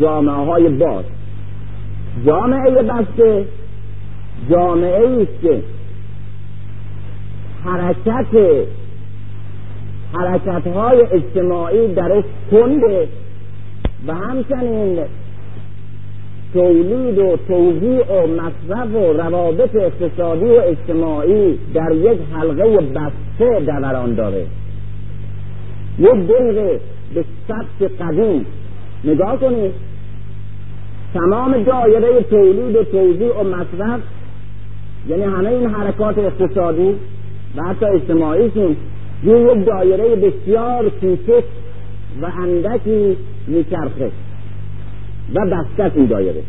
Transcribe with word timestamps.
جامعه 0.00 0.34
های 0.34 0.68
باز. 0.68 1.04
جامعه 2.26 2.70
بسته 2.70 3.44
جامعه 4.50 5.22
است 5.22 5.42
که 5.42 5.62
حرکت 7.64 8.66
حرکت 10.12 10.66
های 10.66 11.00
اجتماعی 11.00 11.94
درش 11.94 12.24
کنده 12.50 13.08
و 14.06 14.14
همچنین 14.14 14.98
تولید 16.52 17.18
و 17.18 17.36
توزیع 17.48 18.22
و 18.22 18.26
مصرف 18.26 18.94
و 18.94 19.12
روابط 19.12 19.76
اقتصادی 19.76 20.44
و 20.44 20.60
اجتماعی 20.64 21.58
در 21.74 21.92
یک 21.92 22.18
حلقه 22.32 22.76
بسته 22.76 23.60
دوران 23.60 24.14
داره. 24.14 24.46
یک 25.98 26.28
دقیقه 26.28 26.80
به 27.14 27.24
سبک 27.48 27.90
قدیم 28.00 28.46
نگاه 29.04 29.40
کنید 29.40 29.72
تمام 31.14 31.62
دایره 31.62 32.22
تولید 32.22 32.76
و 32.76 32.84
توزیع 32.84 33.40
و 33.40 33.44
مصرف 33.44 34.00
یعنی 35.08 35.22
همه 35.22 35.48
این 35.48 35.66
حرکات 35.66 36.18
اقتصادی 36.18 36.94
و 37.56 37.62
حتی 37.62 37.84
اجتماعیشون 37.84 38.76
روی 39.22 39.52
یک 39.52 39.66
دایره 39.66 40.16
بسیار 40.16 40.88
کوچک 40.88 41.44
و 42.22 42.26
اندکی 42.42 43.16
میچرخه 43.46 44.10
و 45.34 45.46
بسته 45.46 45.92
این 45.94 46.06
دایره. 46.06 46.42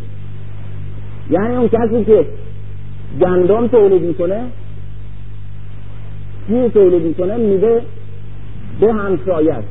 یعنی 1.30 1.56
اون 1.56 1.68
کسی 1.68 2.04
که 2.06 2.26
گندم 3.22 3.68
تولید 3.68 4.02
می‌کنه 4.02 4.42
چی 6.48 6.70
تولید 6.70 7.02
می‌کنه؟ 7.02 7.38
میده 7.38 7.82
به 8.80 8.94
همسایت 8.94 9.64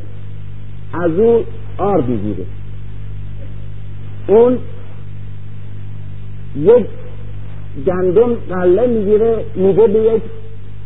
از 0.93 1.11
او 1.19 1.45
آرد 1.79 2.09
می‌گیره. 2.09 2.45
اون 4.27 4.59
یک 6.57 6.87
گندم 7.87 8.35
قله 8.49 8.87
می‌گیره 8.87 9.45
میده 9.55 9.87
به 9.87 9.99
یک 10.15 10.23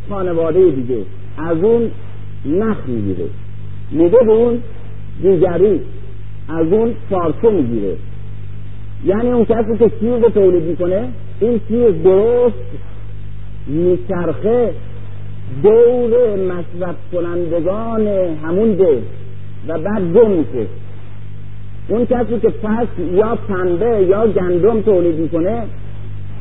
خانواده 0.09 0.71
دیگه. 0.71 0.97
از 1.37 1.57
اون 1.57 1.91
نخ 2.45 2.77
می‌گیره. 2.87 3.25
میده 3.91 4.17
به 4.17 4.31
اون 4.31 4.59
دیگری. 5.21 5.79
از 6.49 6.67
اون 6.71 6.93
پارچه 7.09 7.49
می‌گیره. 7.49 7.95
یعنی 9.05 9.29
اون 9.29 9.45
کسی 9.45 9.77
که 9.79 9.89
چیز 9.99 10.23
رو 10.23 10.29
تولید 10.29 10.63
می‌کنه 10.63 11.07
این 11.39 11.59
چیز 11.67 12.03
درست 12.03 12.55
میچرخه 13.67 14.71
دور 15.63 16.35
مصرف 16.35 16.95
کنندگان 17.13 18.07
همون 18.43 18.73
ده 18.73 19.01
و 19.67 19.79
بعد 19.79 20.13
گم 20.13 20.31
میشه. 20.31 20.67
اون 21.87 22.05
کسی 22.05 22.39
که 22.39 22.49
پس 22.49 22.87
یا 23.13 23.35
پنبه 23.35 24.05
یا 24.09 24.27
گندم 24.27 24.81
تولید 24.81 25.15
می‌کنه 25.15 25.63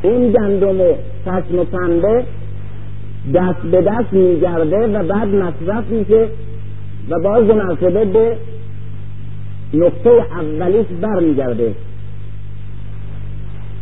این 0.03 0.33
گندم 0.33 0.81
و 0.81 0.95
پسم 1.27 1.59
و 1.59 1.65
پنبه 1.65 2.25
دست 3.35 3.61
به 3.73 3.83
دست 3.83 4.13
میگرده 4.13 4.87
و 4.87 5.03
بعد 5.03 5.29
مصرف 5.29 5.91
میشه 5.91 6.29
و 7.11 7.21
باز 7.21 7.45
مناسبه 7.45 8.05
به 8.05 8.37
نقطه 9.75 10.11
اولیش 10.11 10.87
برمیگرده. 11.01 11.75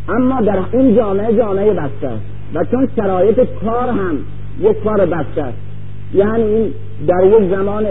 اما 0.09 0.41
در 0.41 0.59
این 0.73 0.97
جامعه 0.97 1.37
جامعه 1.37 1.73
بسته 1.73 2.09
است 2.09 2.23
و 2.55 2.65
چون 2.65 2.89
شرایط 2.97 3.41
کار 3.65 3.89
هم 3.89 4.19
یک 4.61 4.85
کار 4.85 5.07
بسته 5.07 5.43
است. 5.43 5.59
یعنی 6.15 6.43
این 6.43 6.73
در 7.07 7.27
یک 7.27 7.51
زمان 7.51 7.87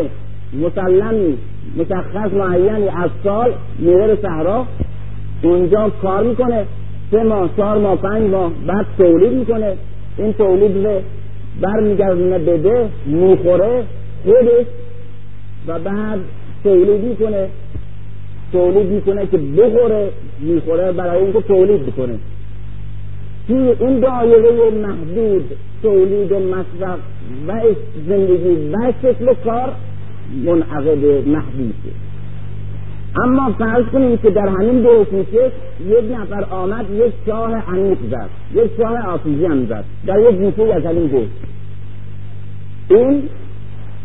مسلمی 0.54 1.38
مشخص 1.78 2.34
معینی 2.34 2.88
از 2.88 3.10
سال 3.24 3.54
میره 3.80 4.18
صحرا 4.22 4.66
اونجا 5.42 5.92
کار 6.02 6.24
می‌کنه. 6.24 6.66
سه 7.12 7.24
ماه 7.24 7.50
چهار 7.58 7.78
ماه 7.78 7.96
پنج 7.96 8.30
ماه 8.30 8.52
بعد 8.68 8.86
تولید 8.98 9.34
می‌کنه. 9.34 9.74
این 10.18 10.34
تولید 10.34 10.86
رو 10.86 11.02
برمیگردونه 11.62 12.40
بده 12.40 12.90
می‌خوره 13.06 13.84
خودش 14.24 14.66
و 15.68 15.80
بعد 15.80 16.20
تولید 16.64 17.04
می‌کنه. 17.04 17.48
تولید 18.52 18.88
می‌کنه 18.88 19.28
که 19.28 19.38
بخوره 19.38 20.10
می‌خوره 20.40 20.92
برای 20.92 21.24
اینکه 21.24 21.42
تولید 21.42 21.86
بکنه. 21.86 22.16
توی 23.48 23.76
این 23.80 24.00
دایره 24.00 24.72
محدود 24.72 25.52
تولید 25.84 26.32
و 26.32 26.40
مصرف 26.40 27.00
و 27.48 27.62
زندگی 28.08 28.72
و 28.74 28.94
شکل 29.02 29.34
کار. 29.34 29.74
منعقد 30.46 31.28
محدوده 31.28 31.92
اما 33.24 33.52
فرض 33.60 33.86
کنیم 33.86 34.18
که 34.18 34.30
در 34.30 34.48
همین 34.48 34.82
دو 34.82 35.04
کوچه 35.04 35.52
یک 35.88 36.20
نفر 36.20 36.44
آمد 36.44 36.86
یک 36.92 37.14
شاه 37.26 37.52
عمیق 37.52 37.98
زد 38.12 38.30
یک 38.56 38.72
شاه 38.78 39.08
آسیزی 39.08 39.46
هم 39.46 39.66
زد 39.66 39.84
در 40.06 40.20
یک 40.20 40.36
گوشه 40.36 40.74
از 40.74 40.86
همین 40.86 41.08
دو 41.08 41.24
این 42.96 43.24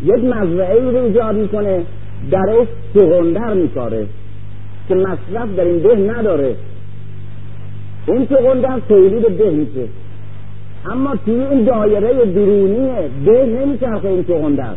یک 0.05 0.25
مزرعه 0.25 0.91
رو 0.91 1.05
ایجاد 1.05 1.37
می‌کنه 1.37 1.83
درش 2.31 2.69
چغندر 2.95 3.55
میکاره 3.55 4.07
که 4.89 4.95
مصرف 4.95 5.57
در 5.57 5.65
این 5.65 5.79
ده 5.79 5.97
نداره. 5.97 6.55
این 8.07 8.27
چغندر 8.27 8.81
تولید 8.89 9.39
ده 9.39 9.51
میشه. 9.51 9.89
اما 10.91 11.17
توی 11.25 11.35
این 11.35 11.65
دایره 11.65 12.25
بیرونی 12.25 12.89
ده 13.27 13.47
نمیچرخه 13.47 14.09
این 14.09 14.25
چغندر 14.25 14.75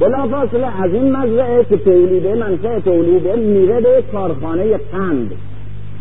بلافاصله 0.00 0.82
از 0.82 0.94
این 0.94 1.16
مزرعه 1.16 1.64
که 1.64 1.76
تولیده 1.76 2.34
منشأ 2.34 2.80
تولیده 2.80 3.36
میره 3.36 3.80
به 3.80 4.02
کارخانه 4.12 4.76
قند 4.92 5.32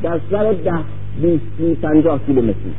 در 0.03 0.19
سر 0.31 0.53
ده 0.53 0.73
بیست 1.21 1.81
پنجاه 1.81 2.19
کیلومتری. 2.25 2.73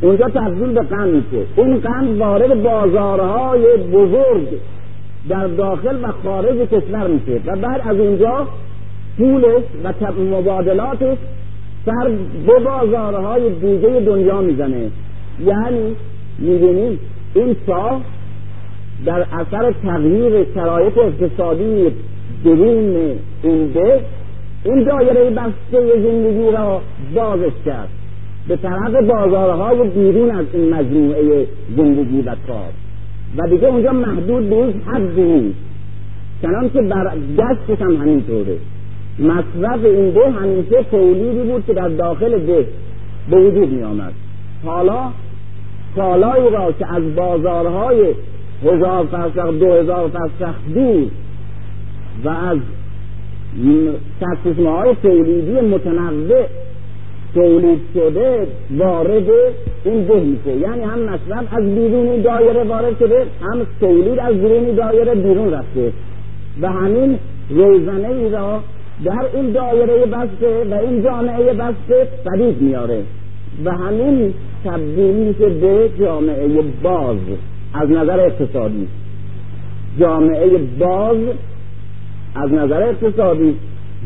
اونجا 0.00 0.28
تبدیل 0.28 0.72
به 0.72 0.80
قند 0.80 1.14
میشه 1.14 1.46
این 1.56 1.78
قند 1.78 2.18
وارد 2.18 2.62
بازارهای 2.62 3.76
بزرگ 3.76 4.48
در 5.28 5.46
داخل 5.46 6.04
و 6.04 6.12
خارج 6.24 6.68
کشور 6.68 7.06
میشه 7.06 7.40
و 7.46 7.56
بعد 7.56 7.80
از 7.84 7.96
اونجا 7.96 8.46
پولش 9.18 9.62
و 9.84 10.12
مبادلاتش 10.22 11.18
سر 11.86 12.10
به 12.46 12.58
بازارهای 12.64 13.50
دیگه 13.50 14.00
دنیا 14.00 14.40
می‌زنه. 14.40 14.90
یعنی 15.44 15.96
می‌بینیم 16.38 16.98
این 17.34 17.56
چاه 17.66 18.00
در 19.04 19.26
اثر 19.32 19.72
تغییر 19.82 20.46
شرایط 20.54 20.98
اقتصادی 20.98 21.86
درون 22.44 22.96
این 23.42 23.66
ده 23.66 24.00
این 24.64 24.84
دایره 24.84 25.30
بسته 25.30 26.02
زندگی 26.02 26.50
را 26.50 26.80
بازش 27.14 27.52
کرد. 27.66 27.88
به 28.48 28.56
طرف 28.56 28.94
بازارهای 28.94 29.88
بیرون 29.88 30.30
از 30.30 30.46
این 30.52 30.74
مجموعه 30.74 31.46
زندگی 31.76 32.22
و 32.22 32.34
کار. 32.46 32.72
و 33.36 33.48
دیگه 33.48 33.66
اونجا 33.66 33.92
محدود 33.92 34.50
به 34.50 34.56
یک 34.56 34.76
حدی 34.86 35.22
نیست. 35.22 35.58
چنان 36.42 36.70
که 36.70 36.82
بر 36.82 37.12
دستش 37.38 37.82
هم 37.82 37.96
همینطوره. 37.96 38.56
مصرف 39.18 39.84
این 39.84 40.10
ده 40.10 40.30
همیشه 40.30 40.82
تولیدی 40.90 41.52
بود 41.52 41.66
که 41.66 41.72
در 41.72 41.88
داخل 41.88 42.38
ده 42.38 42.66
به 43.30 43.36
وجود 43.36 43.72
می 43.72 43.82
آمد 43.82 44.12
حالا 44.64 45.10
کالایی 45.96 46.50
را 46.50 46.72
که 46.72 46.94
از 46.94 47.14
بازارهای 47.14 48.14
هزار 48.64 49.06
فرسخ 49.06 49.58
دو 49.58 49.72
هزار 49.72 50.08
فرسخ 50.08 50.54
دور 50.74 51.10
و 52.24 52.28
از 52.28 52.58
سرچشمه 54.20 54.70
های 54.70 54.96
تولیدی 55.02 55.60
متنوع 55.60 56.46
تولید 57.34 57.80
شده 57.94 58.46
وارد 58.76 59.28
این 59.84 60.04
ده 60.04 60.20
میشه. 60.20 60.56
یعنی 60.56 60.82
هم 60.82 60.98
مصرف 60.98 61.44
از 61.52 61.64
بیرونی 61.64 62.22
دایره 62.22 62.64
وارد 62.64 62.98
شده 62.98 63.26
هم 63.42 63.66
تولید 63.80 64.18
از 64.18 64.34
بیرونی 64.34 64.72
دایره 64.72 65.14
بیرون 65.14 65.52
رفته. 65.52 65.92
و 66.60 66.68
همین 66.72 67.18
روزنه 67.50 68.08
ای 68.08 68.30
را 68.30 68.60
در 69.04 69.26
این 69.34 69.52
دایره 69.52 70.06
بسته 70.06 70.64
و 70.70 70.74
این 70.74 71.02
جامعه 71.02 71.52
بسته 71.52 72.08
پدید 72.24 72.62
میاره 72.62 73.02
و 73.64 73.70
همین 73.70 74.34
تبدیل 74.64 75.14
میشه 75.14 75.48
به 75.48 75.90
جامعه 75.98 76.48
باز. 76.82 77.18
از 77.80 77.90
نظر 77.90 78.20
اقتصادی. 78.20 78.88
جامعه 80.00 80.58
باز 80.78 81.16
از 82.34 82.52
نظر 82.52 82.82
اقتصادی 82.82 83.54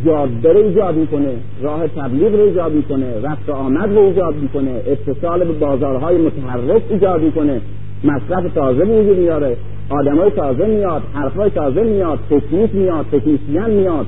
جاده 0.05 0.53
رو 0.53 0.59
ایجاد 0.59 0.97
می‌کنه 0.97 1.29
راه 1.63 1.89
تبلیغ 1.89 2.35
رو 2.35 2.41
ایجاد 2.41 2.73
می‌کنه 2.73 3.07
رفت 3.23 3.51
آمد 3.51 3.93
رو 3.93 4.03
ایجاد 4.03 4.35
می‌کنه 4.35 4.71
اتصال 4.87 5.45
به 5.45 5.53
بازارهای 5.53 6.17
متحرک 6.19 6.83
ایجاد 6.91 7.23
می‌کنه 7.23 7.61
مصرف 8.05 8.55
تازه 8.55 8.85
وجود 8.85 9.19
میاره 9.19 9.57
آدمای 9.91 10.31
تازه 10.31 10.67
میاد 10.67 11.03
حرفای 11.15 11.51
تازه 11.51 11.83
میاد 11.83 12.19
تکنیک 12.31 12.75
میاد 12.75 13.07
تکنیسیان 13.13 13.71
میاد 13.71 14.07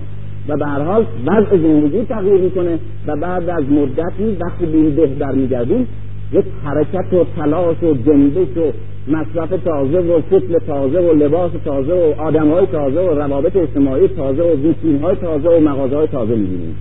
و 0.48 0.56
به 0.56 0.66
هر 0.66 0.82
حال 0.82 1.06
وضع 1.26 1.56
زندگی 1.56 2.04
تغییر 2.04 2.40
می‌کنه 2.40 2.78
و 3.06 3.16
بعد 3.16 3.48
از 3.48 3.64
مدتی 3.64 4.36
وقتی 4.40 4.66
به 4.66 4.78
این 4.78 4.90
ده 4.90 5.06
برمیگردیم 5.06 5.88
یک 6.32 6.44
حرکت 6.64 7.12
و 7.12 7.24
تلاش 7.36 7.82
و 7.82 7.94
جنبش 7.94 8.56
و 8.56 8.72
مصرف 9.08 9.50
تازه 9.64 9.98
و 9.98 10.20
فصل 10.20 10.58
تازه 10.66 10.98
و 10.98 11.12
لباس 11.12 11.52
تازه 11.64 11.92
و 11.92 12.20
آدم 12.20 12.50
های 12.50 12.66
تازه 12.66 13.00
و 13.00 13.14
روابط 13.14 13.56
اجتماعی 13.56 14.08
تازه 14.08 14.42
و 14.42 14.56
ویترین 14.56 15.02
های 15.02 15.16
تازه 15.16 15.48
و 15.48 15.60
مغازه 15.60 15.96
های 15.96 16.06
تازه 16.06 16.34
می‌بینیم. 16.34 16.76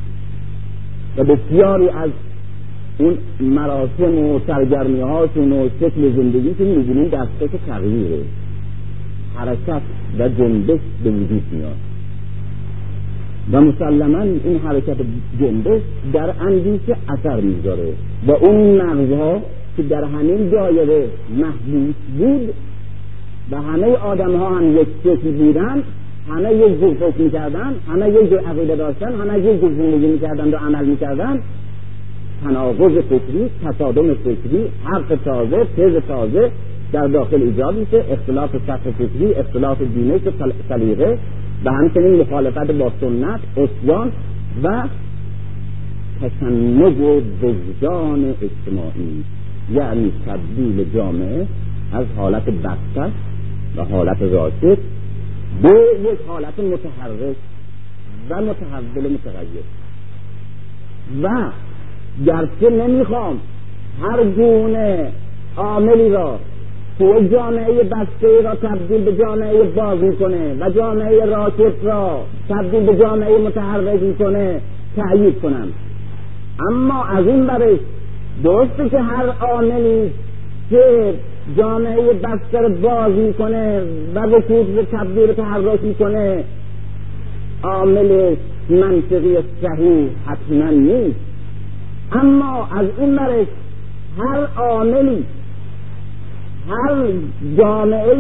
و 1.17 1.23
بسیاری 1.23 1.89
از 1.89 2.09
اون 2.97 3.17
مراسم 3.39 4.17
و 4.17 4.39
سرگرمی 4.47 4.99
هاشون 4.99 5.51
و 5.51 5.69
شکل 5.79 6.13
که 6.57 6.63
می‌بینیم 6.63 7.07
دسته 7.07 7.47
که 7.47 7.57
تغییره. 7.67 8.19
حرکت 9.35 9.81
و 10.19 10.29
جنبش 10.29 10.79
به 11.03 11.09
وجود 11.09 11.43
میاد. 11.51 11.75
و 13.51 13.61
مسلما 13.61 14.21
این 14.21 14.57
حرکت 14.57 14.97
جنبش 15.39 15.81
در 16.13 16.33
اندیشه 16.41 16.95
اثر 17.09 17.41
می‌ذاره. 17.41 17.93
و 18.27 18.31
اون 18.31 18.81
مغزها 18.81 19.41
که 19.77 19.83
در 19.83 20.03
همین 20.03 20.49
دایره 20.49 21.07
محبوس 21.37 21.95
بود 22.17 22.53
و 23.51 23.61
همه 23.61 23.87
آدم 23.87 24.35
ها 24.35 24.49
هم 24.49 24.77
یک 24.77 24.87
شکل 25.03 25.31
بودن 25.31 25.83
همه 26.29 26.53
یک 26.53 26.79
جور 26.79 26.93
فکر 26.93 27.21
می‌کردن 27.21 27.75
همه 27.89 28.09
یک 28.09 28.29
جور 28.29 28.39
عقیده 28.39 28.75
داشتن 28.75 29.13
همه 29.13 29.39
یک 29.39 29.61
جور 29.61 29.71
زندگی 29.73 30.07
می‌کردن 30.07 30.53
و 30.53 30.55
عمل 30.55 30.85
می‌کردن 30.85 31.39
تناقض 32.43 32.97
فکری 32.97 33.49
تصادم 33.65 34.13
فکری 34.13 34.65
حرف 34.83 35.23
تازه 35.25 35.65
تز 35.77 36.07
تازه 36.07 36.51
در 36.91 37.07
داخل 37.07 37.41
ایجاد 37.41 37.75
میشه 37.75 38.03
اختلاف 38.11 38.49
سطح 38.67 38.91
فکری 38.91 39.33
اختلاف 39.33 39.81
دینش 39.81 40.21
سلیقه 40.69 41.17
و 41.65 41.71
همچنین 41.71 42.21
مخالفت 42.21 42.71
با 42.71 42.91
سنت 43.01 43.39
اسیان 43.57 44.11
و 44.63 44.83
تشنج 46.21 46.95
وجدان 47.41 48.25
اجتماعی. 48.41 49.23
یعنی 49.73 50.11
تبدیل 50.27 50.93
جامعه 50.93 51.47
از 51.93 52.05
حالت 52.17 52.43
بسته 52.43 53.11
و 53.77 53.83
حالت 53.83 54.21
راشد 54.21 54.77
به 55.61 55.69
یک 56.03 56.19
حالت 56.27 56.59
متحرک 56.59 57.35
و 58.29 58.41
متحول 58.41 59.13
متغیر. 59.13 59.63
و 61.23 61.51
گرچه 62.25 62.69
نمی‌خوام 62.69 63.39
هر 64.01 64.23
گونه 64.23 65.11
عاملی 65.57 66.09
را 66.09 66.39
که 66.99 67.29
جامعه 67.31 67.83
بسته 67.83 68.41
را 68.43 68.55
تبدیل 68.55 69.01
به 69.01 69.17
جامعه 69.17 69.63
باز 69.63 69.99
می‌کنه 69.99 70.53
و 70.59 70.69
جامعه 70.69 71.25
راکت 71.25 71.83
را 71.83 72.25
تبدیل 72.49 72.83
به 72.83 72.95
جامعه 72.95 73.37
متحرک 73.37 74.01
می‌کنه 74.01 74.61
تأیید 74.95 75.41
کنم. 75.41 75.67
اما 76.71 77.03
از 77.03 77.27
این 77.27 77.47
برش 77.47 77.79
درسته 78.43 78.89
که 78.89 78.99
هر 78.99 79.29
عاملی 79.41 80.11
که 80.69 81.13
جامعه 81.57 82.13
بستر 82.13 82.67
باز 82.67 83.11
می‌کنه 83.11 83.81
و 84.15 84.25
وجود 84.25 84.75
به 84.75 84.83
تبدیل 84.83 85.33
تحرک 85.33 85.83
می‌کنه 85.83 86.43
عامل 87.63 88.35
منطقی 88.69 89.37
صحیح 89.61 90.09
حتما 90.25 90.69
نیست. 90.69 91.19
اما 92.11 92.67
از 92.77 92.85
این 92.99 93.13
مرش 93.13 93.47
هر 94.17 94.47
عاملی 94.57 95.25
هر 96.69 96.95
جامعه 97.57 98.15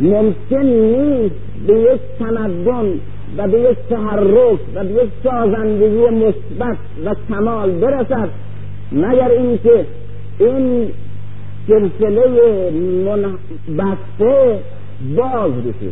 ممکن 0.00 0.66
نیست 0.66 1.34
به 1.66 1.80
یک 1.80 2.00
تمدن 2.18 2.86
و 3.38 3.48
به 3.48 3.60
یک 3.60 3.78
تحرک 3.90 4.58
و 4.74 4.84
به 4.84 4.90
یک 4.90 5.10
سازندگی 5.24 6.04
مثبت 6.06 6.76
و 7.04 7.14
کمال 7.28 7.70
برسد. 7.70 8.28
مگر 8.92 9.30
اینکه 9.30 9.86
این 10.38 10.88
سلسله 11.68 12.22
بسته 13.78 14.58
باز 15.16 15.52
بشه 15.52 15.90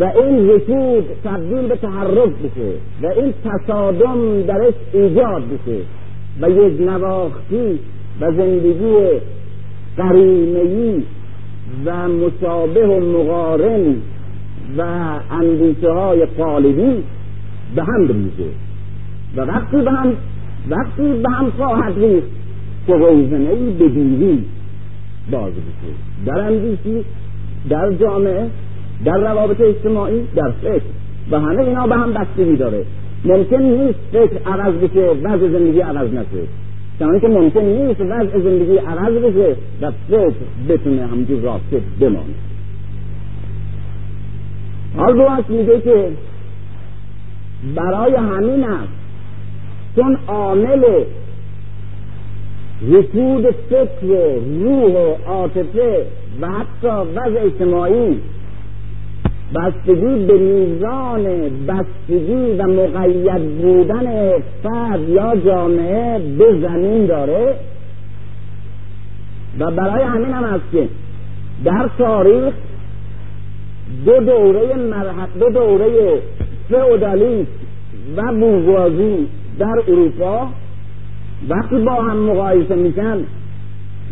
و 0.00 0.04
این 0.04 0.50
رکود 0.50 1.04
تبدیل 1.24 1.68
به 1.68 1.76
تحرک 1.76 2.30
بشه 2.30 2.72
و 3.02 3.06
این 3.06 3.34
تصادم 3.44 4.42
درش 4.42 4.74
ایجاد 4.92 5.42
بشه 5.42 5.80
و 6.40 6.50
یک 6.50 6.80
نواختی 6.80 7.78
و 8.20 8.32
زندگی 8.32 9.20
قرینهی 9.96 11.02
و 11.84 12.08
مشابه 12.08 12.86
و 12.86 13.00
مقارن 13.00 13.94
و 14.78 14.82
اندیشه 15.30 15.92
های 15.92 16.26
قالبی 16.26 17.02
به 17.74 17.84
هم 17.84 18.06
بریزه 18.06 18.50
و 19.36 19.40
وقتی 19.40 19.76
به 19.76 19.90
هم 19.90 20.16
وقتی 20.70 21.12
به 21.22 21.30
هم 21.30 21.50
خواهد 21.50 21.98
ریخت 21.98 22.28
که 22.86 22.94
روزنه 22.94 23.50
ای 23.50 23.70
به 23.70 23.88
دیوی 23.88 24.38
باز 25.30 25.52
بشه 25.52 25.94
در 26.26 26.40
اندیشی 26.40 27.04
در 27.68 27.92
جامعه 27.92 28.46
در 29.04 29.18
روابط 29.18 29.60
اجتماعی 29.60 30.22
در 30.36 30.50
فکر. 30.50 30.82
و 31.30 31.40
همه 31.40 31.62
اینا 31.62 31.86
به 31.86 31.94
هم 31.94 32.12
بستگی 32.12 32.56
داره. 32.56 32.84
ممکن 33.24 33.62
نیست 33.62 33.98
فکر 34.12 34.38
عوض 34.46 34.74
بشه 34.74 35.08
وضع 35.22 35.48
زندگی 35.48 35.80
عوض 35.80 36.10
نشه. 36.12 36.46
چنانه 36.98 37.20
که 37.20 37.28
ممکن 37.28 37.60
نیست 37.60 38.00
وضع 38.00 38.38
زندگی 38.38 38.76
عوض 38.76 39.12
بشه 39.12 39.56
و 39.82 39.90
فکر 40.08 40.32
بتونه 40.68 41.06
همجور 41.06 41.40
راکت 41.40 41.82
بمانه. 42.00 42.34
حال 44.96 45.44
میگه 45.48 45.80
که 45.80 46.08
برای 47.74 48.14
همین 48.14 48.64
است 48.64 49.03
چون 49.96 50.18
عامل 50.28 50.84
رکود 52.92 53.50
فکر 53.70 54.38
روح 54.60 55.16
عاطفه 55.26 56.06
و 56.40 56.48
حتی 56.48 56.88
وضع 56.88 57.40
اجتماعی 57.44 58.20
بستگی 59.54 60.26
به 60.26 60.38
میزان 60.38 61.24
بستگی 61.66 62.52
و 62.58 62.62
مقید 62.62 63.62
بودن 63.62 64.38
فرد 64.62 65.08
یا 65.08 65.36
جامعه 65.36 66.18
به 66.18 66.60
زمین 66.60 67.06
داره. 67.06 67.54
و 69.58 69.70
برای 69.70 70.02
همین 70.02 70.30
هم 70.30 70.44
هست 70.44 70.64
که 70.72 70.88
در 71.64 71.90
تاریخ 71.98 72.54
دو 74.06 74.20
دوره 74.20 74.74
مرحب 74.74 75.38
دو 75.40 75.50
دوره 75.50 76.20
فئودالیسم 76.70 77.48
و 78.16 78.32
بورژوازی 78.32 79.26
در 79.58 79.82
اروپا 79.88 80.48
وقتی 81.48 81.78
با 81.78 81.94
هم 81.94 82.16
مقایسه 82.16 82.74
میشن 82.74 83.18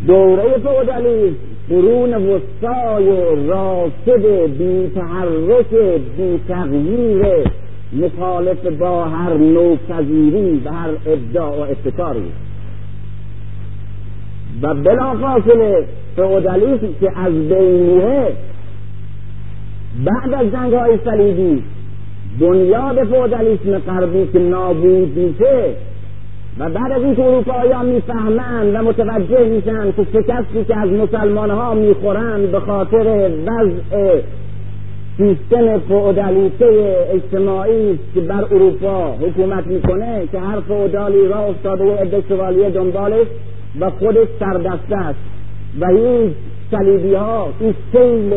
دوره 0.07 0.57
فئودالیسم 0.63 1.35
قرون 1.69 2.13
وسطای 2.13 3.05
راسد 3.47 4.25
بی 4.57 4.91
تحرک 4.95 5.69
بی 6.17 6.39
تغییر 6.47 7.47
مخالف 7.93 8.65
با 8.65 9.05
هر 9.05 9.33
نوع 9.33 9.77
پذیری 9.89 10.61
و 10.65 10.71
هر 10.71 10.89
ابداع 11.05 11.57
و 11.57 11.61
ابتکاری. 11.61 12.31
و 14.61 14.73
بلافاصله 14.73 15.85
فئودالیسم 16.15 16.89
که 16.99 17.19
از 17.19 17.33
بین 17.33 18.01
بعد 20.05 20.33
از 20.33 20.51
جنگ 20.51 20.73
های 20.73 20.99
صلیبی 21.05 21.63
بنیاد 22.39 23.03
فودالیسم 23.03 23.79
غربی 23.79 24.27
که 24.33 24.39
نابود 24.39 25.17
میشه 25.17 25.75
و 26.59 26.69
بعد 26.69 26.91
از 26.91 27.01
اینکه 27.01 27.23
اروپاییان 27.23 27.85
می‌فهمند 27.85 28.75
و 28.75 28.77
متوجه 28.77 29.45
میشن 29.45 29.91
که 29.91 30.03
شکستی 30.13 30.65
که 30.67 30.77
از 30.77 30.89
مسلمان 30.89 31.51
ها 31.51 31.73
می‌خورند 31.73 32.51
به 32.51 32.59
خاطر 32.59 33.31
وضع 33.45 34.21
سیستم 35.17 35.79
فودالیته 35.79 36.95
اجتماعی 37.13 37.99
که 38.13 38.21
بر 38.21 38.43
اروپا 38.51 39.11
حکومت 39.11 39.67
می‌کنه 39.67 40.27
که 40.31 40.39
هر 40.39 40.59
فودالی 40.59 41.27
را 41.27 41.39
افتاده 41.39 41.83
و 41.83 41.91
عده 41.91 42.23
شوالیه 42.29 42.69
دنبالش 42.69 43.27
و 43.79 43.89
خودش 43.89 44.27
سردسته 44.39 44.95
است 44.95 45.19
و 45.79 45.87
هیچ 45.87 46.33
صلیبی 46.71 47.13
ها 47.13 47.49
این 47.59 47.73
سیل 47.91 48.33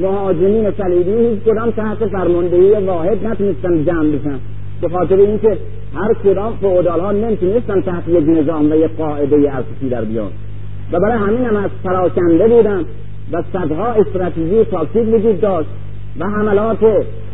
مهاجمین 0.00 0.70
صلیبی 0.70 1.10
هیچ 1.10 1.38
کدام 1.38 1.70
تحت 1.70 2.06
فرماندهی 2.06 2.72
واحد 2.86 3.26
نتونستن 3.26 3.84
جمع 3.84 4.16
بشن. 4.16 4.38
به 4.80 4.88
خاطر 4.88 5.16
اینکه 5.16 5.58
هر 5.94 6.14
کدام 6.24 6.56
فعودال 6.60 7.00
ها 7.00 7.12
نمی‌تونستن 7.12 7.80
تحت 7.80 8.08
یک 8.08 8.24
نظام 8.28 8.72
و 8.72 8.74
یک 8.74 8.96
قاعده 8.98 9.36
اساسی 9.52 9.88
در 9.90 10.04
بیان. 10.04 10.30
و 10.92 11.00
برای 11.00 11.18
همین 11.18 11.44
هم 11.44 11.56
از 11.56 11.70
پراکنده 11.84 12.48
بودن 12.48 12.84
و 13.32 13.42
صدها 13.52 13.86
استراتژی 13.86 14.64
تاکید 14.64 15.08
وجود 15.08 15.40
داشت 15.40 15.68
و 16.18 16.24
حملات 16.24 16.78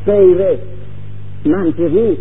غیر 0.06 0.38
منطقی 1.44 2.16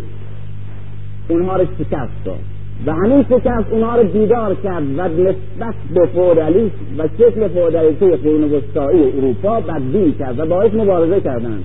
اونها 1.28 1.56
رو 1.56 1.64
شکست 1.78 2.24
داد. 2.24 2.55
و 2.86 2.92
همین 2.92 3.22
شکست 3.22 3.66
اونها 3.70 3.96
رو 3.96 4.08
بیدار 4.08 4.54
کرد 4.54 4.98
و 4.98 5.02
نسبت 5.02 5.74
به 5.94 6.06
فودالیسم 6.06 6.74
و 6.98 7.08
شکل 7.18 7.48
فودالیته 7.48 8.16
قرون 8.16 8.44
وسطایی 8.44 9.02
اروپا 9.02 9.60
بدبین 9.60 10.14
کرد 10.18 10.38
و 10.38 10.46
باعث 10.46 10.74
مبارزه 10.74 11.20
کردند. 11.20 11.64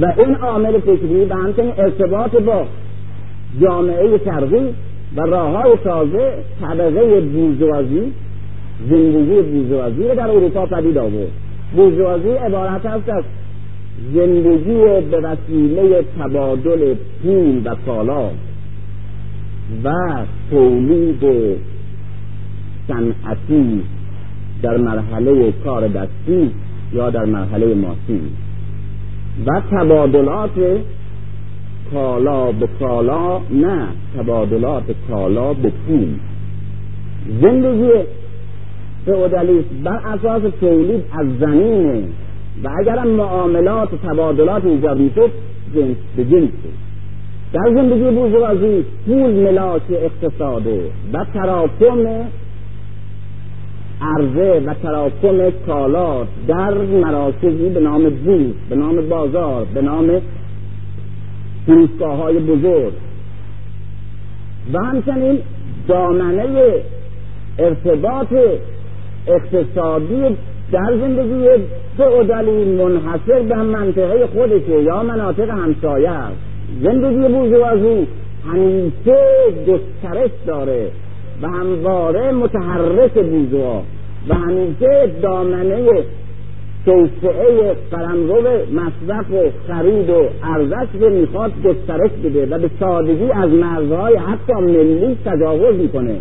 و 0.00 0.12
این 0.18 0.34
عامل 0.34 0.78
فکری 0.78 1.24
و 1.24 1.34
همچنین 1.34 1.72
ارتباط 1.78 2.36
با 2.36 2.66
جامعه 3.60 4.18
شرقی 4.24 4.66
و 5.16 5.20
راه 5.20 5.62
های 5.62 5.76
تازه 5.84 6.32
طبقه 6.60 7.20
بورژوازی 7.20 8.12
زندگی 8.90 9.42
بورژوازی 9.42 10.08
رو 10.08 10.14
در 10.14 10.30
اروپا 10.30 10.66
پدید 10.66 10.98
آورد. 10.98 11.28
بورژوازی 11.76 12.28
عبارت 12.28 12.86
است 12.86 13.08
از 13.08 13.24
زندگی 14.14 14.80
به 15.10 15.20
وسیله 15.20 16.04
تبادل 16.18 16.94
پول 17.22 17.60
و 17.64 17.74
کالا 17.86 18.30
و 19.84 19.92
تولید 20.50 21.22
صنعتی 22.88 23.82
در 24.62 24.76
مرحله 24.76 25.52
کار 25.52 25.88
دستی 25.88 26.50
یا 26.92 27.10
در 27.10 27.24
مرحله 27.24 27.74
ماشین 27.74 28.20
و 29.46 29.60
تبادلات 29.70 30.80
کالا 31.92 32.52
به 32.52 32.68
کالا 32.80 33.40
نه 33.50 33.86
تبادلات 34.16 34.84
کالا 35.10 35.52
به 35.52 35.70
پول. 35.86 36.08
زندگی 37.42 37.90
فئودالیسم 39.06 39.82
بر 39.84 39.96
اساس 39.96 40.42
تولید 40.60 41.04
از 41.12 41.26
زمینه. 41.40 42.02
و 42.64 42.68
اگر 42.78 43.04
معاملات 43.04 43.92
و 43.92 43.96
تبادلات 43.96 44.64
ایجاد 44.64 44.98
می‌شد 44.98 45.30
جنس 45.74 45.96
به 46.16 46.24
جنس 46.24 46.50
در 47.54 47.74
زندگی 47.74 48.10
بورژوازی 48.10 48.84
پول 49.06 49.30
ملاک 49.30 49.82
اقتصاده 49.90 50.80
و 51.12 51.24
تراکم 51.34 52.06
عرضه 54.00 54.62
و 54.66 54.74
تراکم 54.74 55.50
کالات 55.66 56.28
در 56.48 56.74
مراکزی 56.74 57.68
به 57.68 57.80
نام 57.80 58.02
بورس 58.08 58.54
به 58.70 58.76
نام 58.76 59.08
بازار 59.08 59.66
به 59.74 59.82
نام 59.82 60.20
فروشگاه 61.66 62.16
های 62.16 62.38
بزرگ. 62.38 62.92
و 64.72 64.78
همچنین 64.78 65.38
دامنه 65.88 66.72
ارتباط 67.58 68.32
اقتصادی 69.26 70.36
در 70.72 70.96
زندگی 71.00 71.64
فئودالی 71.98 72.64
منحصر 72.64 73.42
به 73.42 73.56
منطقه 73.56 74.26
خودشه 74.26 74.82
یا 74.82 75.02
مناطق 75.02 75.50
همسایه 75.50 76.10
است. 76.10 76.53
زندگی 76.82 77.28
بورژوازی 77.28 78.06
همیشه 78.52 79.16
گسترش 79.68 80.30
داره 80.46 80.90
و 81.42 81.48
همواره 81.48 82.32
متحرک 82.32 83.12
بورژوا 83.12 83.82
و 84.28 84.34
همیشه 84.34 85.10
دامنه 85.22 86.04
توسعه 86.84 87.76
قلمرو 87.90 88.42
مصرف 88.72 89.30
و 89.30 89.50
خرید 89.68 90.10
و 90.10 90.28
ارزش 90.42 90.88
رو 91.00 91.10
می‌خواد 91.10 91.52
گسترش 91.64 92.10
بده 92.24 92.46
و 92.46 92.58
به 92.58 92.70
سادگی 92.80 93.30
از 93.32 93.50
مرزهای 93.50 94.16
حتی 94.16 94.52
ملی 94.52 95.18
تجاوز 95.24 95.76
می‌کنه. 95.76 96.16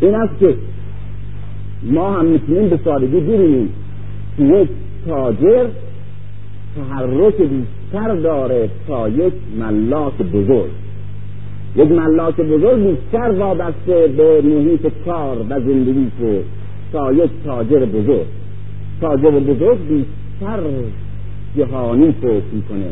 این 0.00 0.14
است 0.14 0.38
که 0.40 0.54
ما 1.82 2.12
هم 2.12 2.24
می‌تونیم 2.24 2.68
به 2.68 2.78
سادگی 2.84 3.20
ببینیم 3.20 3.68
که 4.36 4.42
یک 4.42 4.68
تاجر 5.08 5.66
تحرک 6.76 7.34
بیشتر 7.94 8.14
داره 8.14 8.68
تا 8.88 9.08
یک 9.08 9.32
ملاک 9.58 10.22
بزرگ. 10.34 10.70
یک 11.76 11.90
ملاک 11.90 12.36
بزرگ 12.36 12.86
بیشتر 12.86 13.30
وابسته 13.30 14.06
به 14.16 14.42
محیط 14.44 14.86
کار 15.04 15.36
و 15.50 15.60
زندگی 15.60 16.10
که 16.20 16.40
تا 16.92 17.12
یک 17.12 17.30
تاجر 17.44 17.84
بزرگ. 17.84 18.26
تاجر 19.00 19.30
بزرگ 19.30 19.78
بیشتر 19.88 20.60
جهانی 21.56 22.12
فوق 22.22 22.42
می‌کنه 22.52 22.90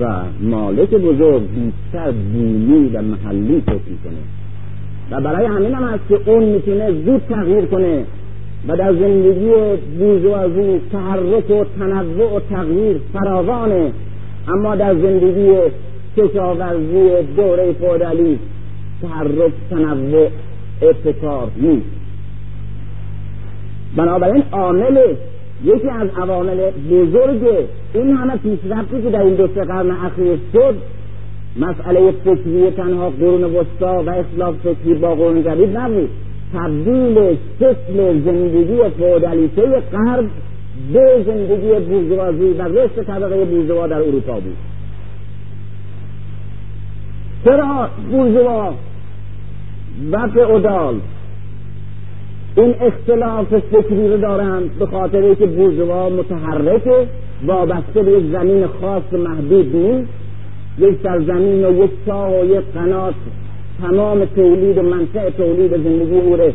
و 0.00 0.22
مالک 0.40 0.90
بزرگ 0.90 1.42
بیشتر 1.42 2.10
بومی 2.10 2.88
و 2.94 3.02
محلی 3.02 3.60
فوق 3.60 3.80
می‌کنه. 3.90 4.22
و 5.10 5.20
برای 5.20 5.46
همین 5.46 5.74
هم 5.74 5.84
هست 5.84 6.08
که 6.08 6.30
اون 6.30 6.44
می‌تونه 6.44 6.92
زود 7.04 7.22
تغییر 7.28 7.64
کنه. 7.64 8.04
و 8.68 8.76
در 8.76 8.92
زندگی 8.92 9.52
بورژوازی 9.98 10.80
تحرک 10.92 11.50
و 11.50 11.64
تنوع 11.78 12.36
و 12.36 12.40
تغییر 12.50 13.00
فراوانه. 13.12 13.92
اما 14.48 14.76
در 14.76 14.94
زندگی 14.94 15.52
کشاورزی 16.16 17.22
دوره 17.36 17.72
فودالی 17.72 18.38
تحرک 19.02 19.52
تنوع 19.70 20.28
ابتکار 20.82 21.48
نیست. 21.56 21.86
بنابراین 23.96 24.42
عامل 24.52 24.98
یکی 25.64 25.88
از 25.88 26.08
عوامل 26.22 26.70
بزرگ 26.90 27.42
این 27.94 28.16
همه 28.16 28.36
پیشرفتی 28.36 29.02
که 29.02 29.10
در 29.10 29.22
این 29.22 29.34
دو 29.34 29.46
سه 29.54 29.64
قرن 29.64 29.90
اخیر 29.90 30.38
شد 30.52 30.74
مسئله 31.56 32.12
فکری 32.24 32.70
تنها 32.70 33.10
قرون 33.10 33.44
وسطا 33.44 34.02
و 34.02 34.10
اختلاف 34.10 34.54
فکری 34.56 34.94
با 34.94 35.14
قرون 35.14 35.42
جدید 35.42 35.76
نبود. 35.76 36.10
تبدیل 36.52 37.36
شکل 37.60 38.20
زندگی 38.24 38.78
فودالیته 38.98 39.82
غرب 39.92 40.24
به 40.92 41.24
زندگی 41.26 41.86
بورژوازی 41.86 42.52
و 42.58 42.62
رشد 42.62 43.02
طبقه 43.02 43.44
بورژوا 43.44 43.86
در 43.86 43.96
اروپا 43.96 44.40
بود. 44.40 44.56
چرا 47.44 47.88
بورژوا؟ 48.10 48.74
و 50.12 50.28
فئودال 50.28 50.94
این 52.56 52.74
اختلاف 52.80 53.58
فکری 53.58 54.08
رو 54.08 54.16
دارند 54.16 54.78
به 54.78 54.86
خاطر 54.86 55.34
که 55.34 55.46
بورژوا 55.46 56.08
متحرکه 56.08 57.06
وابسته 57.46 58.02
به 58.02 58.12
یک 58.12 58.32
زمین 58.32 58.66
خاص 58.66 59.12
محدود 59.12 59.76
نیست. 59.76 60.08
یک 60.78 60.96
سرزمین 61.02 61.64
و 61.64 61.84
یک 61.84 61.90
چاه 62.06 62.40
و 62.40 62.44
یک 62.44 62.64
قنات 62.74 63.14
تمام 63.80 64.24
تولید 64.24 64.78
و 64.78 64.82
منطع 64.82 65.30
تولید 65.30 65.70
زندگی 65.70 66.18
او 66.18 66.36
رو 66.36 66.52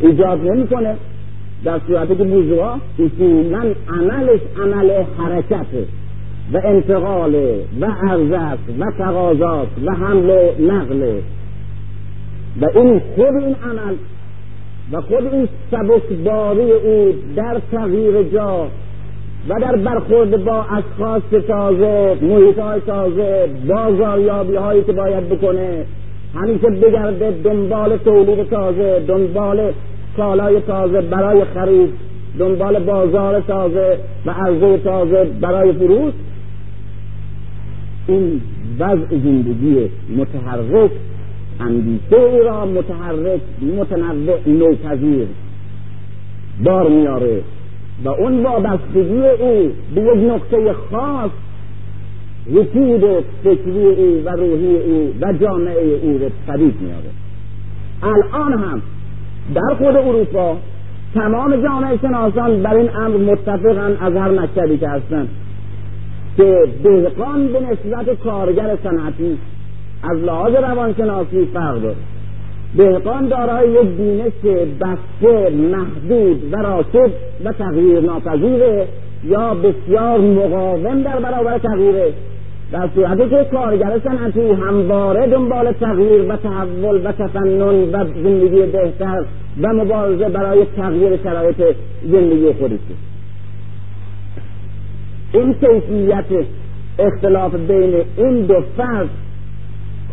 ایجاد 0.00 0.40
نمی‌کنه. 0.40 0.96
در 1.64 1.80
صورتی 1.86 2.16
که 2.16 2.24
بورژوا 2.24 2.76
اصولا 2.98 3.74
عملش 3.88 4.40
عمل 4.62 4.90
حرکته 5.18 5.84
و 6.52 6.60
انتقال 6.64 7.34
و 7.80 7.86
عرضت 7.86 8.58
و 8.78 8.90
تقاضات 8.98 9.68
و 9.84 9.92
حمل 9.92 10.30
و 10.30 10.62
نقل. 10.62 11.20
و 12.60 12.78
این 12.78 13.00
خود 13.14 13.34
این 13.34 13.56
عمل 13.64 13.94
و 14.92 15.00
خود 15.00 15.34
این 15.34 15.48
سبکباری 15.70 16.72
او 16.72 17.14
در 17.36 17.60
تغییر 17.72 18.22
جا 18.22 18.68
و 19.48 19.60
در 19.60 19.76
برخورد 19.76 20.44
با 20.44 20.62
اشخاص 20.64 21.22
تازه 21.48 22.16
محیط 22.22 22.58
های 22.58 22.80
تازه 22.80 23.48
بازاریابی 23.68 24.56
هایی 24.56 24.84
که 24.84 24.92
باید 24.92 25.28
بکنه 25.28 25.84
همیشه 26.34 26.70
بگرده 26.70 27.30
دنبال 27.44 27.96
تولید 27.96 28.48
تازه 28.48 29.02
دنبال 29.08 29.72
کالای 30.16 30.60
تازه 30.60 31.00
برای 31.00 31.44
خرید 31.44 31.90
دنبال 32.38 32.78
بازار 32.78 33.40
تازه 33.40 33.98
و 34.26 34.30
عرضه 34.30 34.78
تازه 34.78 35.24
برای 35.40 35.72
فروش. 35.72 36.14
این 38.08 38.40
وضع 38.78 39.08
زندگی 39.08 39.90
متحرک 40.16 40.90
اندیشه 41.60 42.16
او 42.16 42.42
را 42.42 42.66
متحرک 42.66 43.40
متنوع 43.78 44.38
نوپذیر 44.46 45.26
بار 46.64 46.88
میاره. 46.88 47.42
و 48.04 48.08
اون 48.08 48.42
وابستگی 48.42 49.26
او 49.38 49.72
به 49.94 50.00
یک 50.00 50.32
نقطه 50.32 50.72
خاص 50.72 51.30
رکود 52.52 53.24
فکری 53.44 53.86
او 53.86 54.22
و 54.24 54.28
روحی 54.28 54.76
او 54.76 55.14
و 55.20 55.32
جامعه 55.32 56.00
او 56.02 56.18
را 56.18 56.28
پدید 56.46 56.74
میاره 56.80 57.10
الان 58.02 58.52
هم 58.52 58.82
در 59.54 59.74
خود 59.78 59.96
اروپا 59.96 60.56
تمام 61.14 61.56
جامعه 61.56 61.96
شناسان 61.96 62.62
بر 62.62 62.74
این 62.74 62.96
امر 62.96 63.16
متفقن 63.16 63.96
از 64.00 64.14
هر 64.14 64.30
مکتبی 64.30 64.78
که 64.78 64.88
هستن 64.88 65.28
که 66.36 66.68
دهقان 66.84 67.46
به 67.46 67.60
نسبت 67.60 68.18
کارگر 68.24 68.76
صنعتی 68.82 69.38
از 70.02 70.18
لحاظ 70.18 70.52
روانشناسی 70.54 71.44
فرق 71.54 71.82
داره. 71.82 71.96
دهقان 72.76 73.28
دارای 73.28 73.70
یک 73.70 73.88
بینش 73.88 74.32
بسته 74.80 75.50
محدود 75.50 76.54
و 76.54 76.56
راکد 76.56 77.10
و 77.44 77.52
تغییر 77.52 78.00
ناپذیره 78.00 78.86
یا 79.24 79.54
بسیار 79.54 80.20
مقاوم 80.20 81.02
در 81.02 81.20
برابر 81.20 81.58
تغییره. 81.58 82.12
در 82.72 82.88
صورتی 82.94 83.30
که 83.30 83.46
کارگر 83.52 84.00
صنعتی 84.04 84.50
همواره 84.50 85.26
دنبال 85.26 85.72
تغییر 85.72 86.32
و 86.32 86.36
تحول 86.36 87.06
و 87.06 87.12
تفنن 87.12 87.94
و 87.94 88.04
زندگی 88.22 88.62
بهتر 88.62 89.24
و 89.62 89.72
مبارزه 89.72 90.28
برای 90.28 90.66
تغییر 90.76 91.16
شرایط 91.16 91.76
زندگی 92.02 92.52
خودشه. 92.52 92.94
این 95.32 95.54
کیفیت 95.54 96.46
اختلاف 96.98 97.54
بین 97.54 97.94
این 98.16 98.46
دو 98.46 98.62
فرد 98.76 99.08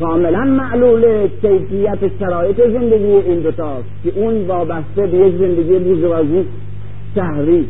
کاملا 0.04 0.44
معلول 0.46 1.28
کیفیت 1.42 2.18
شرایط 2.20 2.58
زندگی 2.58 3.06
این 3.06 3.40
دوتاست 3.40 3.88
که 4.04 4.14
اون 4.16 4.48
وابسته 4.48 5.08
به 5.08 5.18
یک 5.18 5.36
زندگی 5.36 5.80
بورژوازی 5.80 6.46
شهری 7.16 7.66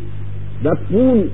و 0.64 0.76
پول 0.76 1.28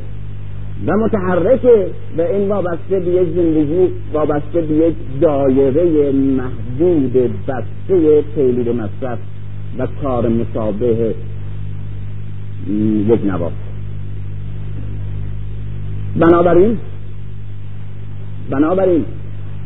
و 0.88 0.98
متحرکه 0.98 1.88
و 2.18 2.22
این 2.22 2.50
وابسته 2.50 3.00
به 3.00 3.12
یک 3.12 3.28
زندگی 3.36 3.88
وابسته 4.14 4.62
به 4.62 4.76
یک 4.76 4.94
دایره 5.22 6.12
محدود 6.12 7.14
بسته 7.48 8.24
تولید 8.36 8.70
مصرف 8.70 9.20
و 9.78 9.88
کار 10.04 10.28
مشابه 10.28 11.14
یک 13.08 13.26
نواخت 13.26 13.56
بنابراین 16.20 16.78
بنابراین 18.50 19.06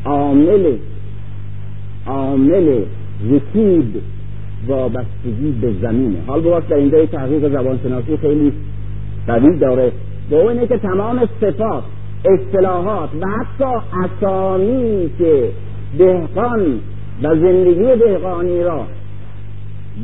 عامل 0.05 0.63
عامل 2.07 2.81
رکود 3.31 4.01
وابستگی 4.67 5.51
به 5.61 5.73
زمینه. 5.81 6.17
حال 6.27 6.41
باید 6.41 6.67
در 6.67 6.75
اینجا 6.75 7.05
تحقیق 7.05 7.49
زبان 7.49 7.79
شناسی 7.83 8.17
خیلی 8.17 8.53
قوی 9.27 9.57
داره. 9.59 9.91
به 10.29 10.35
اینه 10.35 10.67
که 10.67 10.77
تمام 10.77 11.21
صفات 11.41 11.83
اصطلاحات 12.25 13.09
و 13.21 13.27
حتی 13.27 13.63
اسامی 14.03 15.09
که 15.17 15.49
دهقان 15.97 16.79
و 17.23 17.35
زندگی 17.35 17.95
دهقانی 17.95 18.63
را 18.63 18.85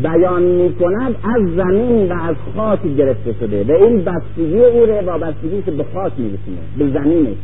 بیان 0.03 0.43
می 0.43 0.73
کند 0.73 1.15
از 1.23 1.55
زمین 1.55 2.11
و 2.11 2.15
از 2.23 2.35
خاک 2.55 2.79
گرفته 2.97 3.35
شده 3.39 3.63
و 3.63 3.83
این 3.83 4.03
بستگی 4.03 4.59
او 4.59 4.85
ره 4.85 5.01
وابستگی 5.01 5.61
که 5.65 5.71
به 5.71 5.85
خاک 5.93 6.11
میرسونه 6.17 6.57
به 6.77 6.99
زمینش 6.99 7.37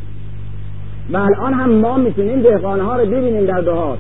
و 1.14 1.18
الان 1.18 1.54
هم 1.54 1.72
ما 1.72 1.98
می‌تونیم 1.98 2.42
دهقانه 2.42 2.84
ها 2.84 2.96
رو 2.96 3.06
ببینیم 3.06 3.46
در 3.46 3.62
دهات. 3.62 4.00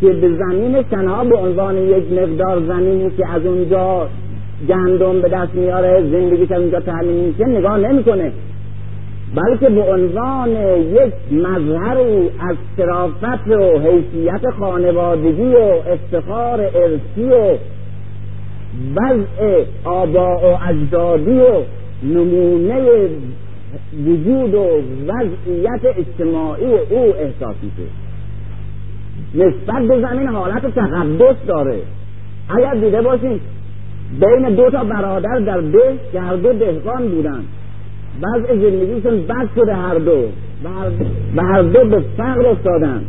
که 0.00 0.06
به 0.06 0.28
زمین 0.28 0.82
تنها 0.82 1.24
به 1.24 1.36
عنوان 1.36 1.78
یک 1.78 2.12
مقدار 2.12 2.62
زمینی 2.66 3.10
که 3.10 3.34
از 3.34 3.46
اونجا 3.46 4.08
گندم 4.68 5.20
به 5.20 5.28
دست 5.28 5.54
میاره 5.54 6.02
زندگیش 6.10 6.50
از 6.50 6.60
اونجا 6.60 6.80
تعلیم 6.80 7.24
میشه 7.24 7.44
نگاه 7.44 7.78
نمی‌کنه. 7.78 8.32
بلکه 9.34 9.68
به 9.68 9.82
عنوان 9.82 10.50
یک 10.50 11.12
مظهر 11.32 11.98
از 12.40 12.56
شرافت 12.76 13.48
و 13.48 13.78
حیثیت 13.78 14.50
خانوادگی 14.58 15.54
و 15.54 15.72
افتخار 15.92 16.60
ارسی 16.60 17.24
و 17.30 17.56
وضع 18.96 19.64
آبا 19.84 20.36
و 20.36 20.68
اجدادی 20.68 21.40
و 21.40 21.62
نمونه 22.02 22.80
وجود 24.06 24.54
و 24.54 24.66
وضعیت 25.06 25.96
اجتماعی 25.98 26.72
او 26.90 26.98
احساس 26.98 27.56
میشه. 27.62 27.90
نسبت 29.34 29.88
به 29.88 30.00
زمین 30.00 30.28
حالت 30.28 30.74
تقدس 30.74 31.36
داره. 31.46 31.78
اگر 32.48 32.74
دیده 32.74 33.02
باشین 33.02 33.40
بین 34.20 34.54
دو 34.54 34.70
تا 34.70 34.84
برادر 34.84 35.38
در 35.38 35.60
ده 35.60 35.98
که 36.12 36.20
هر 36.20 36.36
دو 36.36 36.52
دهقان 36.52 37.08
بودن. 37.08 37.44
وضع 38.22 38.54
زندگیشون 38.54 39.22
بد 39.22 39.48
شده 39.56 39.74
هر 39.74 39.94
دو. 39.94 40.24
و 41.36 41.42
هر 41.42 41.62
دو 41.62 41.84
به 41.84 42.02
فقر 42.16 42.46
افتادن. 42.46 43.02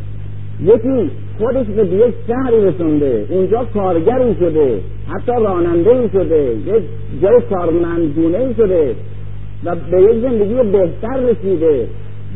یکی 0.63 1.11
خودش 1.39 1.65
به 1.65 1.85
یک 1.85 2.13
شهری 2.27 2.65
رسونده. 2.65 3.25
اونجا 3.29 3.65
کارگری 3.73 4.35
شده. 4.39 4.79
حتی 5.09 5.31
راننده 5.31 6.09
شده. 6.13 6.55
یک 6.65 6.83
جای 7.21 7.41
کارمندگونه 7.49 8.53
شده. 8.57 8.95
و 9.65 9.75
به 9.91 10.01
یک 10.01 10.21
زندگی 10.21 10.71
بهتر 10.71 11.19
رسیده. 11.19 11.87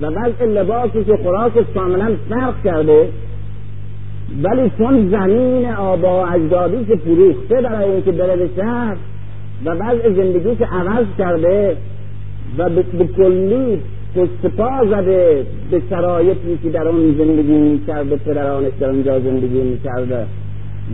و 0.02 0.06
وضع 0.06 0.46
لباسی 0.46 1.04
که 1.04 1.18
خوراکش 1.24 1.66
کاملا 1.74 2.12
فرق 2.30 2.64
کرده. 2.64 3.08
ولی 4.44 4.72
چون 4.78 5.10
زمین 5.10 5.66
آبا 5.72 6.24
و 6.24 6.34
اجدادی 6.34 6.86
که 6.86 6.96
فروخته 6.96 7.62
برای 7.62 7.92
اینکه 7.92 8.12
بره 8.12 8.36
به 8.36 8.50
شهر 8.56 8.96
و 9.66 9.70
وضع 9.70 10.14
زندگیش 10.14 10.62
عوض 10.72 11.06
کرده 11.18 11.78
و 12.58 12.70
به 12.70 13.08
کلی 13.18 13.80
پا 14.58 14.86
زده 14.90 15.46
به 15.72 15.82
شرایطی 15.90 16.60
که 16.64 16.70
در 16.70 16.88
اون 16.88 17.16
زندگی 17.18 17.58
می‌کرده 17.58 18.16
پدرانش 18.16 18.72
در 18.80 18.90
اونجا 18.90 19.20
زندگی 19.20 19.62
می‌کرده 19.62 20.26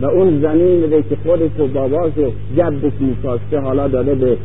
و 0.02 0.06
اون 0.06 0.40
زمین 0.40 0.82
رو 0.82 1.00
که 1.00 1.16
خودش 1.22 1.50
و 1.58 1.66
باباش 1.66 2.12
و 2.18 2.30
جدش 2.56 2.92
میکاشته 3.00 3.60
حالا 3.60 3.88
داده 3.88 4.14
به 4.14 4.36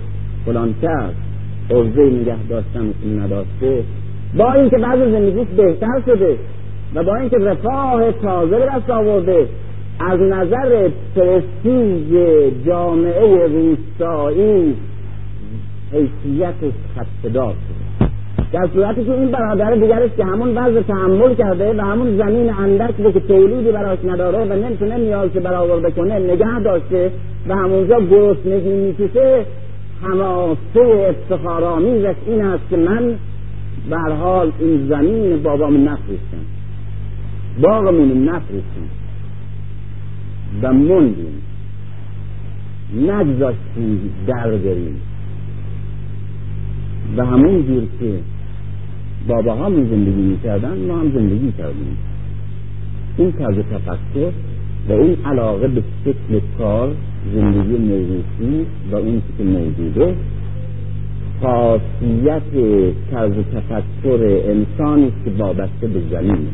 فلان 0.46 0.76
کرد 0.82 1.16
عرضه 1.72 2.02
نگه 2.02 2.48
داشتن 2.50 2.94
نداشته. 3.20 3.84
با 4.38 4.54
اینکه 4.54 4.78
بعض 4.78 5.00
زندگیش 5.00 5.48
بهتر 5.58 6.02
شده. 6.06 6.36
و 6.96 7.04
با 7.04 7.16
اینکه 7.16 7.38
رفاه 7.38 8.12
تازه 8.12 8.60
به 8.60 8.66
دست 8.66 8.90
آورده 8.90 9.48
از 10.00 10.20
نظر 10.20 10.90
پرستیژ 11.16 12.18
جامعه 12.66 13.48
روستایی 13.48 14.76
حیثیتش 15.92 16.74
خدشدار 16.96 17.54
شده. 17.54 18.10
در 18.52 18.68
صورتی 18.74 19.06
که 19.06 19.12
این 19.12 19.32
برادر 19.32 19.76
دیگرش 19.76 20.10
که 20.18 20.26
همون 20.26 20.58
وضع 20.58 20.82
تحمل 20.82 21.36
کرده 21.36 21.74
و 21.78 21.82
همون 21.82 22.18
زمین 22.18 22.54
اندک 22.54 22.94
رو 22.98 23.12
که 23.12 23.20
تولیدی 23.20 23.72
براش 23.72 24.00
نداره 24.06 24.46
و 24.46 24.54
نمی‌تونه 24.54 24.98
نیاز 24.98 25.30
برآورده 25.30 25.92
کنه 25.92 26.20
نگه 26.20 26.60
داشته 26.60 27.12
و 27.48 27.56
همونجا 27.56 28.00
گرسنگی 28.00 28.74
می‌کشه 28.74 29.46
حماسه 30.04 31.10
افتخارآمیزش 31.10 32.16
این 32.26 32.46
است 32.46 32.64
که 32.70 32.78
من 32.78 33.16
به 33.90 33.98
حال 33.98 34.52
این 34.60 34.88
زمین 34.90 35.44
بابام 35.44 35.84
نفرستم. 35.84 36.57
باغمون 37.62 38.30
نفرستیم 38.30 38.90
و 40.62 40.74
موندیم. 40.74 41.42
نگذاشتیم 42.96 44.00
در 44.28 44.52
بریم. 44.52 45.02
و 47.18 47.26
همون 47.26 47.68
جور 47.68 47.84
که 48.00 48.20
بابا 49.28 49.56
همون 49.56 49.90
زندگی 49.90 50.22
می‌کردن 50.22 50.78
ما 50.88 50.98
هم 50.98 51.12
زندگی 51.12 51.54
کردیم. 51.58 51.98
این 53.18 53.32
طرز 53.32 53.56
تفکر 53.56 54.32
و 54.90 54.92
این 54.92 55.18
علاقه 55.26 55.68
به 55.68 55.84
شکل 56.06 56.40
کار 56.58 56.96
زندگی 57.36 57.78
موروثی 57.78 58.66
و 58.92 58.96
اون 58.96 59.22
که 59.38 59.44
موجوده 59.44 60.16
خاصیت 61.42 62.42
طرز 63.12 63.34
تفکر 63.34 64.24
انسانی 64.24 65.12
که 65.26 65.32
وابسته 65.38 65.88
به 65.88 66.02
زمین. 66.12 66.48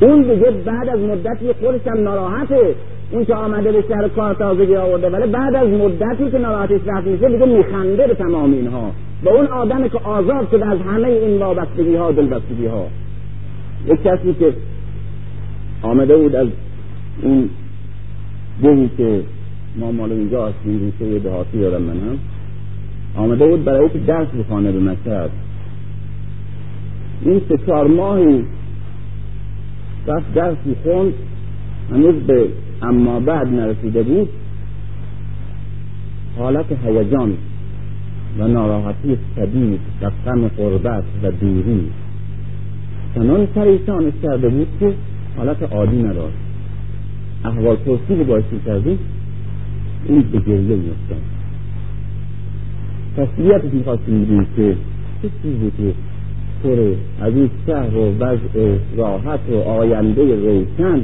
اون 0.00 0.22
دیگه 0.22 0.50
بعد 0.50 0.88
از 0.88 1.00
مدتی 1.00 1.52
خودش 1.52 1.86
هم 1.86 2.02
ناراحته 2.02 2.74
اون 3.10 3.24
که 3.24 3.34
آمده 3.34 3.72
به 3.72 3.84
شهر 3.88 4.08
کار 4.08 4.34
تازگی 4.34 4.76
آورده 4.76 5.10
ولی 5.10 5.32
بعد 5.32 5.54
از 5.54 5.68
مدتی 5.68 6.30
که 6.30 6.38
ناراحتش 6.38 6.80
رفت 6.86 7.06
میشه 7.06 7.28
دیگه 7.28 7.46
میخنده 7.46 8.06
به 8.06 8.14
تمام 8.14 8.52
اینها. 8.52 8.92
و 9.24 9.28
اون 9.28 9.46
آدمی 9.46 9.90
که 9.90 9.98
آزاد 9.98 10.48
شده 10.50 10.66
از 10.66 10.78
همه 10.78 11.08
این 11.08 11.38
وابستگی 11.38 11.96
ها 11.96 12.12
دلبستگی 12.12 12.66
ها 12.66 12.86
یک 13.86 14.02
کسی 14.02 14.34
که 14.34 14.52
آمده 15.82 16.16
بود 16.16 16.36
از 16.36 16.48
این 17.22 17.50
دهی 18.62 18.90
که 18.96 19.20
ما 19.76 19.92
مال 19.92 20.12
اینجا 20.12 20.46
هستیم 20.46 20.92
ریشه 21.00 21.18
دهاتی 21.18 21.60
دارم 21.60 21.82
من 21.82 21.92
هم 21.92 22.18
آمده 23.16 23.46
بود 23.46 23.64
برای 23.64 23.88
که 23.88 23.98
درس 23.98 24.28
بخوانه 24.40 24.72
به 24.72 24.80
مشهد 24.80 25.30
این 27.24 27.40
سه 27.48 27.58
چهار 27.66 27.86
ماهی 27.86 28.44
رفت 30.06 30.34
درسی 30.34 30.76
خوند 30.82 31.12
هنوز 31.90 32.14
به 32.14 32.48
اما 32.82 33.20
بعد 33.20 33.48
نرسیده 33.48 34.02
بود. 34.02 34.28
حالت 36.38 36.66
هیجان 36.84 37.32
و 38.38 38.48
ناراحتی 38.48 39.16
شدید 39.36 39.80
و 40.02 40.10
غم 40.26 40.48
قربت 40.48 41.04
و 41.22 41.30
دوری 41.30 41.90
چنان 43.14 43.46
پریشانش 43.46 44.12
کرده 44.22 44.48
بود 44.48 44.68
که 44.80 44.92
حالت 45.36 45.62
عادی 45.62 46.02
نداشت. 46.02 46.36
احوال 47.44 47.76
پرسی 47.76 48.16
که 48.18 48.24
باشی 48.24 48.60
کردی 48.66 48.98
این 50.08 50.22
به 50.22 50.38
گریه 50.38 50.76
میفتن 50.76 51.22
تسلیتش 53.16 53.72
می‌خواستیم 53.72 54.24
بگیم 54.24 54.46
که 54.56 54.76
چه 55.22 55.28
چیزی 55.42 55.72
که 55.76 55.92
پر 56.62 56.94
از 57.20 57.34
این 57.34 57.50
شهر 57.66 57.96
و 57.96 58.14
وضع 58.20 58.76
راحت 58.96 59.40
و 59.50 59.54
آینده 59.54 60.22
روشن 60.22 61.00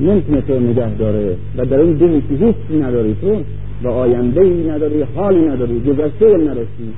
نمی‌تونه 0.00 0.40
تو 0.40 0.60
نگه 0.60 0.94
داره 0.94 1.36
و 1.56 1.66
در 1.66 1.80
اون 1.80 1.92
دلی 1.92 2.20
که 2.20 2.34
هیچی 2.34 2.82
نداری 2.82 3.16
تو 3.20 3.42
و 3.82 3.88
آینده 3.88 4.40
ای 4.40 4.70
نداری 4.70 5.02
حالی 5.02 5.40
نداری 5.40 5.80
گذشته 5.80 6.36
نداشتی. 6.36 6.92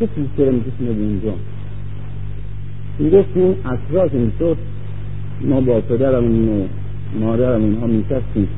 چه 0.00 0.06
چیزی 0.14 0.28
چرا 0.36 0.50
میکشونه 0.50 0.92
به 0.92 1.02
اونجا 1.02 1.32
می‌گفت 2.98 3.28
این 3.34 3.54
اطراف 3.64 4.12
می‌شد 4.12 4.56
ما 5.44 5.60
با 5.60 5.80
پدرمون 5.80 6.48
و 6.48 6.66
مادرم 7.20 7.62
اینها 7.62 7.86
میشستیم 7.86 8.48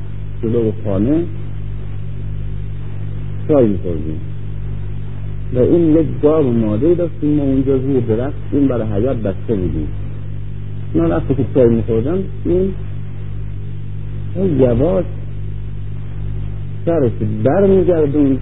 جلو 0.43 0.71
خانه 0.85 1.23
چای 3.47 3.67
میخوردیم. 3.67 4.19
و 5.55 5.59
این 5.59 5.95
یک 5.95 6.07
گاو 6.21 6.53
ماده 6.53 6.93
داشتیم 6.93 7.35
ما 7.35 7.43
اونجا 7.43 7.75
روی 7.75 8.01
درخت 8.01 8.33
این 8.51 8.67
برای 8.67 8.87
حیات 8.87 9.17
بسته 9.17 9.55
بودیم. 9.55 9.87
من 10.95 11.09
وقتی 11.09 11.35
که 11.35 11.45
چای 11.53 11.69
میخوردم 11.69 12.17
این 12.45 12.73
یواش 14.59 15.05
سرش 16.85 17.11
بر 17.43 17.67
میگردون 17.67 18.37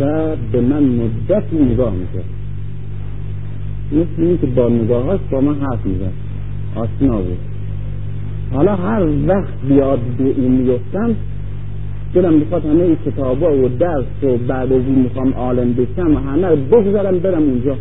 و 0.00 0.36
به 0.52 0.60
من 0.60 0.82
مدت 0.82 1.44
نگاه 1.52 1.92
می‌کرد. 1.92 2.24
مثل 3.92 4.22
این 4.22 4.38
که 4.38 4.46
با 4.46 4.68
نگاهاش 4.68 5.20
با 5.30 5.40
من 5.40 5.54
حرف 5.54 5.86
می‌زد. 5.86 6.12
آسنا 6.76 7.18
بود. 7.18 7.38
حالا 8.52 8.76
هر 8.76 9.06
وقت 9.26 9.52
بیاد 9.68 9.98
به 10.18 10.24
این 10.24 10.52
میفتم 10.52 11.14
دلم 12.14 12.34
می‌خواد 12.34 12.66
همه 12.66 12.82
این 12.82 12.96
کتابا 13.06 13.56
و 13.56 13.68
درس 13.68 14.04
و 14.22 14.36
بعد 14.36 14.72
از 14.72 14.82
این 14.86 14.98
می‌خوام 14.98 15.32
عالم 15.32 15.72
بشم 15.72 16.14
و 16.14 16.18
همه 16.18 16.56
بگذارم 16.56 17.18
برم 17.18 17.42
اونجا. 17.42 17.76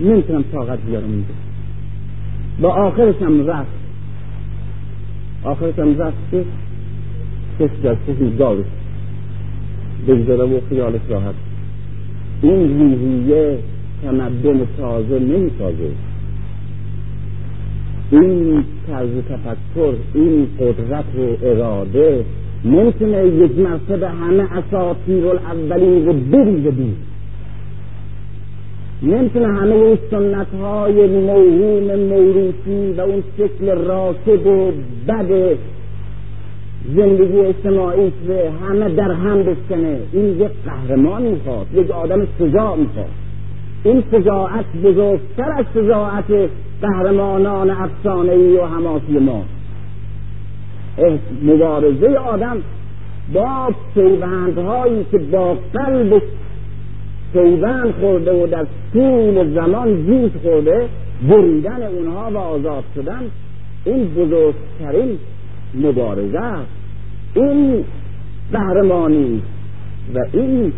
نمی‌تونم 0.00 0.44
طاقت 0.52 0.78
بیارم 0.86 1.04
اونجا. 1.04 1.34
و 2.62 2.66
آخرش 2.66 3.14
هم 3.22 3.46
رفت. 3.46 3.70
آخرش 5.44 5.78
رفت 5.78 6.16
که 6.30 6.44
کسی 7.60 7.82
در 7.82 7.94
کسی 7.94 8.36
دارش 8.38 8.66
بگذاره 10.08 10.44
و 10.44 10.60
خیالش 10.68 11.00
راحت. 11.08 11.34
این 12.42 12.78
روحیه 12.78 13.58
تمدن 14.02 14.66
تازه 14.78 15.18
نمی‌سازه. 15.18 15.90
این 18.10 18.64
طرز 18.86 19.08
تفکر 19.28 19.94
این 20.14 20.46
قدرت 20.60 21.04
و 21.18 21.46
اراده 21.46 22.24
نمی‌تونه 22.64 23.26
یک 23.26 23.58
مرتبه 23.58 24.08
همه 24.08 24.42
اساطیر 24.52 25.26
الاولین 25.26 26.06
رو 26.06 26.12
بریزه 26.12 26.70
دید 26.70 26.96
نمی‌تونه 29.02 29.46
همه 29.46 29.74
این 29.74 29.98
سنت 30.10 30.46
های 30.62 31.06
موهوم 31.06 31.94
موروثی 31.94 32.92
و 32.96 33.00
اون 33.00 33.22
شکل 33.38 33.78
راکد 33.78 34.46
و 34.46 34.72
بد 35.08 35.56
زندگی 36.96 37.40
اجتماعی 37.40 38.12
به 38.26 38.50
همه 38.68 38.88
در 38.88 39.12
هم 39.12 39.42
بشکنه. 39.42 39.98
این 40.12 40.40
یک 40.40 40.50
قهرمان 40.64 41.22
می‌خواد 41.22 41.66
یک 41.74 41.90
آدم 41.90 42.26
شجاع 42.38 42.76
می‌خواد. 42.76 43.10
این 43.84 44.02
شجاعت 44.12 44.64
بزرگتر 44.84 45.52
از 45.58 45.64
شجاعت 45.74 46.24
قهرمانان 46.82 47.70
افسانه 47.70 48.32
ای 48.32 48.56
و 48.56 48.66
حماسی 48.66 49.18
ما. 49.18 49.42
مبارزه 51.42 52.16
آدم 52.16 52.56
با 53.34 53.70
پیوندهایی 53.94 55.06
که 55.10 55.18
با 55.18 55.58
قلب 55.72 56.22
پیوند 57.32 57.94
خورده 58.00 58.44
و 58.44 58.46
در 58.46 58.66
طول 58.92 59.54
زمان 59.54 60.06
جوش 60.06 60.30
خورده 60.42 60.88
بریدن 61.28 61.82
اونها 61.82 62.30
و 62.30 62.36
آزاد 62.36 62.84
شدن 62.94 63.22
این 63.84 64.04
بزرگترین 64.04 65.18
مبارزه 65.74 66.38
است. 66.38 66.70
این 67.34 67.84
قهرمانی 68.52 69.42
و 70.14 70.18
این 70.32 70.72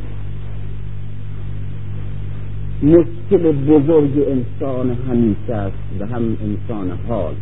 مشکل 2.82 3.52
بزرگ 3.52 4.26
انسان 4.28 4.96
همیشه 5.08 5.54
است 5.54 5.76
و 6.00 6.06
هم 6.06 6.22
انسان 6.22 6.98
حال. 7.08 7.34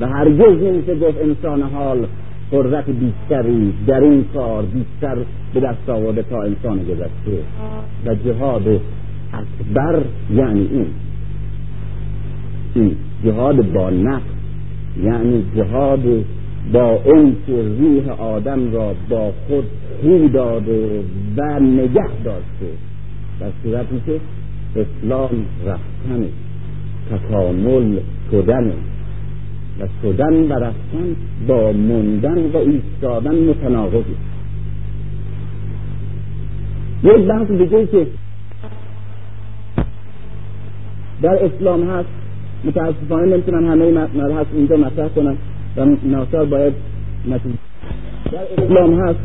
و 0.00 0.06
هرگز 0.06 0.62
نمیشه 0.62 0.94
گفت 0.94 1.18
انسان 1.22 1.62
حال 1.62 2.06
قدرت 2.52 2.84
بیشتری 2.90 3.72
در 3.86 4.00
این 4.00 4.24
کار 4.34 4.62
بیشتر 4.62 5.16
به 5.54 5.60
دست 5.60 5.88
آورده 5.88 6.22
تا 6.22 6.42
انسان 6.42 6.78
گذشته. 6.78 7.42
و 8.06 8.14
جهاد 8.14 8.80
اکبر 9.32 10.02
یعنی 10.34 10.68
این. 10.72 10.86
این 12.74 12.96
جهاد 13.24 13.72
با 13.72 13.90
نفس 13.90 14.22
یعنی 15.02 15.44
جهاد 15.56 16.24
با 16.72 16.98
اون 17.04 17.36
که 17.46 17.62
روح 17.78 18.20
آدم 18.20 18.72
را 18.72 18.94
با 19.08 19.32
خود 19.48 19.64
خو 20.02 20.28
داده 20.28 21.00
و 21.36 21.60
نگه 21.60 22.10
داشته. 22.24 22.70
در 23.40 23.50
صورتی 23.62 24.00
که 24.06 24.20
اسلام 24.76 25.30
رفتن 25.66 26.26
تکامل 27.10 27.98
شدن. 28.30 28.72
و 29.80 29.86
شدن 30.02 30.34
و 30.34 30.52
رفتن 30.52 31.16
با 31.48 31.72
موندن 31.72 32.38
و 32.38 32.56
ایستادن 32.56 33.34
متناقضی 33.34 34.16
یک 37.04 37.26
بحث 37.26 37.50
دیگه 37.50 37.86
که 37.86 38.06
در 41.22 41.44
اسلام 41.44 41.90
هست 41.90 42.08
متاسفانه 42.64 43.26
نمی‌تونم 43.26 43.70
همه 43.70 43.90
مبحث 43.90 44.46
اینجا 44.54 44.76
مطرح 44.76 45.08
کنم 45.08 45.36
و 45.76 45.86
ناصر 46.04 46.44
باید 46.44 46.72
نتیجه 47.28 47.58
در 48.32 48.62
اسلام 48.64 49.00
هست 49.00 49.18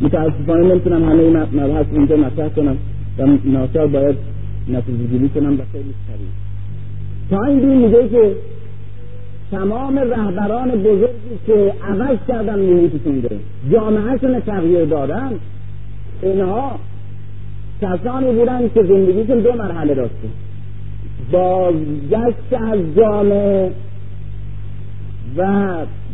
متاسفانه 0.00 0.68
نمی‌تونم 0.68 1.04
همه 1.04 1.28
مبحث 1.52 1.86
اینجا 1.92 2.16
مطرح 2.16 2.48
کنم 2.48 2.76
و 3.18 3.26
ناصر 3.44 3.86
باید 3.86 4.16
نتیجه 4.68 5.04
گیری 5.04 5.28
کنم 5.28 5.54
و 5.54 5.62
خیلی 5.72 5.94
سریع. 6.06 6.28
تا 7.30 7.44
این 7.44 7.78
میگه 7.78 8.08
که 8.08 8.34
تمام 9.50 9.98
رهبران 9.98 10.70
بزرگی 10.70 11.38
که 11.46 11.74
عوض 11.88 12.18
کردن 12.28 12.58
محیطشون 12.58 13.22
رو 13.22 13.36
جامعهشون 13.72 14.40
تغییر 14.40 14.84
دادن. 14.84 15.32
اینها 16.22 16.78
کسانی 17.82 18.32
بودن 18.32 18.68
که 18.74 18.82
زندگیشون 18.82 19.40
دو 19.40 19.52
مرحله 19.52 19.94
داشته 19.94 20.28
بازگشت 21.32 22.52
از 22.52 22.78
جامعه 22.96 23.70
و 25.36 25.66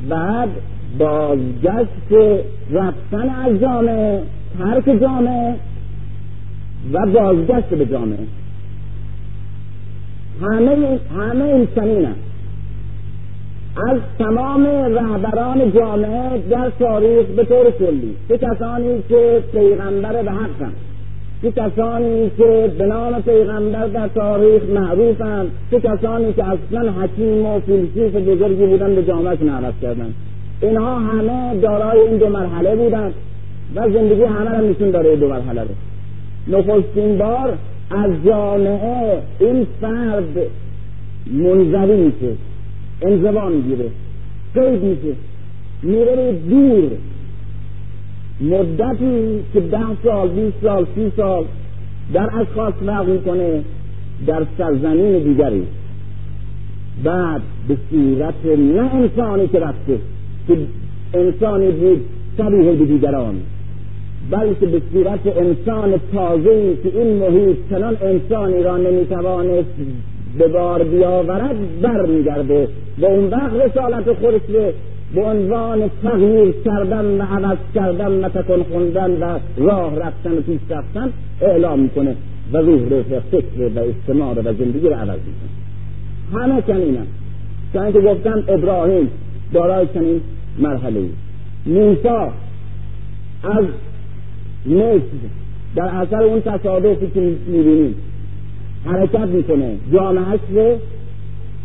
بعد 0.08 0.48
بازگشت 0.98 2.38
رفتن 2.72 3.28
از 3.28 3.60
جامعه 3.60 4.22
ترک 4.58 5.00
جامعه 5.00 5.54
و 6.92 7.06
بازگشت 7.06 7.68
به 7.68 7.86
جامعه. 7.86 8.18
همه 10.42 10.98
همه 11.18 11.44
این 11.44 11.68
چنین 11.74 12.08
از 13.76 13.98
تمام 14.18 14.66
رهبران 14.66 15.72
جامعه 15.72 16.38
در 16.50 16.70
تاریخ 16.78 17.26
به 17.26 17.44
طور 17.44 17.70
کلی. 17.70 18.16
چه 18.28 18.38
کسانی 18.38 19.02
که 19.08 19.42
پیغمبر 19.52 20.22
به 20.22 20.30
حقن. 20.30 20.72
چه 21.42 21.52
کسانی 21.52 22.30
که 22.38 22.72
به 22.78 22.86
نام 22.86 23.22
پیغمبر 23.22 23.86
در 23.86 24.08
تاریخ 24.08 24.62
معروفند 24.74 25.50
چه 25.70 25.80
کسانی 25.80 26.32
که 26.32 26.44
اصلا 26.44 26.92
حکیم 26.92 27.46
و 27.46 27.60
فیلسوف 27.60 28.14
بزرگی 28.14 28.66
بودن 28.66 28.94
به 28.94 29.04
جامعهشون 29.04 29.48
عوض 29.48 29.74
کردن. 29.82 30.14
اینها 30.62 30.98
همه 30.98 31.60
دارای 31.60 32.00
این 32.00 32.16
دو 32.16 32.28
مرحله 32.28 32.76
بودن 32.76 33.12
و 33.74 33.90
زندگی 33.90 34.22
همه 34.22 34.50
را 34.50 34.60
نشون 34.60 34.90
داره 34.90 35.16
دو 35.16 35.28
مرحله 35.28 35.62
رو. 35.62 35.68
نخستین 36.58 37.18
بار 37.18 37.54
از 37.90 38.10
جامعه 38.26 39.18
این 39.40 39.66
فرد 39.80 40.38
منظری 41.26 41.96
میشه. 41.96 42.36
انزوا 43.02 43.48
می‌گیره. 43.48 43.88
قید 44.54 44.82
میشه. 44.82 45.16
میره 45.82 46.32
دور. 46.50 46.90
مدتی 48.40 49.40
که 49.52 49.60
ده 49.60 49.78
سال 50.04 50.28
بیست 50.28 50.56
سال 50.62 50.86
سی 50.94 51.12
سال 51.16 51.44
در 52.12 52.28
اشخاص 52.40 52.74
فرق 52.86 53.08
می‌کنه 53.08 53.62
در 54.26 54.46
سرزمین 54.58 55.18
دیگری. 55.18 55.62
بعد 57.04 57.42
به 57.68 57.76
صورت 57.90 58.34
نه 58.58 58.94
انسانی 58.94 59.48
که 59.48 59.60
رفته 59.60 59.98
که 60.48 60.56
انسانی 61.14 61.70
بود 61.70 62.00
شبیه 62.38 62.72
به 62.72 62.84
دیگران. 62.84 63.34
بلکه 64.30 64.66
به 64.66 64.82
صورت 64.92 65.26
انسان 65.26 65.94
تازه‌ای 66.12 66.76
که 66.76 66.98
این 66.98 67.16
محیط 67.16 67.56
چنان 67.70 67.96
انسانی 68.02 68.62
را 68.62 68.76
نمی‌توانست 68.76 69.68
به 70.38 70.48
بار 70.48 70.84
بیاورد 70.84 71.80
برمیگرده 71.82 72.68
و 72.98 73.04
اون 73.04 73.30
وقت 73.30 73.52
رسالت 73.54 74.12
خودش 74.12 74.40
به 75.14 75.22
عنوان 75.24 75.90
تغییر 76.02 76.54
کردن 76.64 77.04
و 77.04 77.22
عوض 77.22 77.58
کردن 77.74 78.24
و 78.24 78.28
تکن 78.28 78.62
خوندن 78.62 79.10
و 79.10 79.38
راه 79.56 79.98
رفتن 79.98 80.32
و 80.32 80.40
پیش 80.40 80.60
رفتن 80.70 81.12
اعلام 81.40 81.80
می‌کنه 81.80 82.16
و 82.52 82.56
روح 82.56 82.88
رو 82.88 83.02
فکر 83.02 83.62
و 83.76 83.78
اجتماع 83.78 84.34
و 84.34 84.42
زندگی 84.42 84.88
رو 84.88 84.94
عوض 84.94 85.18
می‌کنه. 85.18 86.42
همه 86.42 86.62
چنینم 86.62 87.06
چون 87.72 87.92
که 87.92 88.00
گفتم 88.00 88.44
ابراهیم 88.48 89.10
دارای 89.52 89.86
چنین 89.94 90.20
مرحله 90.58 91.00
موسی 91.66 92.08
از 93.42 93.64
مصر 94.66 95.02
در 95.76 95.84
اثر 95.84 96.22
اون 96.22 96.40
تصادفی 96.40 97.10
که 97.14 97.20
می‌بینیم 97.20 97.94
حرکت 98.86 99.28
می‌کنه. 99.28 99.76
جامعهش 99.92 100.40
رو 100.50 100.76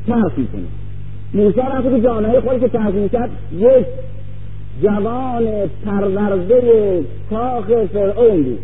ترک 0.07 0.31
می‌کنه. 0.37 0.67
موسی 1.33 1.59
رفت 1.59 1.89
که 1.95 2.01
جامعه 2.01 2.39
خودی 2.39 2.59
که 2.59 2.67
ترک 2.67 2.93
می‌کرد 2.93 3.29
یک 3.59 3.85
جوان 4.83 5.47
پرورده 5.85 6.61
کاخ 7.29 7.65
فرعون 7.93 8.43
بود. 8.43 8.59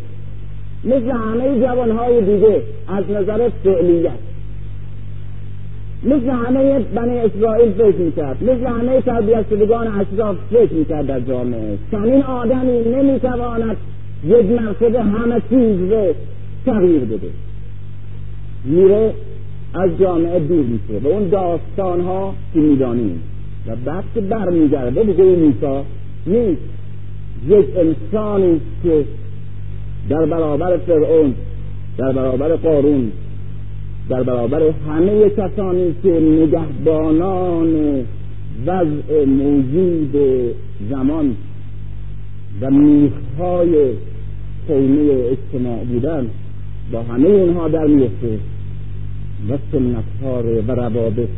مثل 0.84 1.12
همه 1.12 1.60
جوانهای 1.60 2.22
دیگه 2.22 2.62
از 2.88 3.04
نظر 3.10 3.50
فعلیت. 3.64 4.12
مثل 6.04 6.30
همه 6.30 6.80
بنی 6.80 7.18
اسرائیل 7.20 7.72
فکر 7.72 7.96
می‌کرد. 7.96 8.44
مثل 8.44 8.66
همه 8.66 9.02
تربیت 9.02 9.50
شدگان 9.50 9.88
اشراف 9.88 10.36
فکر 10.52 10.74
می‌کرد 10.74 11.08
در 11.08 11.20
جامعه. 11.20 11.78
چنین 11.92 12.24
آدمی 12.24 12.80
نمی‌تواند 12.80 13.78
یک 14.26 14.46
مرتبه 14.46 15.04
همه 15.04 15.42
چیز 15.50 15.92
رو 15.92 16.14
تغییر 16.66 17.00
بده. 17.00 17.28
میره 18.66 19.14
از 19.74 19.90
جامعه 20.00 20.40
دور 20.40 20.66
میشه. 20.66 21.00
به 21.00 21.10
اون 21.10 21.30
داستان 21.30 22.02
ها 22.02 22.34
که 22.54 22.60
می‌دانیم. 22.60 23.22
و 23.68 23.76
بعد 23.86 24.04
که 24.16 24.22
برمیگرده 24.22 25.04
بگه 25.04 25.24
این 25.24 25.40
موسا 25.40 25.84
نیست. 26.28 26.62
یک 27.48 27.66
انسانی 27.78 28.62
که 28.84 29.06
در 30.10 30.26
برابر 30.26 30.78
فرعون 30.78 31.34
در 31.98 32.12
برابر 32.12 32.56
قارون 32.56 33.12
در 34.10 34.24
برابر 34.24 34.62
همه 34.88 35.30
کسانی 35.30 35.96
که 36.04 36.10
نگهبانان 36.10 38.00
وضع 38.66 39.26
موجود 39.26 40.16
زمان 40.90 41.36
و 42.62 42.72
میخهای 42.72 43.94
خیمه 44.68 45.12
اجتماع 45.12 45.84
بودن 45.84 46.28
با 46.92 47.04
همه 47.04 47.28
اونها 47.28 47.68
در 47.68 47.86
میفته. 47.86 48.40
و 49.50 49.58
سنت 49.72 50.04
ها 50.24 50.44
و 50.68 50.72
روابط 50.72 51.30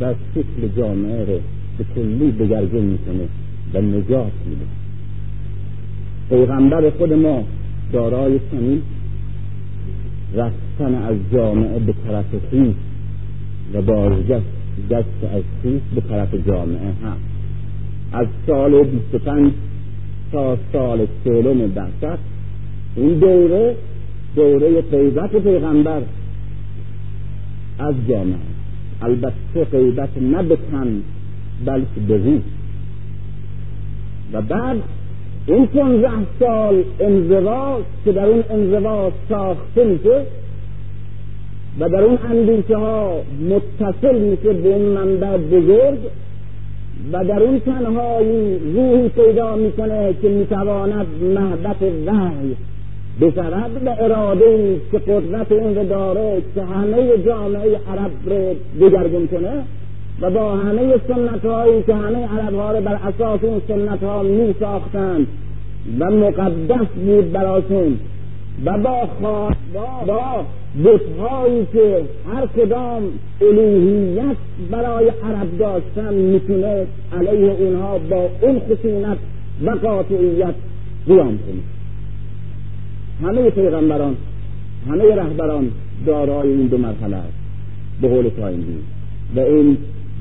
و 0.00 0.14
شکل 0.34 0.68
جامعه 0.76 1.24
رو 1.24 1.40
به 1.78 1.84
کلی 1.94 2.32
دگرگون 2.32 2.82
می‌کنه 2.82 3.28
و 3.74 3.80
نجات 3.80 4.32
میده. 4.46 4.64
پیغمبر 6.30 6.90
خود 6.90 7.12
ما 7.12 7.44
دارای 7.92 8.40
چنین 8.50 8.82
رفتن 10.34 10.94
از 10.94 11.16
جامعه 11.32 11.78
به 11.78 11.94
طرف 12.06 12.26
خیش 12.50 12.74
و 13.74 13.82
بازگشت 13.82 14.44
دست 14.90 15.24
از 15.34 15.42
خیش 15.62 15.80
به 15.94 16.00
طرف 16.00 16.34
جامعه 16.46 16.92
هم. 17.04 17.16
از 18.12 18.26
سال 18.46 18.82
25 18.82 19.52
تا 20.32 20.58
سال 20.72 21.06
سولم 21.24 21.68
بعثت 21.68 22.18
این 22.96 23.18
دوره 23.18 23.76
دوره 24.36 24.80
غیبت 24.80 25.36
پیغمبر 25.36 26.02
از 27.78 27.94
جامعه. 28.08 28.36
البته 29.02 29.64
غیبت 29.72 30.08
نه 30.20 30.42
بلکه 31.64 32.00
به 32.08 32.16
روح 32.16 32.40
و 34.32 34.42
بعد 34.42 34.76
این 35.46 35.66
پونزه 35.66 36.08
سال 36.40 36.84
انزوا 37.00 37.80
که 38.04 38.12
در 38.12 38.24
اون 38.24 38.44
انزوا 38.50 39.12
ساخته 39.28 39.84
میشه 39.84 40.22
و 41.80 41.88
در 41.88 42.00
اون 42.02 42.18
اندیشه 42.30 42.76
ها 42.76 43.22
متصل 43.50 44.18
میشه 44.18 44.52
به 44.52 44.68
اون 44.68 44.82
منبع 44.82 45.36
بزرگ 45.36 45.98
و 47.12 47.24
در 47.24 47.42
اون 47.42 47.60
تنهایی 47.60 48.58
روحی 48.74 49.08
پیدا 49.08 49.56
می‌کنه 49.56 50.14
که 50.22 50.28
می‌تواند 50.28 51.06
محبت 51.22 51.82
وحی 52.06 52.56
بشود 53.20 53.84
به 53.84 54.04
اراده 54.04 54.80
که 54.92 54.98
قدرت 54.98 55.52
این 55.52 55.76
رو 55.76 55.84
داره 55.84 56.42
که 56.54 56.62
همه 56.62 57.18
جامعه 57.26 57.62
عرب 57.62 58.10
رو 58.26 58.54
دگرگون 58.80 59.26
کنه 59.28 59.52
و 60.20 60.30
با 60.30 60.56
همه 60.56 60.94
سنت 61.08 61.44
هایی 61.44 61.82
که 61.82 61.94
همه 61.94 62.28
عرب 62.28 62.54
ها 62.54 62.72
رو 62.72 62.80
بر 62.80 62.94
اساس 62.94 63.40
اون 63.44 63.60
سنت 63.68 64.02
ها 64.02 64.22
می 64.22 64.54
ساختند 64.60 65.26
و 65.98 66.10
مقدس 66.10 66.86
بود 67.06 67.32
براشون 67.32 67.98
و 68.64 68.78
با 68.78 69.06
خواهد 69.20 69.56
با 70.06 70.44
بتهایی 70.84 71.66
که 71.72 72.02
هر 72.34 72.46
کدام 72.46 73.02
الوهیت 73.40 74.36
برای 74.70 75.08
عرب 75.08 75.58
داشتن 75.58 76.14
می‌تونه 76.14 76.86
علیه 77.18 77.52
اونها 77.52 77.98
با 78.10 78.28
اون 78.40 78.60
خشونت 78.60 79.18
و 79.64 79.70
قاطعیت 79.70 80.54
قیام 81.06 81.38
کنه. 81.38 81.79
همه 83.22 83.50
پیغمبران 83.50 84.16
همه 84.88 85.14
رهبران 85.14 85.70
دارای 86.06 86.48
این 86.48 86.66
دو 86.66 86.78
مرحله 86.78 87.16
است. 87.16 87.32
به 88.00 88.08
قول 88.08 88.28
تایندی 88.28 88.76
و 89.36 89.40
این 89.40 89.76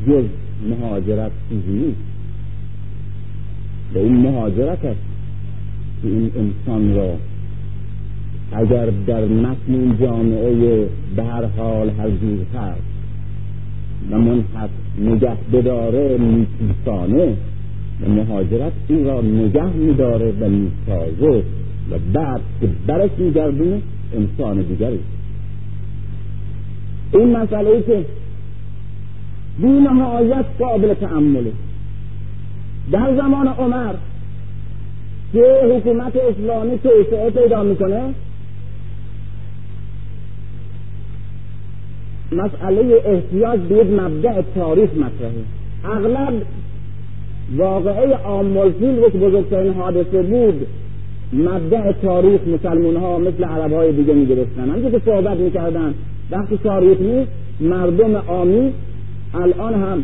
جز 0.07 0.23
مهاجرت 0.69 1.31
چیزی 1.49 1.71
نیست. 1.71 1.99
و 3.95 3.97
این 3.97 4.17
مهاجرت 4.17 4.85
است 4.85 4.99
که 6.01 6.07
این 6.07 6.31
انسان 6.35 6.95
را 6.95 7.15
اگر 8.51 8.89
در 9.07 9.25
متن 9.25 9.97
جامعه 10.01 10.87
به 11.15 11.23
هر 11.23 11.45
حال 11.45 11.91
جور 12.21 12.45
هست 12.55 12.81
و 14.11 14.17
منحط 14.17 14.69
نگه 14.99 15.37
بداره 15.53 16.17
میتیسانه 16.17 17.33
و 18.01 18.09
مهاجرت 18.09 18.71
این 18.87 19.05
را 19.05 19.21
نگه 19.21 19.73
میداره 19.73 20.33
و 20.39 20.49
می‌سازه 20.49 21.43
و 21.91 21.95
بعد 22.13 22.41
که 22.61 22.69
برش 22.87 23.09
میگردونه 23.17 23.81
انسان 24.13 24.61
دیگری. 24.61 24.99
این 27.13 27.37
مسئله 27.37 27.69
ای 27.69 27.81
که 27.83 28.05
بی 29.59 29.67
نهایت 29.67 30.45
قابل 30.59 30.93
تعمله 30.93 31.51
در 32.91 33.15
زمان 33.15 33.47
عمر 33.47 33.93
که 35.33 35.43
حکومت 35.75 36.13
اسلامی 36.15 36.79
توسعه 36.79 37.29
پیدا 37.29 37.63
می‌کنه 37.63 38.13
مسئله 42.31 43.01
احتیاج 43.05 43.59
به 43.59 43.75
یک 43.75 43.87
مبدع 43.87 44.41
تاریخ 44.55 44.89
مطرحه. 44.93 45.43
اغلب 45.85 46.33
واقعه 47.57 48.15
آمولفیل 48.15 49.09
که 49.11 49.17
بزرگترین 49.17 49.73
حادثه 49.73 50.21
بود 50.21 50.67
مبدع 51.33 51.91
تاریخ 51.91 52.41
مسلمان 52.47 52.95
ها 52.95 53.19
مثل 53.19 53.43
عرب 53.43 53.73
های 53.73 53.91
دیگه 53.91 54.13
می 54.13 54.25
گرفتن 54.25 54.69
همچه 54.69 54.91
که 54.91 55.01
صحبت 55.05 55.37
می‌کردن 55.37 55.93
وقتی 56.31 56.59
تاریخ 56.63 57.01
نیست 57.01 57.31
مردم 57.59 58.15
آمی 58.15 58.71
الان 59.33 59.73
هم 59.73 60.03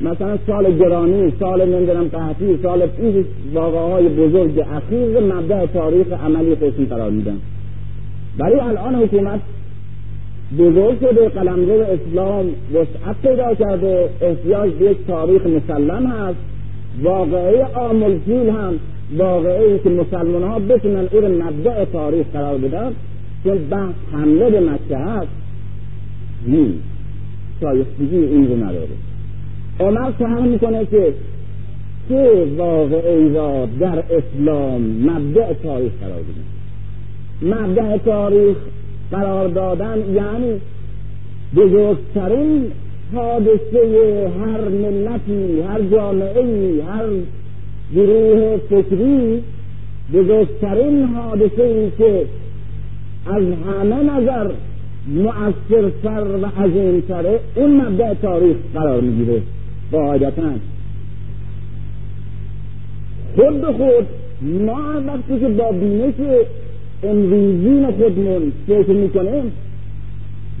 مثلا 0.00 0.38
سال 0.46 0.78
گرانی 0.78 1.32
سال 1.40 1.68
نمی‌دونم 1.68 2.04
قحطی 2.04 2.58
سال 2.62 2.88
این 2.98 3.24
واقعه 3.54 3.80
های 3.80 4.08
بزرگ 4.08 4.64
اخیر 4.72 5.20
مبدع 5.20 5.66
تاریخ 5.66 6.06
عملی 6.24 6.54
خودشون 6.54 6.84
قرار 6.84 7.10
میدن. 7.10 7.36
ولی 8.38 8.60
الان 8.60 8.94
حکومت 8.94 9.40
بزرگ 10.58 11.00
شده 11.00 11.28
قلمرو 11.28 11.80
اسلام 11.80 12.46
وسعت 12.74 13.16
پیدا 13.22 13.54
کرده 13.54 14.08
احتیاج 14.20 14.72
به 14.72 14.84
یک 14.84 14.96
تاریخ 15.06 15.46
مسلم 15.46 16.06
هست. 16.06 16.38
واقعه 17.02 17.64
آمل 17.74 18.18
فیل 18.18 18.48
هم 18.48 18.78
واقعه 19.18 19.64
ای 19.64 19.78
که 19.78 19.90
مسلمان 19.90 20.42
ها 20.42 20.58
بتونن 20.58 21.08
او 21.12 21.20
رو 21.20 21.42
مبدع 21.42 21.84
تاریخ 21.84 22.26
قرار 22.32 22.58
بدن 22.58 22.92
چون 23.44 23.58
بحث 23.70 23.94
حمله 24.12 24.50
به 24.50 24.60
مکه 24.60 24.96
هست 24.96 25.28
نیست. 26.46 26.78
شایستگی 27.60 28.16
این 28.16 28.48
رو 28.48 28.56
نداره. 28.56 28.88
عمر 29.80 30.12
سهر 30.18 30.40
می‌کنه 30.40 30.86
که 30.86 31.12
چه 32.08 32.44
واقعه 32.56 33.18
ای 33.18 33.34
را 33.34 33.68
در 33.80 33.98
اسلام 33.98 34.82
مبدع 34.82 35.52
تاریخ 35.52 35.92
قرار 36.00 36.20
بدن؟ 36.22 37.54
مبدع 37.54 37.96
تاریخ 37.96 38.56
قرار 39.10 39.48
دادن 39.48 39.98
یعنی 40.14 40.60
بزرگترین 41.56 42.72
حادثه 43.14 44.30
هر 44.40 44.68
ملتی 44.68 45.60
هر 45.60 45.80
جامعه 45.80 46.84
هر 46.84 47.04
گروه 47.94 48.56
فکری 48.56 49.42
بزرگترین 50.14 51.04
حادثه 51.04 51.62
ای 51.62 51.90
که 51.98 52.26
از 53.26 53.42
همه 53.42 54.02
نظر 54.02 54.50
مؤثرتر 55.08 56.24
و 56.42 56.46
عظیمتره 56.46 57.40
اون 57.54 57.80
مبدع 57.80 58.14
تاریخ 58.14 58.56
قرار 58.74 59.00
می‌گیره. 59.00 59.42
قاعدتا 59.92 60.52
خود 63.36 63.60
به 63.60 63.66
خود 63.66 64.06
ما 64.42 64.82
وقتی 65.06 65.40
که 65.40 65.48
با 65.48 65.72
بینش 65.72 66.14
امروزین 67.02 67.90
خودمون 67.90 68.52
فکر 68.66 68.92
می‌کنیم 68.92 69.52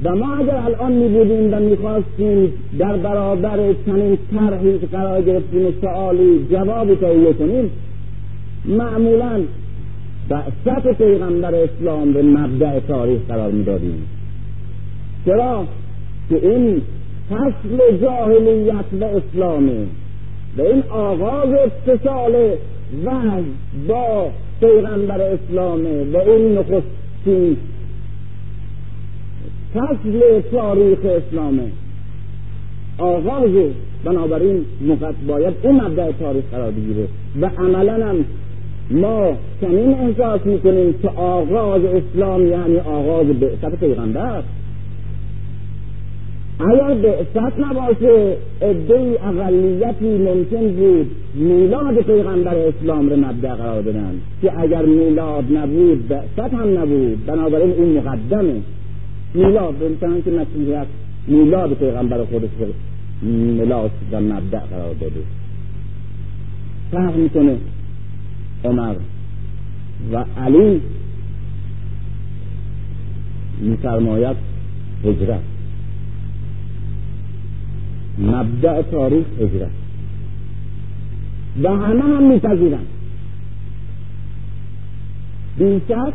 و 0.02 0.14
ما 0.16 0.34
اگر 0.34 0.56
الان 0.56 0.92
می 0.92 1.08
بودیم 1.08 1.54
و 1.54 1.60
می‌خواستیم 1.60 2.52
در 2.78 2.96
برابر 2.96 3.58
چنین 3.86 4.18
طرحی 4.34 4.78
که 4.78 4.86
قرار 4.86 5.22
گرفتیم 5.22 5.74
سوالی 5.80 6.46
جوابی 6.50 6.94
تهیه 6.94 7.32
کنیم 7.32 7.70
معمولا 8.64 9.42
بعثت 10.28 10.98
پیغمبر 10.98 11.54
اسلام 11.54 12.12
به 12.12 12.22
مبدع 12.22 12.80
تاریخ 12.80 13.20
قرار 13.28 13.50
می‌دادیم 13.50 14.06
چرا؟ 15.26 15.64
که 16.28 16.48
این 16.48 16.82
فصل 17.30 17.98
جاهلیت 18.02 18.84
و 19.00 19.04
اسلامه 19.04 19.86
و 20.58 20.62
این 20.62 20.82
آغاز 20.90 21.48
اتصال 21.48 22.32
وحی 23.04 23.44
با 23.88 24.30
پیغمبر 24.60 25.20
اسلامه 25.20 26.04
و 26.12 26.16
این 26.16 26.58
نخستین 26.58 27.56
فصل 29.74 30.40
تاریخ 30.52 30.98
اسلامه. 31.04 31.62
آغاز 32.98 33.50
بنابراین 34.04 34.64
باید 35.28 35.54
اون 35.62 35.80
مبدع 35.80 36.12
تاریخ 36.12 36.44
قرار 36.52 36.70
بگیره. 36.70 37.06
و 37.40 37.50
عملا 37.58 38.06
هم 38.06 38.24
ما 38.90 39.32
چنین 39.60 39.94
احساس 39.94 40.46
می‌کنیم 40.46 40.94
که 41.02 41.08
آغاز 41.08 41.82
اسلام 41.84 42.46
یعنی 42.46 42.78
آغاز 42.78 43.26
بعثت 43.26 43.80
پیغمبر. 43.80 44.42
اگر 46.60 46.94
بعثت 46.94 47.60
نباشه 47.60 48.36
عده 48.62 49.18
اقلیتی 49.26 50.18
ممکن 50.18 50.72
بود 50.72 51.10
میلاد 51.34 51.94
پیغمبر 51.94 52.54
اسلام 52.54 53.08
رو 53.08 53.16
مبدع 53.16 53.54
قرار 53.54 53.82
بدن. 53.82 54.14
که 54.42 54.60
اگر 54.60 54.82
میلاد 54.82 55.44
نبود 55.56 56.08
بعثت 56.08 56.54
هم 56.54 56.78
نبود. 56.78 57.26
بنابراین 57.26 57.72
اون 57.72 57.88
مقدمه. 57.88 58.54
میلاد 59.34 59.78
بنتن 59.78 60.22
که 60.22 60.30
مسیحیت 60.30 60.86
میلاد 61.26 61.74
پیغمبر 61.74 62.24
خودش 62.24 62.48
ملاس 63.22 63.90
و 64.12 64.20
مبدع 64.20 64.58
قرار 64.58 64.94
داده. 64.94 65.22
فهم 66.92 67.12
می‌کنه 67.20 67.56
عمر 68.64 68.96
و 70.12 70.24
علی 70.36 70.80
میفرماید 73.60 74.36
هجرت. 75.04 75.40
مبدع 78.18 78.82
تاریخ 78.82 79.26
هجرت. 79.40 79.70
و 81.62 81.68
همه 81.68 82.02
هم 82.02 82.32
میپذیرند. 82.32 82.86
بیشک 85.58 86.14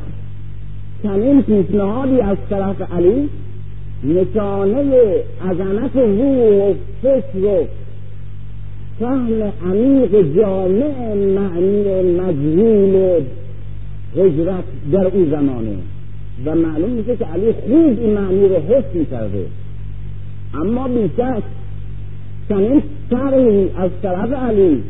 چنین 1.04 1.42
پیشنهادی 1.42 2.22
از 2.22 2.38
طرف 2.50 2.94
علی 2.94 3.30
نشانه 4.04 4.92
عظمت 5.50 5.96
روح 5.96 6.70
و 6.70 6.74
فکر 7.02 7.46
و 7.46 7.68
فهم 9.00 9.52
عمیق 9.66 10.36
جامع 10.36 11.14
معنی 11.14 12.02
مجهول 12.20 13.22
هجرت 14.18 14.64
در 14.92 15.06
او 15.08 15.26
زمانه. 15.32 15.76
و 16.46 16.56
معلوم 16.56 16.90
میشه 16.90 17.18
که 17.18 17.26
علی 17.26 17.54
خوب 17.54 18.00
این 18.00 18.14
معنی 18.14 18.48
رو 18.48 18.56
حس 18.56 18.84
می‌کرده. 18.94 19.46
اما 20.54 20.88
بیشک 20.88 21.44
چنین 22.50 22.82
طرحی 23.10 23.70
از 23.78 23.92
طرف 24.02 24.34
علی 24.34 24.84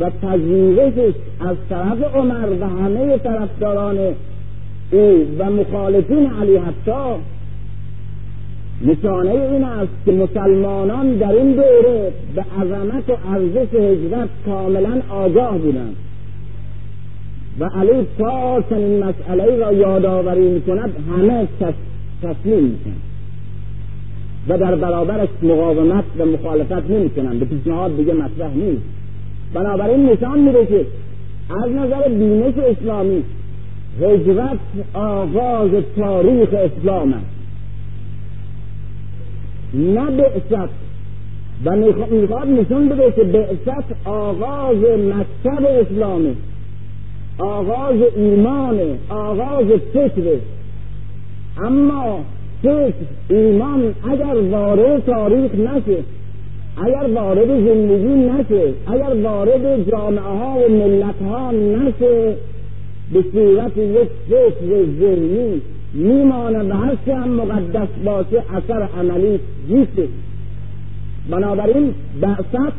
و 0.00 0.10
پذیرشش 0.10 1.14
از 1.40 1.56
طرف 1.68 2.14
عمر 2.14 2.48
و 2.60 2.68
همه 2.68 3.18
طرفداران 3.18 3.98
او 4.90 5.26
و 5.38 5.50
مخالفین 5.50 6.30
علی 6.40 6.56
حتی. 6.56 7.20
نشانه 8.82 9.30
این 9.30 9.64
است 9.64 9.92
که 10.04 10.12
مسلمانان 10.12 11.16
در 11.16 11.32
این 11.32 11.52
دوره 11.52 12.12
به 12.34 12.44
عظمت 12.60 13.10
و 13.10 13.16
ارزش 13.32 13.74
هجرت 13.74 14.28
کاملا 14.46 15.02
آگاه 15.10 15.58
بودند. 15.58 15.96
و 17.60 17.64
علی 17.64 18.06
تا 18.18 18.62
چنین 18.70 19.04
مسئله 19.04 19.56
را 19.56 19.72
یادآوری 19.72 20.48
می‌کند 20.48 20.92
همه 21.16 21.48
تسلیم 22.22 22.64
میشن 22.64 22.96
و 24.48 24.58
در 24.58 24.74
برابرش 24.74 25.28
مقاومت 25.42 26.04
و 26.18 26.24
مخالفت 26.24 26.90
نمی‌کنند. 26.90 27.40
به 27.40 27.44
پیشنهاد 27.44 27.96
دیگه 27.96 28.12
مطرح 28.12 28.54
نیست. 28.54 28.82
بنابراین 29.54 30.06
نشان 30.06 30.38
میده 30.38 30.66
که 30.66 30.86
از 31.64 31.70
نظر 31.70 32.08
بینش 32.08 32.54
اسلامی 32.58 33.22
هجرت 34.00 34.58
آغاز 34.94 35.70
تاریخ 35.96 36.48
اسلام 36.52 37.12
است. 37.12 37.26
نه 39.74 40.10
بعثت. 40.10 40.70
و 41.64 41.76
می‌خواد 41.76 42.48
نشون 42.48 42.88
بده 42.88 43.12
که 43.12 43.24
بعثت 43.24 43.84
آغاز 44.04 44.76
مکتب 44.76 45.66
اسلامی 45.66 46.36
آغاز 47.38 47.96
ایمان 48.16 48.80
آغاز 49.08 49.66
فکر 49.92 50.38
اما 51.64 52.20
فکر 52.62 52.92
ایمان 53.28 53.94
اگر 54.12 54.36
وارد 54.50 55.04
تاریخ 55.06 55.54
نشه 55.54 56.02
اگر 56.84 57.10
وارد 57.14 57.48
زندگی 57.48 58.14
نشه 58.14 58.72
اگر 58.86 59.22
وارد 59.22 59.90
جامعه 59.90 60.22
ها 60.22 60.56
و 60.58 60.72
ملت 60.72 61.22
ها 61.22 61.50
نشه 61.52 62.34
به 63.12 63.24
صورت 63.32 63.76
یک 63.76 64.08
فکر 64.28 64.84
ذهنی 65.00 65.60
میمانه 65.94 66.58
و 66.58 66.72
هرچه 66.72 67.14
هم 67.14 67.28
مقدس 67.28 67.88
باشه 68.04 68.42
اثر 68.54 68.88
عملی 68.98 69.40
نیست. 69.68 70.10
بنابراین 71.30 71.94
بعثت 72.20 72.72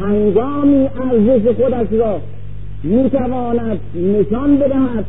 هنگامی 0.00 0.86
ارزش 0.86 1.46
خودش 1.56 1.92
را 1.92 2.20
می‌تواند 2.82 3.80
نشان 3.94 4.56
بدهد 4.56 5.04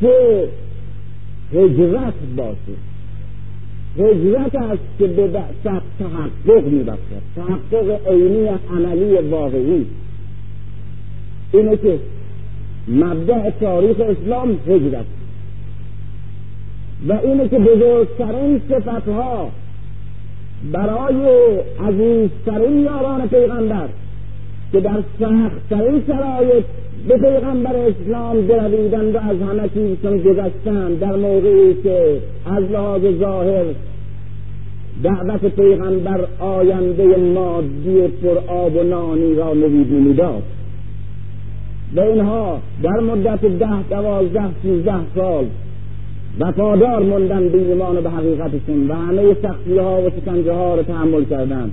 که 0.00 0.48
هجرت 1.54 2.14
باشه. 2.36 2.76
هجرت 3.98 4.54
است 4.54 4.82
که 4.98 5.06
به 5.06 5.26
بعثت 5.26 5.82
تحقق 5.98 6.66
میبخشد. 6.66 7.22
تحقق 7.36 8.08
عینی 8.12 8.48
عملی 8.70 9.28
واقعی. 9.30 9.86
اینه 11.52 11.76
که 11.76 11.98
مبدع 12.88 13.50
تاریخ 13.50 13.96
اسلام 14.00 14.58
هجرت 14.68 15.04
و 17.08 17.12
اینه 17.12 17.48
که 17.48 17.58
بزرگترین 17.58 18.60
صفتها 18.68 19.50
برای 20.72 21.26
عزیزترین 21.80 22.78
یاران 22.78 23.28
پیغمبر 23.28 23.88
که 24.72 24.80
در 24.80 25.02
سختترین 25.20 26.02
شرایط 26.06 26.64
به 27.08 27.16
پیغمبر 27.16 27.76
اسلام 27.76 28.46
درویدند 28.46 29.14
و 29.14 29.18
از 29.18 29.36
همه 29.48 29.68
چیزشون 29.68 30.18
گذشتند 30.18 30.98
در 30.98 31.16
موقعی 31.16 31.74
که 31.82 32.20
از 32.46 32.64
لحاظ 32.64 33.02
ظاهر 33.20 33.64
دعوت 35.02 35.44
پیغمبر 35.46 36.24
آینده 36.38 37.16
مادی 37.16 38.00
پر 38.00 38.52
آب 38.52 38.76
و 38.76 38.82
نانی 38.82 39.34
را 39.34 39.54
نویدی 39.54 39.94
می‌داد 39.94 40.42
و 41.94 42.00
اینها 42.00 42.60
در 42.82 43.00
مدت 43.00 43.40
ده 43.40 43.82
دوازده 43.90 44.48
سیزده 44.62 45.00
سال 45.14 45.46
وفادار 46.40 47.02
موندن 47.02 47.48
به 47.48 47.58
ایمان 47.58 47.96
و 47.96 48.00
به 48.00 48.10
حقیقتشون 48.10 48.90
و 48.90 48.94
همه 48.94 49.36
سختی 49.42 49.78
ها 49.78 50.02
و 50.02 50.10
شکنجه 50.10 50.52
ها 50.52 50.74
رو 50.74 50.82
تحمل 50.82 51.24
کردند 51.24 51.72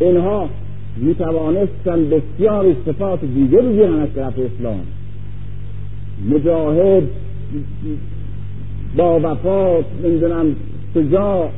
اینها 0.00 0.48
می 0.96 1.14
توانستن 1.14 2.10
بسیار 2.10 2.74
صفات 2.86 3.20
دیگه 3.20 3.58
بگیرن 3.58 4.00
از 4.00 4.08
طرف 4.14 4.34
اسلام. 4.38 4.80
مجاهد 6.30 7.02
با 8.96 9.20
وفات 9.20 9.84
نمی‌دونم 10.04 10.56
شجاع 10.94 11.50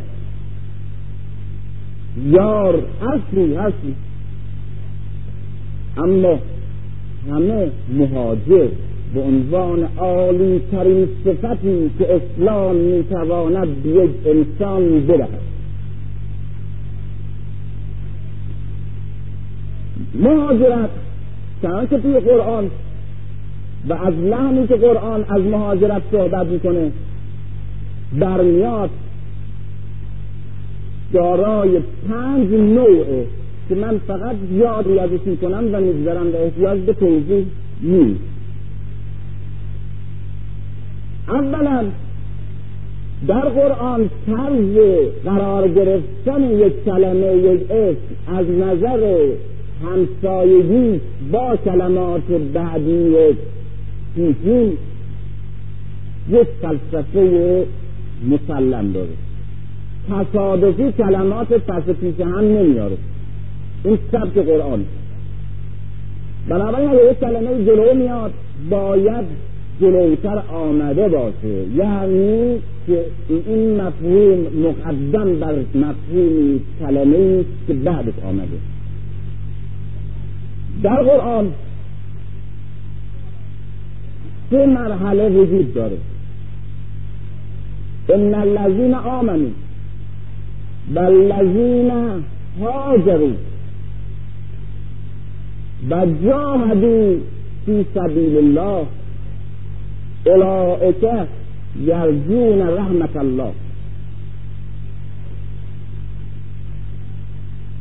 یار 2.26 2.82
هستی 3.02 3.54
هستی. 3.54 3.94
اما 5.96 6.38
همه 7.28 7.70
مهاجر 7.98 8.68
به 9.14 9.20
عنوان 9.20 9.88
عالی 9.98 10.61
ترین 10.72 11.09
صفتی 11.24 11.90
که 11.98 12.06
اسلام 12.14 12.76
می‌تواند 12.76 13.83
به 13.83 13.88
یک 13.88 14.11
انسان 14.26 15.06
بدهد. 15.06 15.40
مهاجرت 20.14 20.90
چنانکه 21.62 21.98
توی 21.98 22.20
قرآن 22.20 22.70
و 23.88 23.92
از 23.92 24.14
لحنی 24.14 24.66
که 24.66 24.76
قرآن 24.76 25.24
از 25.28 25.42
مهاجرت 25.42 26.02
صحبت 26.12 26.46
می‌کنه 26.46 26.92
برمیاد 28.18 28.90
دارای 31.12 31.80
پنج 32.09 32.50
نوعه 32.50 33.26
که 33.70 33.76
من 33.76 34.00
فقط 34.06 34.37
یادی 34.52 34.98
ازش 34.98 35.26
می‌کنم 35.26 35.64
و 35.72 35.80
می‌گذارم 35.80 36.26
و 36.33 36.37
احتیاج 36.37 36.80
به 36.80 36.92
توضیح 36.92 37.44
نیست. 37.83 38.20
اولا 41.28 41.85
در 43.28 43.40
قرآن 43.40 44.11
طرز 44.26 44.76
قرار 45.24 45.68
گرفتن 45.68 46.42
یک 46.42 46.85
کلمه 46.85 47.37
یک 47.37 47.70
اسم 47.70 48.37
از 48.37 48.46
نظر 48.46 49.26
همسایگی 49.85 51.00
با 51.33 51.56
کلمات 51.64 52.26
بعدی 52.54 53.14
پیشین 54.14 54.72
یک 56.30 56.49
فلسفه 56.62 57.64
مسلم 58.28 58.92
داره. 58.92 59.09
تصادفی 60.11 60.92
کلمات 60.92 61.53
پس 61.53 61.82
پیش 61.82 62.20
هم 62.20 62.38
نمیاره 62.38 62.97
این 63.85 63.99
سبک 64.12 64.39
قرآن. 64.39 64.85
بنابراین 66.49 66.91
اگر 66.91 67.11
یک 67.11 67.20
کلمه 67.20 67.64
جلو 67.64 67.95
میاد 67.95 68.33
باید 68.70 69.24
جلوتر 69.81 70.43
آمده 70.53 71.09
باشه. 71.09 71.64
یعنی 71.76 72.59
که 72.87 73.05
این 73.28 73.81
مفهوم 73.81 74.39
مقدم 74.68 75.41
بر 75.41 75.55
مفهوم 75.74 76.61
کلمه 76.81 77.45
که 77.66 77.72
بعدش 77.74 78.14
آمده. 78.24 78.59
در 80.83 81.03
قرآن 81.03 81.53
سه 84.51 84.66
مرحله 84.66 85.28
وجود 85.28 85.74
داره. 85.74 85.97
ان 88.09 88.35
الذین 88.35 88.95
آمنوا 88.95 89.51
والذین 90.95 91.91
هاجروا 92.61 93.31
و 95.89 96.07
جاهدو 96.24 97.16
فی 97.66 97.87
سبیل 97.95 98.37
الله. 98.37 98.87
اولئک 100.26 101.26
یرجون 101.87 102.61
رحمت 102.61 103.16
الله. 103.16 103.53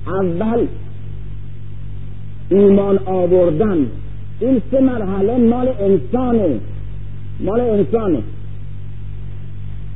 اول 0.08 0.68
ایمان 2.50 3.00
آوردن. 3.06 3.86
این 4.40 4.62
سه 4.72 4.80
مرحله 4.82 5.38
مال 5.38 5.68
انسانه. 5.80 6.60
مال 7.40 7.60
انسانه. 7.60 8.20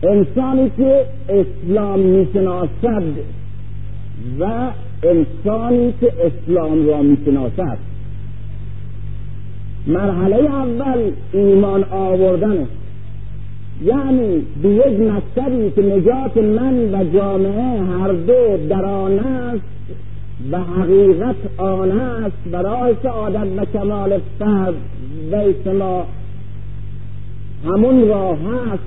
انسانی 0.03 0.71
که 0.77 1.05
اسلام 1.29 1.99
می‌شناسد 1.99 3.03
و 4.39 4.69
انسانی 5.03 5.93
که 6.01 6.13
اسلام 6.25 6.87
را 6.87 7.01
می‌شناسد. 7.01 7.92
مرحله 9.87 10.35
اول 10.35 11.11
ایمان 11.33 11.83
آوردنه 11.83 12.65
یعنی 13.85 14.41
به 14.61 14.69
یک 14.69 14.99
مکتبی 14.99 15.71
که 15.75 15.81
نجات 15.81 16.37
من 16.37 16.93
و 16.93 17.03
جامعه 17.13 17.81
هر 17.83 18.11
دو 18.11 18.67
در 18.69 18.85
آن 18.85 19.19
است 19.19 19.63
و 20.51 20.59
حقیقت 20.59 21.35
آن 21.57 21.91
است 21.91 22.37
و 22.51 22.57
راه 22.57 22.89
سعادت 23.03 23.47
و 23.57 23.65
کمال 23.65 24.19
فرد 24.39 24.73
و 25.31 25.35
اجتماع 25.35 26.05
همون 27.65 28.07
راه 28.07 28.37
هست 28.37 28.83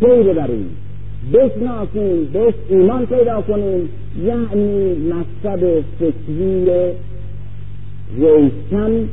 سیر 0.00 0.32
بریم 0.32 0.70
بشناسیم 1.32 2.24
بهش 2.32 2.54
ایمان 2.68 3.06
پیدا 3.06 3.42
کنیم. 3.42 3.88
یعنی 4.24 4.94
مکتب 4.94 5.80
فکری 5.98 6.66
روشن 8.18 9.08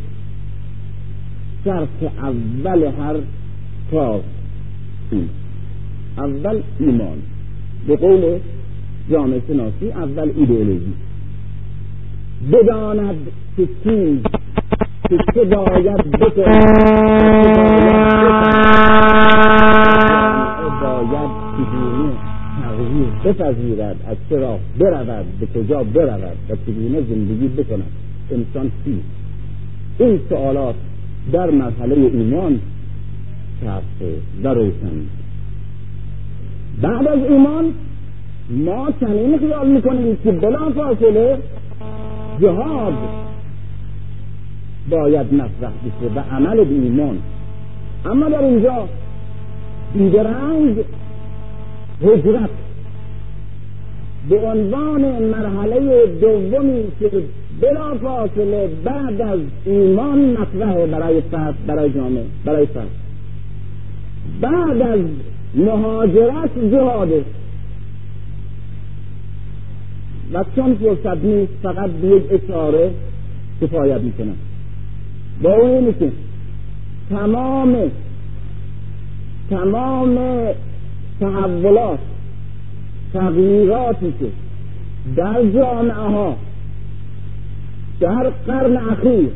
شرط 1.66 1.88
اول 2.24 2.84
هر 2.84 3.16
کار 3.92 4.22
اول 6.18 6.62
ایمان. 6.80 7.18
به 7.88 7.96
قول 7.96 8.40
جامعه 9.12 9.42
شناسی 9.48 9.92
اول 9.92 10.32
ایدئولوژی. 10.36 10.94
بداند 12.52 13.16
که 13.58 13.68
چیز 13.84 14.20
که 15.10 15.18
چه 15.34 15.44
باید 15.44 16.02
باید 20.82 21.30
چگونه 21.58 22.12
تغییر 22.62 23.08
بپذیرد 23.26 23.96
از 24.08 24.18
چه 24.30 24.40
راه 24.40 24.60
برود 24.80 25.26
به 25.40 25.46
کجا 25.46 25.84
برود 25.84 26.38
و 26.50 26.56
چگونه 26.56 27.02
زندگی 27.02 27.48
بکند. 27.48 27.92
انسان 28.32 28.72
چیست 28.86 29.08
این 30.00 30.20
سوالات 30.30 30.76
در 31.32 31.50
مرحله 31.50 31.96
ایمان 31.96 32.60
شرط 33.62 33.84
و 34.44 34.48
روشن. 34.48 35.08
بعد 36.82 37.08
از 37.08 37.20
ایمان 37.30 37.74
ما 38.50 38.90
چنین 39.00 39.40
خیال 39.40 39.68
می‌کنیم 39.68 40.18
که 40.24 40.32
بلا 40.32 40.72
فاصله 40.72 41.38
جهاد 42.42 42.94
باید 44.90 45.34
مطرح 45.34 45.72
بشه 45.86 46.14
و 46.16 46.20
عمل 46.20 46.64
به 46.64 46.76
ایمان. 46.76 47.18
اما 48.06 48.30
در 48.30 48.44
اینجا 48.44 48.88
بیدرنگ 49.94 50.78
هجرت 52.02 52.50
به 54.30 54.40
عنوان 54.40 55.02
مرحله 55.24 56.06
دومی 56.22 56.84
که 57.00 57.12
بلا 57.62 57.98
فاصله 57.98 58.70
بعد 58.84 59.22
از 59.22 59.40
ایمان 59.66 60.20
مطرحه 60.20 60.86
برای 60.86 61.22
فرد 61.22 61.66
برای 61.68 61.90
جامعه 61.94 62.24
برای 62.46 62.66
فرد 62.66 62.88
بعد 64.42 64.82
از 64.82 65.00
مهاجرت 65.56 66.72
جهاده 66.72 67.24
و 70.34 70.44
چون 70.56 70.76
فرصت 70.76 71.24
نیست 71.24 71.54
فقط 71.64 71.90
به 71.90 72.08
یک 72.08 72.24
اشاره 72.32 72.92
کفایت 73.62 74.02
می‌کنم. 74.02 74.36
با 75.42 75.54
اون 75.54 75.70
اینه 75.70 75.94
که 75.94 76.12
تمام 77.10 77.76
تمام 79.50 80.18
تحولات 81.20 82.00
تغییراتی 83.14 84.14
که 84.20 84.26
در 85.16 85.46
جامعه 85.52 85.94
ها 85.94 86.36
در 88.04 88.30
قرن 88.48 88.78
اخیر 88.78 89.30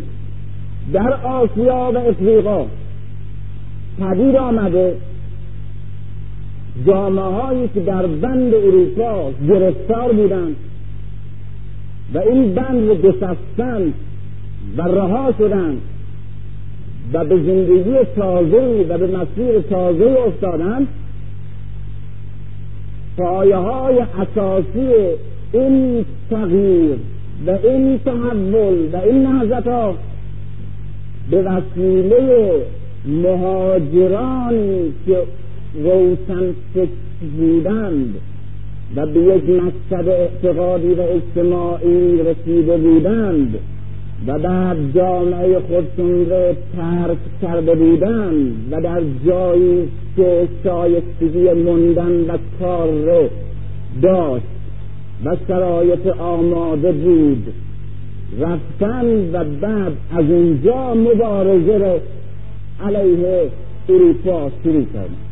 در 0.94 1.14
آسیا 1.14 1.92
و 1.96 1.98
افریقا 1.98 2.66
پدید 4.00 4.36
آمده. 4.36 4.96
جامعه 6.88 7.24
هایی 7.24 7.70
که 7.74 7.80
در 7.80 8.08
بند 8.08 8.54
اروپا 8.54 9.32
گرفتار 9.48 10.14
بودند 10.14 10.56
و 12.14 12.18
این 12.18 12.54
بند 12.54 12.88
رو 12.88 12.96
گسستند 12.96 13.94
و 14.78 14.82
رها 14.82 15.34
شدند 15.38 15.82
و 17.14 17.26
به 17.26 17.36
زندگی 17.36 17.98
تازه 18.16 18.86
و 18.90 18.98
به 18.98 19.08
مسیر 19.08 19.62
تازه 19.70 20.18
افتادند 20.28 20.88
پایه 23.18 23.58
های 23.58 24.00
اساسی 24.00 24.90
این 25.54 26.06
تغییر 26.30 26.98
و 27.46 27.52
این 27.64 28.00
تحول 28.00 28.90
و 28.94 28.98
این 28.98 29.24
نهضت 29.24 29.68
ها 29.68 29.96
به 31.32 31.42
وسیله 31.42 32.52
مهاجرانی 33.06 34.94
که 35.06 35.18
روشن 35.84 36.54
فکر 36.74 36.90
بودند 37.38 38.16
و 38.96 39.06
به 39.06 39.20
یک 39.20 39.44
مکتب 39.50 40.08
اعتقادی 40.08 40.94
و 40.94 41.02
اجتماعی 41.02 42.18
رسیده 42.18 42.78
بودند 42.78 43.60
و 44.28 44.40
بعد 44.40 44.78
جامعه 44.96 45.60
خودشون 45.60 46.30
را 46.30 46.54
ترک 46.54 47.18
کرده 47.42 47.76
بودند 47.76 48.54
و 48.72 48.82
در 48.82 49.02
جایی 49.26 49.88
که 50.16 50.48
شایستگی 50.64 51.54
مندن 51.54 52.22
و 52.22 52.38
کار 52.60 52.88
رو 52.88 53.30
داشت. 54.02 54.57
و 55.26 55.36
شرایط 55.48 56.08
آماده 56.08 56.92
بود. 56.92 57.54
رفتن 58.40 59.06
و 59.34 59.44
بعد 59.62 59.94
از 60.12 60.26
اونجا 60.26 60.94
مبارزه 60.94 61.78
رو 61.78 62.00
علیه 62.88 63.50
اروپا 63.90 64.52
شروع 64.64 64.86
کردن 64.94 65.28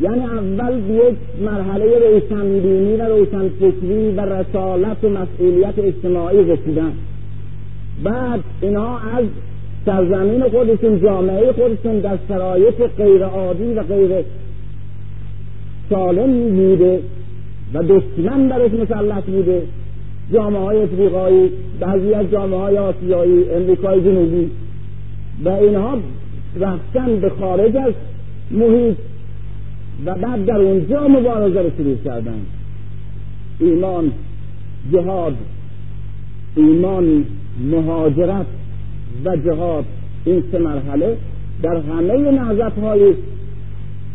یعنی 0.00 0.24
اول 0.24 0.78
یک 0.90 1.16
مرحله 1.44 1.84
روشنبینی 1.98 2.96
و 2.96 3.02
روشنفکری 3.02 4.10
و 4.16 4.20
رسالت 4.20 5.04
و 5.04 5.08
مسئولیت 5.08 5.78
اجتماعی 5.78 6.44
رسیدن. 6.44 6.92
بعد 8.04 8.40
اینها 8.60 8.98
از 8.98 9.24
سرزمین 9.86 10.48
خودشون 10.48 11.00
جامعه 11.00 11.52
خودشون 11.52 11.98
در 11.98 12.18
شرایط 12.28 12.74
غیر 12.96 13.24
عادی 13.24 13.74
و 13.74 13.82
غیر 13.82 14.24
سالم 15.90 16.56
بوده. 16.56 17.00
و 17.74 17.82
دشمن 17.82 18.48
برش 18.48 18.70
مسلط 18.70 19.24
بوده. 19.24 19.62
جامعه 20.32 20.60
های 20.60 20.82
افریقایی 20.82 21.50
بعضی 21.80 22.14
از 22.14 22.30
جامعه 22.30 22.58
های 22.58 22.78
آسیایی 22.78 23.50
امریکای 23.50 24.00
جنوبی. 24.00 24.50
و 25.44 25.48
اینها 25.48 25.98
رفتن 26.60 27.20
به 27.20 27.30
خارج 27.30 27.76
از 27.76 27.92
محیط 28.50 28.96
و 30.06 30.14
بعد 30.14 30.44
در 30.44 30.56
اونجا 30.56 31.08
مبارزه 31.08 31.62
رو 31.62 31.70
شروع 31.76 31.96
کردن. 32.04 32.40
ایمان 33.60 34.12
جهاد 34.92 35.36
ایمان 36.56 37.24
مهاجرت 37.70 38.46
و 39.24 39.36
جهاد. 39.36 39.84
این 40.24 40.42
سه 40.52 40.58
مرحله 40.58 41.16
در 41.62 41.76
همه 41.76 42.30
نهضت 42.30 42.78
های 42.78 43.14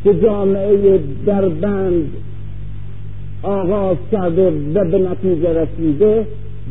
که 0.03 0.13
جامعه 0.13 0.99
در 1.25 1.49
بند 1.49 2.11
آغاز 3.43 3.97
کرده 4.11 4.51
و 4.73 4.85
به 4.85 4.99
نتیجه 4.99 5.61
رسیده 5.61 6.25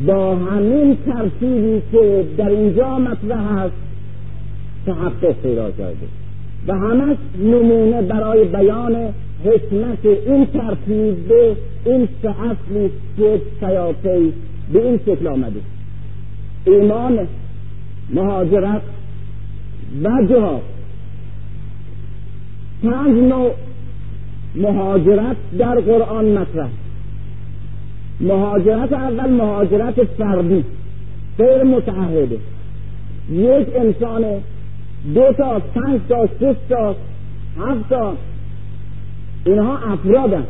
با 0.07 0.35
همین 0.35 0.97
ترتیبی 1.05 1.81
که 1.91 2.25
در 2.37 2.49
اینجا 2.49 2.99
مطرح 2.99 3.59
هست 3.59 3.73
تحقق 4.85 5.35
پیدا 5.43 5.71
کرده. 5.71 6.07
و 6.67 6.73
همش 6.73 7.17
نمونه 7.43 8.01
برای 8.01 8.45
بیان 8.45 8.95
حکمت 9.45 10.05
این 10.05 10.45
ترتیب 10.45 11.27
به 11.27 11.55
این 11.85 12.07
سه 12.21 12.29
اصلی 12.29 12.91
که 13.17 13.41
سیاسی 13.59 14.33
به 14.73 14.87
این 14.87 14.99
شکل 15.05 15.27
آمده. 15.27 15.59
ایمان 16.65 17.27
مهاجرت 18.13 18.81
و 20.03 20.09
جهاد. 20.29 20.61
پنج 22.83 23.17
نوع 23.17 23.51
مهاجرت 24.57 25.35
در 25.57 25.75
قرآن 25.79 26.25
مطرح. 26.25 26.69
مهاجرت 28.19 28.93
اول 28.93 29.29
مهاجرت 29.29 30.03
فردی 30.03 30.63
غیر 31.37 31.63
متعهده 31.63 32.37
یک 33.31 33.67
انسان 33.75 34.23
دو 35.15 35.33
تا 35.37 35.59
پنج 35.59 36.01
تا 36.09 36.27
شش 36.39 36.55
تا 36.69 36.95
هفت 37.59 37.89
تا 37.89 38.13
اینها 39.45 39.77
افرادن. 39.77 40.43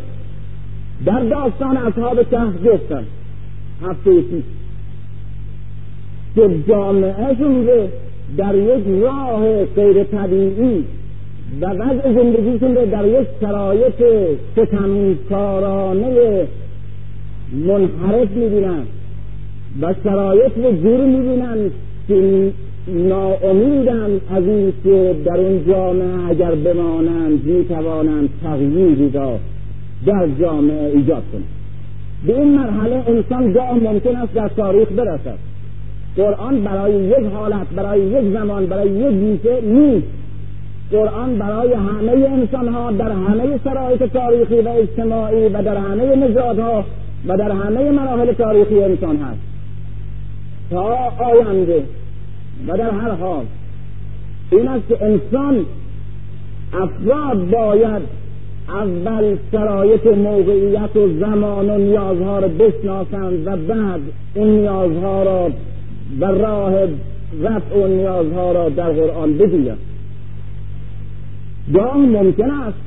در 1.06 1.20
داستان 1.20 1.78
اصحاب 1.78 2.30
کهف 2.30 2.54
گفتن. 2.66 3.04
هفته 3.82 4.22
پیش. 4.22 4.44
که 6.36 6.50
جامعهشون 6.68 7.68
رو 7.68 7.88
در 8.38 8.56
یک 8.56 8.84
راه 9.04 9.66
غیر 9.66 10.04
طبیعی 10.04 10.84
و 11.62 11.66
وضع 11.66 12.14
زندگیشون 12.14 12.76
رو 12.76 12.86
در 12.86 13.08
یک 13.08 13.28
شرایط 13.42 14.04
ستمکارانه 14.52 16.48
منحرف 17.68 18.32
می‌بینن 18.32 18.84
و 19.82 19.94
شرایط 20.04 20.52
رو 20.58 20.72
جوری 20.72 21.06
می‌بینن 21.06 21.58
که 22.08 22.52
ناامیدن 22.88 24.22
از 24.30 24.44
این 24.44 24.74
که 24.84 25.16
در 25.26 25.38
اون 25.38 25.68
جامعه 25.68 26.30
اگر 26.30 26.56
بمانند 26.56 27.46
می‌توانند 27.46 28.30
تغییری 28.44 29.12
را 29.14 29.40
در 30.06 30.28
جامعه 30.40 30.92
ایجاد 30.96 31.24
کنند. 31.32 31.44
به 32.28 32.40
این 32.42 32.58
مرحله 32.58 33.04
انسان 33.08 33.54
گاه 33.54 33.74
ممکن 33.74 34.16
است 34.16 34.34
در 34.34 34.48
تاریخ 34.48 34.88
برسد. 34.92 35.38
قرآن 36.18 36.64
برای 36.64 37.04
یک 37.04 37.26
حالت 37.34 37.68
برای 37.76 38.02
یک 38.02 38.34
زمان 38.34 38.66
برای 38.66 38.90
یک 38.90 39.14
گیشه 39.14 39.62
نیست. 39.62 40.08
قرآن 40.92 41.38
برای 41.38 41.74
همه 41.74 42.12
انسان 42.12 42.68
ها 42.68 42.92
در 42.92 43.12
همه 43.12 43.60
شرایط 43.64 44.04
تاریخی 44.04 44.62
و 44.62 44.68
اجتماعی 44.68 45.48
و 45.48 45.64
در 45.64 45.78
همه 45.78 46.16
نژادها 46.16 46.86
و 47.28 47.38
در 47.38 47.52
همه 47.52 47.92
مراحل 47.92 48.34
تاریخی 48.34 48.84
انسان 48.84 49.18
هست. 49.18 49.40
تا 50.72 51.12
آینده 51.20 51.84
و 52.68 52.78
در 52.78 52.90
هر 52.90 53.12
حال 53.12 53.46
این 54.52 54.68
است 54.68 54.88
که 54.88 55.06
انسان 55.06 55.66
افراد 56.74 57.50
باید 57.50 58.02
اول 58.70 59.38
شرایط 59.52 60.08
موقعیت 60.08 60.96
و 60.96 61.20
زمان 61.20 61.70
و 61.70 61.78
نیازها 61.78 62.40
را 62.40 62.48
بشناسند 62.48 63.48
و 63.48 63.58
بعد 63.58 64.02
این 64.36 64.48
نیازها 64.48 65.24
را 65.24 65.52
و 66.20 66.26
راه 66.26 66.74
رفع 67.44 67.76
و 67.84 67.88
نیازها 67.88 68.52
را 68.52 68.70
در 68.70 68.92
قرآن 68.92 69.38
بجویند 69.38 69.78
گاه 71.74 71.98
ممکن 71.98 72.52
است. 72.52 72.78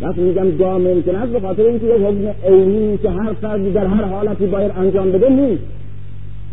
وقتی 0.00 0.20
میگم 0.20 0.56
گاه 0.56 0.78
ممکن 0.78 1.14
است 1.14 1.32
به 1.32 1.40
خاطر 1.40 1.62
اینکه 1.62 1.86
یک 1.86 1.92
حکم 1.92 2.54
عینی 2.54 2.98
که 2.98 3.10
هر 3.10 3.32
فردی 3.32 3.72
در 3.72 3.86
هر 3.86 4.04
حالتی 4.04 4.46
باید 4.46 4.72
انجام 4.76 5.12
بده 5.12 5.28
نیست. 5.28 5.62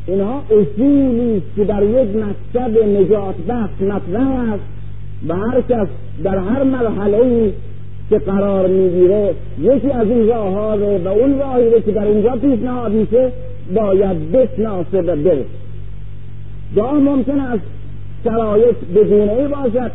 اینها 0.08 0.44
اصولی 0.50 1.42
که 1.56 1.64
در 1.64 1.84
یک 1.84 2.10
مکتب 2.16 2.84
نجات 2.84 3.36
بخش 3.48 3.82
مطرح 3.82 4.54
است. 4.54 4.64
و 5.28 5.36
هر 5.36 5.62
کس 5.62 5.88
در 6.24 6.38
هر 6.38 6.64
مرحله 6.64 7.52
که 8.10 8.18
قرار 8.18 8.68
می‌گیره 8.68 9.34
یکی 9.62 9.92
از 9.92 10.08
این 10.08 10.28
راه 10.28 10.54
ها 10.54 10.78
و 11.06 11.08
اون 11.08 11.40
راهی 11.40 11.82
که 11.82 11.92
در 11.92 12.06
اینجا 12.06 12.32
پیشنهاد 12.32 12.92
میشه 12.92 13.32
باید 13.76 14.32
بشناسه 14.32 15.02
و 15.02 15.16
بره. 15.16 15.46
گاه 16.76 16.94
ممکن 16.94 17.40
است 17.40 17.64
شرایط 18.24 18.76
به 18.94 19.40
ای 19.40 19.48
باشد. 19.48 19.92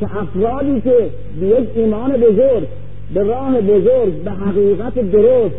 که 0.00 0.06
افرادی 0.16 0.80
که 0.80 1.10
به 1.40 1.46
یک 1.46 1.68
ایمان 1.76 2.12
بزرگ 2.12 2.66
به 3.14 3.22
راه 3.22 3.60
بزرگ 3.60 4.22
به 4.24 4.30
حقیقت 4.30 4.94
درست 4.94 5.54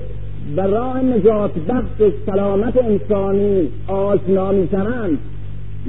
به 0.56 0.64
راه 0.64 1.02
نجات 1.02 1.52
بخش 1.70 2.12
سلامت 2.26 2.78
انسانی 2.78 3.68
آشنا 3.88 4.52
می‌شوند 4.52 5.18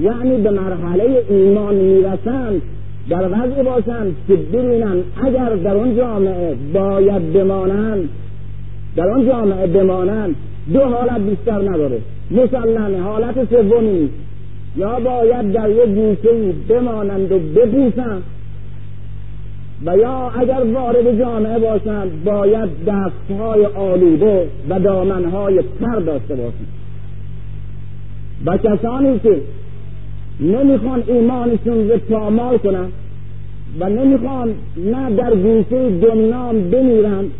یعنی 0.00 0.42
به 0.42 0.50
مرحله 0.50 1.24
ایمان 1.28 1.74
می‌رسند 1.74 2.62
در 3.08 3.28
وضعی 3.28 3.62
باشند 3.62 4.16
که 4.28 4.34
ببینند 4.34 5.04
اگر 5.24 5.48
در 5.48 5.74
اون 5.76 5.96
جامعه 5.96 6.54
باید 6.74 7.32
بمانند 7.32 8.08
در 8.96 9.10
آن 9.10 9.26
جامعه 9.26 9.66
بمانند 9.66 10.34
دو 10.72 10.80
حالت 10.80 11.20
بیشتر 11.20 11.70
نداره. 11.70 11.98
مسلمه 12.30 13.00
حالت 13.00 13.34
سومی 13.50 14.08
یا 14.76 15.00
باید 15.00 15.52
در 15.52 15.70
یک 15.70 15.94
گوشه 15.94 16.52
بمانند 16.68 17.32
و 17.32 17.38
بپوسند 17.38 18.22
و 19.86 19.96
یا 19.96 20.30
اگر 20.30 20.62
وارد 20.74 21.18
جامعه 21.18 21.58
باشند 21.58 22.24
باید 22.24 22.68
دستهای 22.86 23.66
آلوده 23.66 24.48
و 24.68 24.80
دامنهای 24.80 25.62
تر 25.80 26.00
داشته 26.00 26.34
باشند 26.34 26.68
و 28.46 28.56
کسانی 28.56 29.18
که 29.18 29.40
نمی‌خوان 30.40 31.02
ایمانشون 31.06 31.90
رو 31.90 31.98
پامال 31.98 32.58
کنند 32.58 32.92
و 33.80 33.88
نمی‌خوان 33.88 34.54
نه 34.76 35.10
در 35.16 35.34
گوشه 35.34 35.90
دنیام 35.90 36.70
بمیرند 36.70 37.30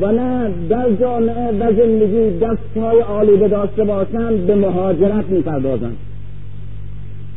و 0.00 0.12
نه 0.12 0.50
در 0.68 0.92
جامعه 1.00 1.50
و 1.50 1.72
زندگی 1.72 2.38
دستهای 2.38 3.02
آلوده 3.02 3.48
داشته 3.48 3.84
باشند 3.84 4.46
به 4.46 4.54
مهاجرت 4.54 5.24
می‌پردازند 5.28 5.96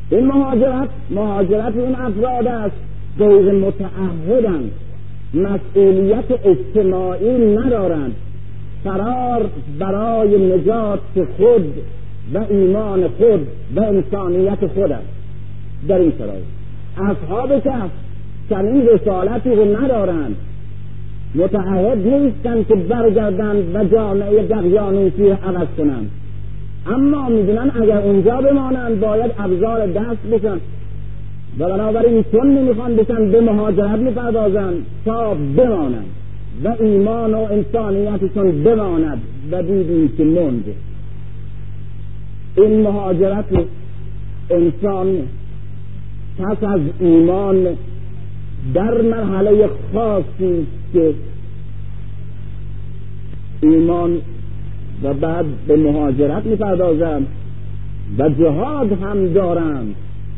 این 0.09 0.26
مهاجرت 0.26 0.89
مهاجرت 1.09 1.76
این 1.76 1.95
افراد 1.95 2.47
است 2.47 2.76
غیر 3.20 3.51
متعهدند. 3.51 4.72
مسئولیت 5.34 6.26
اجتماعی 6.45 7.55
ندارند. 7.55 8.16
فرار 8.84 9.49
برای 9.80 10.55
نجات 10.55 10.99
خود 11.38 11.74
و 12.34 12.45
ایمان 12.49 13.07
خود 13.07 13.47
و 13.76 13.82
انسانیت 13.82 14.68
خود 14.68 14.91
است. 14.91 15.07
در 15.88 15.97
این 15.97 16.14
شرایط. 16.18 16.43
اصحاب 16.97 17.59
کف 17.59 17.89
چنین 18.49 18.88
رسالتی 18.88 19.55
رو 19.55 19.78
ندارند. 19.78 20.36
متعهد 21.36 22.07
نیستند 22.07 22.68
که 22.68 22.76
برگردند 22.76 23.76
و 23.76 23.84
جامعه 23.84 24.43
دقیانوسی 24.43 25.30
عوض 25.30 25.68
کنند. 25.78 26.11
اما 26.88 27.30
می‌دونن 27.30 27.72
اگر 27.82 27.97
اونجا 27.97 28.41
بمانند 28.41 28.99
باید 28.99 29.32
ابزار 29.39 29.88
دست 29.88 30.28
بشن. 30.32 30.57
و 31.60 31.66
بنابراین 31.66 32.24
چون 32.32 32.58
نمی‌خوان 32.58 32.95
بشن 32.95 33.32
به 33.32 33.41
مهاجرت 33.41 33.99
می‌پردازند 33.99 34.86
تا 35.06 35.34
بمانند. 35.34 36.06
و 36.64 36.76
ایمان 36.80 37.34
و 37.34 37.38
انسانیتشون 37.38 38.64
بماند 38.64 39.22
و 39.51 39.64
دیدیم 39.64 40.12
که 40.18 40.24
موند. 40.24 40.64
این 42.58 42.82
مهاجرت 42.82 43.45
انسان 44.49 45.18
پس 46.39 46.64
از 46.64 46.82
ایمان 46.99 47.68
در 48.74 49.01
مرحله 49.01 49.70
خاصی 49.93 50.68
که 50.93 51.14
ایمان 53.62 54.18
و 55.04 55.14
بعد 55.14 55.45
به 55.68 55.76
مهاجرت 55.76 56.45
می‌پردازند 56.45 57.28
و 58.18 58.30
جهاد 58.30 58.91
هم 58.91 59.28
دارند. 59.34 59.95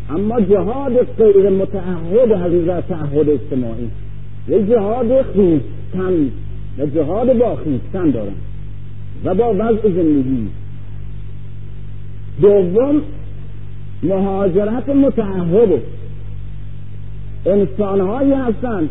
اما 0.10 0.42
جهاد 0.42 0.94
غیر 1.18 1.50
متعهد 1.50 2.32
حقیقت 2.32 2.88
تعهد 2.88 3.30
اجتماعی. 3.30 3.90
یک 4.48 4.70
جهاد 4.70 5.22
خیستن 5.22 6.32
و 6.80 6.86
جهاد 6.86 7.38
با 7.38 7.56
خیستن 7.56 8.10
دارند 8.10 8.42
و 9.26 9.36
با 9.36 9.54
وضع 9.54 9.90
زندگی. 9.90 10.48
دوم 12.42 13.02
مهاجرت 14.04 14.90
متعهد. 14.90 15.82
انسانهایی 17.46 18.34
هستند 18.34 18.90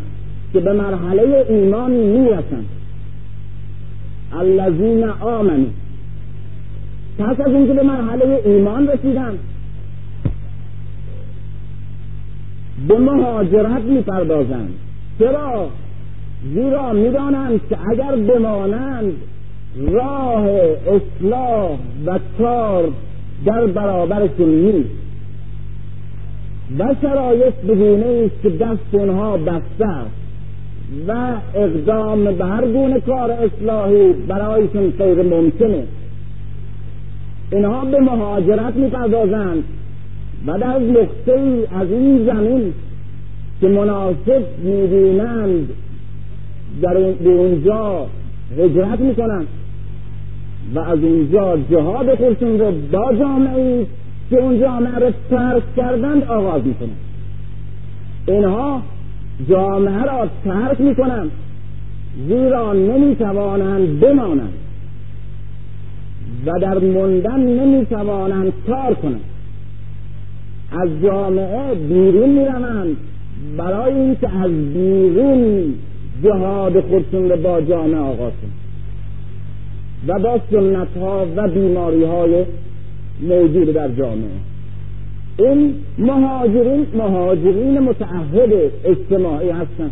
که 0.53 0.61
به 0.61 0.73
مرحله 0.73 1.47
ایمان 1.49 1.91
می‌رسند. 1.91 2.67
الذین 4.33 5.05
آمنوا. 5.05 5.67
پس 7.19 7.41
از 7.41 7.53
اینکه 7.53 7.73
به 7.73 7.83
مرحله 7.83 8.43
ایمان 8.45 8.89
رسیدن 8.89 9.39
به 12.89 12.99
مهاجرت 12.99 13.83
می‌پردازند. 13.83 14.75
چرا؟ 15.19 15.69
زیرا 16.55 16.93
می‌دانند 16.93 17.61
که 17.71 17.79
اگر 17.91 18.17
بمانند 18.17 19.13
راه 19.93 20.47
اصلاح 20.47 21.79
و 22.07 22.19
کار 22.39 22.89
در 23.45 23.67
برابرشون 23.67 24.49
نیست. 24.49 24.91
و 26.79 26.95
شرایط 27.03 27.55
بگونه 27.55 28.07
است 28.25 28.43
که 28.43 28.51
دست 28.51 28.79
اونها 28.93 29.37
بسته 29.37 29.87
است 29.87 30.11
و 31.09 31.33
اقدام 31.55 32.25
به 32.25 32.45
هر 32.45 32.67
گونه 32.67 33.01
کار 33.01 33.31
اصلاحی 33.31 34.13
برایشون 34.13 34.91
غیر 34.91 35.23
ممکنه 35.23 35.83
اینها 37.53 37.85
به 37.85 38.01
مهاجرت 38.01 38.77
می‌پردازند. 38.77 39.65
و 40.47 40.59
در 40.59 40.79
نقطه 40.79 41.69
از 41.81 41.91
این 41.91 42.27
زمین 42.27 42.73
که 43.61 43.69
مناسب 43.69 44.45
می‌بینند 44.65 45.69
در 46.83 46.95
به 46.95 47.31
اونجا 47.31 48.07
هجرت 48.59 49.01
می‌کنند 49.01 49.47
و 50.75 50.79
از 50.79 50.99
اونجا 50.99 51.57
جهاد 51.71 52.15
خودشون 52.15 52.59
رو 52.59 52.73
با 52.93 53.15
جامعه 53.15 53.87
که 54.31 54.37
اون 54.37 54.61
جامعه 54.61 54.95
رو 54.99 55.13
ترک 55.31 55.63
کردند 55.77 56.25
آغاز 56.25 56.63
می‌کنند. 56.65 56.97
اینها 58.29 58.83
جامعه 59.49 60.03
را 60.03 60.29
ترک 60.45 60.81
می‌کنند 60.81 61.31
زیرا 62.29 62.73
نمی‌توانند 62.73 64.01
بمانند 64.01 64.53
و 66.47 66.51
در 66.61 66.79
موندن 66.79 67.41
نمی‌توانند 67.41 68.53
کار 68.67 68.95
کنند. 68.95 69.34
از 70.73 70.89
جامعه 71.03 71.75
بیرون 71.75 72.31
می‌روند. 72.31 72.97
برای 73.57 73.95
اینکه 73.95 74.29
از 74.29 74.51
بیرون 74.51 75.75
جهاد 76.25 76.81
خودشون 76.81 77.31
رو 77.31 77.37
با 77.37 77.61
جامعه 77.61 77.99
آغاز 77.99 78.33
و 80.09 80.19
با 80.19 80.41
سنت 80.51 80.97
ها 81.01 81.27
و 81.37 81.49
بیماری 81.49 82.05
های 82.05 82.45
موجود 83.23 83.73
در 83.73 83.89
جامعه. 83.89 84.29
این 85.39 85.75
مهاجرین 85.99 86.87
مهاجرین 86.95 87.79
متعهد 87.79 88.73
اجتماعی 88.85 89.51
هستند. 89.51 89.91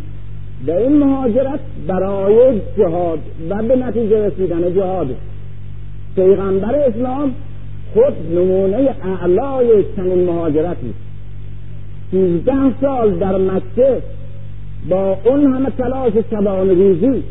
و 0.67 0.71
این 0.71 0.97
مهاجرت 0.97 1.59
برای 1.87 2.61
جهاد 2.77 3.19
و 3.49 3.63
به 3.63 3.75
نتیجه 3.75 4.27
رسیدن 4.27 4.75
جهاد. 4.75 5.07
پیغمبر 6.15 6.75
اسلام 6.75 7.31
خود 7.93 8.35
نمونه 8.35 8.95
اعلای 9.03 9.83
چنین 9.95 10.25
مهاجرتی. 10.25 10.93
سیزده 12.11 12.81
سال 12.81 13.15
در 13.15 13.37
مکه 13.37 14.01
با 14.89 15.17
اون 15.25 15.53
همه 15.53 15.69
تلاش 15.77 16.13
شبان 16.31 16.69
روزی 16.69 17.23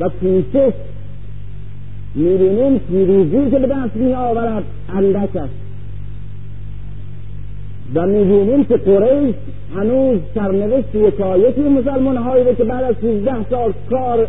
و 0.00 0.08
کوشش 0.08 0.72
می‌بینیم 2.14 2.78
پیروزی 2.78 3.50
که 3.50 3.58
به 3.58 3.66
دست 3.66 3.96
می 3.96 4.12
آورد 4.12 4.62
اندک 4.94 5.36
است 5.36 5.54
و 7.94 8.06
می‌بینیم 8.06 8.64
که 8.64 8.76
قریش 8.76 9.34
هنوز 9.76 10.18
سرنوشت 10.34 10.94
یکایکی 10.94 11.60
مسلمان 11.60 12.16
هایی 12.16 12.54
که 12.54 12.64
بعد 12.64 12.84
از 12.84 12.94
سیزده 13.00 13.50
سال 13.50 13.72
کار 13.90 14.26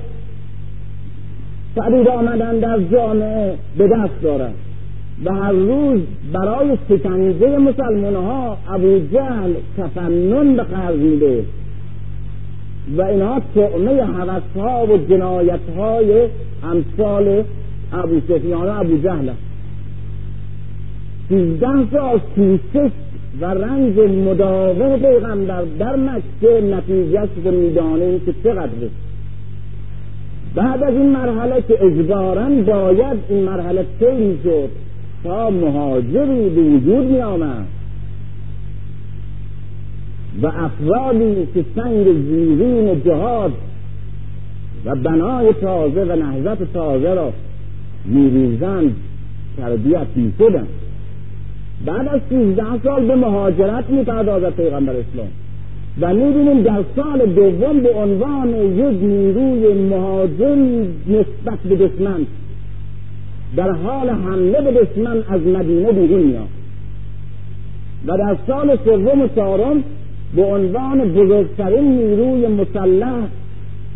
پدید 1.75 2.07
آمدن 2.07 2.59
در 2.59 2.79
جامعه 2.91 3.53
به 3.77 3.87
دست 3.87 4.21
دارد 4.21 4.53
و 5.25 5.33
هر 5.33 5.51
روز 5.51 6.01
برای 6.33 6.77
شکنجه 6.89 7.57
مسلمان 7.57 8.15
ها 8.15 8.57
ابو 8.69 8.99
جهل 9.13 9.53
تفنن 9.77 10.55
به 10.55 10.63
قرض 10.63 10.97
میده. 10.97 11.43
و 12.97 13.01
اینها 13.01 13.41
تعمه 13.55 14.03
حوث 14.03 14.43
ها 14.55 14.85
و 14.85 14.97
جنایت 14.97 15.59
های 15.77 16.27
امثال 16.63 17.43
ابو 17.93 18.21
سفیان 18.27 18.67
و 18.67 18.79
ابو 18.79 18.97
جهل 18.97 19.29
است. 19.29 19.37
سیزده 21.29 21.91
سال 21.91 22.19
کوشش 22.35 22.91
و 23.41 23.45
رنج 23.45 23.99
مداوم 23.99 24.99
پیغمبر 24.99 25.63
در 25.79 25.95
مکه 25.95 26.61
نتیجهش 26.75 27.29
رو 27.45 27.51
می‌دانیم 27.51 28.19
که 28.25 28.33
چقدر 28.43 28.69
بعد 30.55 30.83
از 30.83 30.93
این 30.93 31.09
مرحله 31.09 31.63
که 31.67 31.85
اجبارا 31.85 32.49
باید 32.49 33.17
این 33.29 33.43
مرحله 33.43 33.85
طی 33.99 34.37
شد. 34.43 34.69
تا 35.23 35.49
مهاجری 35.49 36.49
به 36.49 36.61
وجود 36.61 37.11
می 37.11 37.21
آمد 37.21 37.65
و 40.41 40.47
افرادی 40.47 41.47
که 41.53 41.65
سنگ 41.75 42.03
زیرین 42.03 43.01
جهاد 43.03 43.51
و 44.85 44.95
بنای 44.95 45.53
تازه 45.53 46.03
و 46.03 46.15
نهضت 46.15 46.73
تازه 46.73 47.13
را 47.13 47.33
میریزند 48.05 48.95
تربیت 49.57 50.07
می 50.15 50.33
شدند 50.39 50.67
بعد 51.85 52.07
از 52.07 52.21
سیزده 52.29 52.83
سال 52.83 53.05
به 53.05 53.15
مهاجرت 53.15 53.89
می‌پردازد 53.89 54.49
پیغمبر 54.49 54.93
اسلام. 54.93 55.27
و 56.01 56.13
می‌بینیم 56.13 56.61
در 56.61 56.83
سال 56.95 57.25
دوم 57.25 57.79
به 57.79 57.93
عنوان 57.93 58.49
یک 58.49 59.03
نیروی 59.03 59.73
مهاجر 59.73 60.55
نسبت 61.07 61.59
به 61.69 61.75
دشمن 61.75 62.25
در 63.55 63.71
حال 63.71 64.09
حمله 64.09 64.61
به 64.61 64.71
دشمن 64.71 65.23
از 65.29 65.41
مدینه 65.41 65.91
بیرون 65.91 66.23
میاد 66.23 66.47
و 68.07 68.17
در 68.17 68.37
سال 68.47 68.77
سوم 68.85 69.21
و 69.21 69.27
چهارم 69.35 69.83
به 70.35 70.43
عنوان 70.43 71.13
بزرگترین 71.13 71.83
نیروی 71.83 72.47
مسلح 72.47 73.27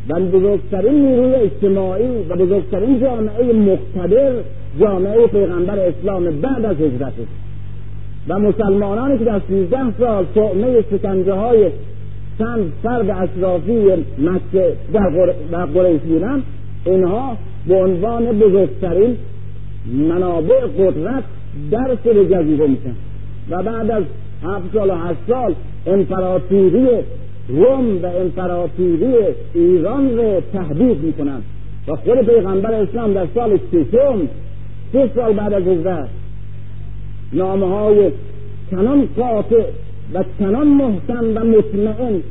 و 0.09 0.19
بزرگترین 0.19 1.05
نیروی 1.05 1.35
اجتماعی 1.35 2.07
و 2.29 2.35
بزرگترین 2.35 2.99
جامعه 2.99 3.53
مقتدر 3.53 4.31
جامعه 4.79 5.27
پیغمبر 5.27 5.79
اسلام 5.79 6.23
بعد 6.23 6.65
از 6.65 6.75
هجرتش 6.75 7.27
و 8.27 8.39
مسلمانانی 8.39 9.17
که 9.17 9.25
در 9.25 9.41
سیزده 9.47 9.97
سال 9.99 10.25
تعمه 10.35 10.81
شکنجه 10.91 11.33
های 11.33 11.69
چند 12.39 12.71
فرد 12.83 13.09
اشرافی 13.09 13.73
مکه 14.17 14.73
در 15.51 15.65
قریش 15.65 16.01
بودن 16.01 16.43
اینها 16.85 17.37
به 17.67 17.75
عنوان 17.75 18.25
بزرگترین 18.25 19.17
منابع 19.93 20.59
قدرت 20.79 21.23
در 21.71 21.97
سر 22.03 22.23
جزیره 22.23 22.67
میشن. 22.67 22.95
و 23.49 23.63
بعد 23.63 23.91
از 23.91 24.03
هفت 24.43 24.73
سال 24.73 24.89
و 24.89 24.95
هشت 24.95 25.19
سال 25.27 25.55
امپراتوری 25.87 26.87
روم 27.47 28.03
و 28.03 28.05
امپراتوری 28.05 29.15
ایران 29.53 30.17
رو 30.17 30.41
تهدید 30.53 31.03
می‌کنن. 31.03 31.41
و 31.87 31.95
خود 31.95 32.21
پیغمبر 32.21 32.73
اسلام 32.73 33.13
در 33.13 33.27
سال 33.35 33.59
ششم 33.71 34.27
سه 34.93 35.09
سال 35.15 35.33
بعد 35.33 35.53
از 35.53 35.63
هجرت 35.63 36.09
نامه 37.33 37.67
های 37.67 38.11
چنان 38.71 39.07
قاطع 39.17 39.63
و 40.13 40.23
چنان 40.39 40.67
محکم 40.67 41.25
و 41.35 41.39
مطمئن 41.39 42.21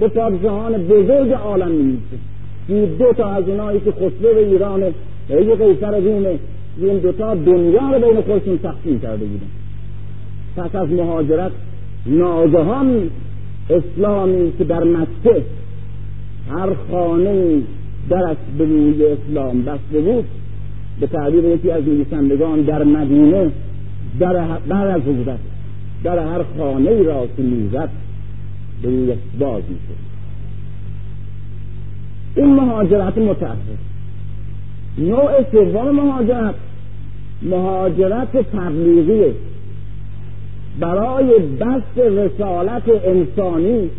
به 0.00 0.08
پادشاهان 0.08 0.72
بزرگ 0.72 1.32
عالم 1.32 1.70
میمیسه 1.70 2.96
دو 2.98 3.12
تا 3.12 3.30
از 3.30 3.48
اونایی 3.48 3.80
که 3.80 3.92
خسرو 3.92 4.36
ایران 4.36 4.82
و 4.82 4.90
یک 5.30 5.58
قیصر 5.58 6.00
رومه 6.00 6.38
این 6.78 6.98
دوتا 6.98 7.34
دنیا 7.34 7.90
رو 7.90 8.00
بین 8.00 8.22
خودشون 8.22 8.58
تقسیم 8.58 9.00
کرده 9.00 9.24
بودن. 9.24 9.46
پس 10.56 10.74
از 10.74 10.88
مهاجرت 10.88 11.52
ناگهان 12.06 13.10
اسلامی 13.70 14.52
که 14.58 14.64
در 14.64 14.84
مکه 14.84 15.42
هر 16.50 16.74
خانه 16.90 17.60
درش 18.08 18.36
به 18.58 18.64
روی 18.64 19.06
اسلام 19.06 19.62
بسته 19.62 20.00
بود 20.00 20.24
به 21.00 21.06
تعبیر 21.06 21.44
یکی 21.44 21.70
از 21.70 21.84
نویسندگان 21.84 22.62
در 22.62 22.84
مدینه 22.84 23.50
در 24.20 24.58
بعد 24.68 24.88
از 24.88 25.02
حضرت 25.02 25.38
در 26.04 26.18
هر 26.18 26.42
خانه 26.58 27.02
را 27.02 27.26
که 27.36 27.42
می‌زد 27.42 27.88
به 28.82 28.88
روی 28.88 29.14
باز 29.38 29.62
می‌شد. 29.62 30.02
این 32.36 32.54
مهاجرت 32.54 33.18
متأخر 33.18 33.91
نوع 34.98 35.30
سوم 35.52 35.90
مهاجرت. 35.90 36.54
مهاجرت 37.42 38.36
تبلیغی. 38.56 39.34
برای 40.80 41.38
بست 41.38 41.98
رسالت 41.98 42.82
انسانی 43.04 43.90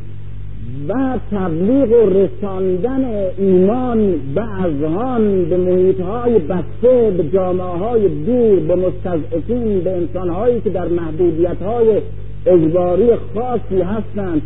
و 0.87 1.19
تبلیغ 1.31 1.91
و 1.91 2.09
رساندن 2.09 3.05
ایمان 3.37 4.13
به 4.35 4.41
اذهان 4.41 5.45
به 5.45 5.57
محیط 5.57 6.01
های 6.01 6.39
بسته 6.39 7.11
به 7.17 7.29
جامعه 7.33 7.65
های 7.65 8.07
دور 8.07 8.59
به 8.59 8.75
مستضعفین 8.75 9.79
به 9.79 9.97
انسان 9.97 10.29
هایی 10.29 10.61
که 10.61 10.69
در 10.69 10.87
محدودیت 10.87 11.61
های 11.61 12.01
اجباری 12.45 13.09
خاصی 13.35 13.81
هستند 13.81 14.41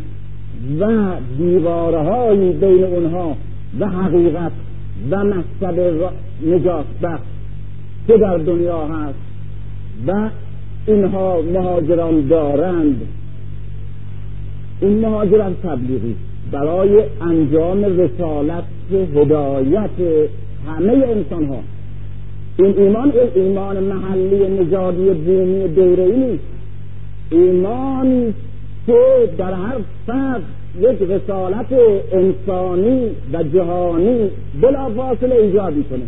و 0.80 0.88
دیوارهایی 1.38 2.52
بین 2.52 2.84
اونها 2.84 3.36
و 3.80 3.88
حقیقت 3.88 4.52
و 5.12 5.24
مکتب 5.24 5.80
نجات 6.48 6.86
بخش 7.02 7.28
که 8.08 8.18
در 8.18 8.38
دنیا 8.38 8.88
هست 8.88 9.20
و 10.08 10.30
اینها 10.88 11.42
مهاجران 11.42 12.28
دارند. 12.28 13.02
این 14.82 15.00
مهاجرت 15.00 15.62
تبلیغی. 15.62 16.16
برای 16.52 17.04
انجام 17.22 17.84
رسالت 17.84 18.64
هدایت 19.16 19.90
همه 20.68 20.92
انسان 20.92 21.46
ها 21.46 21.60
این 22.60 22.78
ایمان 22.78 23.12
ایمان 23.36 23.84
محلی 23.84 24.48
نژادی 24.48 25.10
بومی 25.10 25.68
دوره 25.68 26.04
ای 26.04 26.18
نیست. 26.18 26.44
ایمانی 27.32 28.34
که 28.86 29.30
در 29.38 29.54
هر 29.54 29.78
فرد 30.08 30.42
یک 30.80 31.02
رسالت 31.02 31.74
انسانی 32.12 33.10
و 33.34 33.44
جهانی 33.44 34.30
بلافاصله 34.62 35.36
ایجاد 35.36 35.74
می‌کنه. 35.74 36.04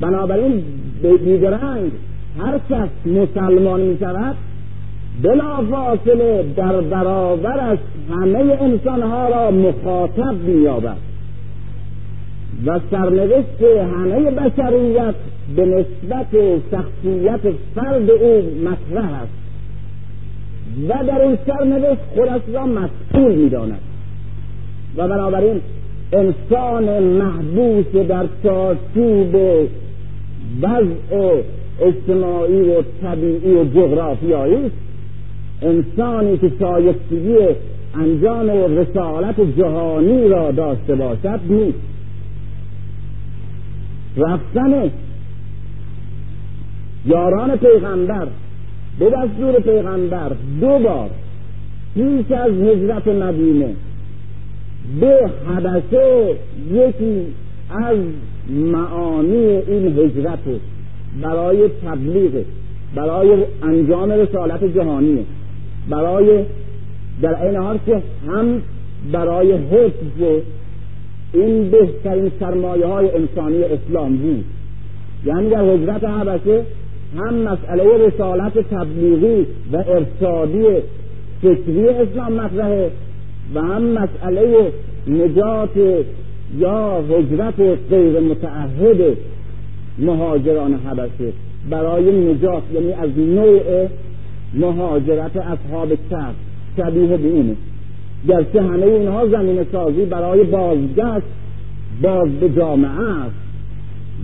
بنابراین 0.00 0.64
بیدرنگ 1.02 1.90
هر 2.38 2.58
کس 2.70 2.88
مسلمان 3.06 3.80
می 3.80 3.98
شود 3.98 4.36
بلا 5.22 5.56
فاصله 5.70 6.44
در 6.56 6.80
برابرش 6.80 7.78
همه 8.10 8.58
انسانها 8.60 9.28
را 9.28 9.50
مخاطب 9.50 10.34
مییابد 10.46 10.96
و 12.66 12.80
سرنوشت 12.90 13.62
همه 13.96 14.30
بشریت 14.30 15.14
به 15.56 15.66
نسبت 15.66 16.26
شخصیت 16.70 17.40
فرد 17.74 18.10
او 18.10 18.42
مطرح 18.64 19.22
است. 19.22 19.43
و 20.88 21.04
در 21.06 21.20
این 21.20 21.38
سرنوشت 21.46 22.00
خودش 22.14 22.40
را 22.54 22.66
مسئول 22.66 23.34
می‌داند. 23.34 23.80
و 24.96 25.08
بنابراین 25.08 25.60
انسان 26.12 27.02
محبوس 27.02 27.86
در 28.08 28.26
چارچوب 28.42 29.36
وضع 30.62 31.42
اجتماعی 31.80 32.60
و 32.60 32.82
طبیعی 33.02 33.54
و 33.54 33.64
جغرافیایی 33.64 34.54
است. 34.54 34.74
انسانی 35.62 36.38
که 36.38 36.52
شایستگی 36.58 37.36
انجام 37.94 38.50
رسالت 38.50 39.40
جهانی 39.58 40.28
را 40.28 40.50
داشته 40.50 40.94
باشد 40.94 41.40
نیست. 41.48 41.78
رفتن 44.16 44.90
یاران 47.06 47.56
پیغمبر 47.56 48.26
به 48.98 49.10
دستور 49.10 49.60
پیغمبر 49.60 50.32
دو 50.60 50.78
بار 50.78 51.10
پیش 51.94 52.32
از 52.32 52.52
هجرت 52.52 53.08
مدینه 53.08 53.68
به 55.00 55.30
حبشه 55.48 56.34
یکی 56.72 57.26
از 57.70 57.98
معانی 58.50 59.46
این 59.46 59.98
هجرت 59.98 60.38
برای 61.22 61.68
تبلیغ 61.86 62.44
برای 62.94 63.44
انجام 63.62 64.12
رسالت 64.12 64.64
جهانی 64.64 65.26
برای 65.90 66.44
در 67.22 67.42
این 67.42 67.56
حال 67.56 67.78
که 67.86 68.02
هم 68.28 68.62
برای 69.12 69.52
حفظ 69.52 70.42
این 71.32 71.70
بهترین 71.70 72.30
سرمایه 72.40 72.86
های 72.86 73.10
انسانی 73.10 73.64
اسلام 73.64 74.16
بود. 74.16 74.44
یعنی 75.24 75.50
در 75.50 75.64
هجرت 75.64 76.04
حبشه 76.04 76.62
هم 77.16 77.34
مسئله 77.34 78.06
رسالت 78.06 78.58
تبلیغی 78.58 79.46
و 79.72 79.76
ارشادی 79.76 80.64
فکری 81.42 81.88
اسلام 81.88 82.32
مطرحه 82.32 82.90
و 83.54 83.60
هم 83.60 83.82
مسئله 83.82 84.72
نجات 85.08 86.04
یا 86.58 87.00
هجرت 87.00 87.60
غیر 87.90 88.20
متعهد 88.20 89.16
مهاجران 89.98 90.74
حبشه 90.74 91.32
برای 91.70 92.32
نجات 92.32 92.62
یعنی 92.74 92.92
از 92.92 93.18
نوع 93.18 93.88
مهاجرت 94.54 95.36
اصحاب 95.36 95.92
کف 96.10 96.34
شبیه 96.76 97.16
به 97.16 97.28
اینه 97.28 97.56
گرچه 98.28 98.62
همه 98.62 98.86
اینها 98.86 99.28
زمین 99.28 99.64
سازی 99.72 100.04
برای 100.04 100.44
بازگشت 100.44 101.26
باز 102.02 102.28
به 102.40 102.48
جامعه 102.48 102.90
است. 102.90 103.43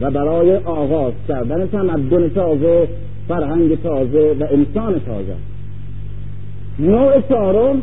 و 0.01 0.11
برای 0.11 0.57
آغاز 0.57 1.13
کردن 1.29 1.67
تمدن 1.67 2.29
تازه 2.29 2.89
فرهنگ 3.29 3.83
تازه 3.83 4.37
و 4.41 4.45
انسان 4.51 5.01
تازه. 5.07 5.35
نوع 6.79 7.21
چهارم 7.29 7.83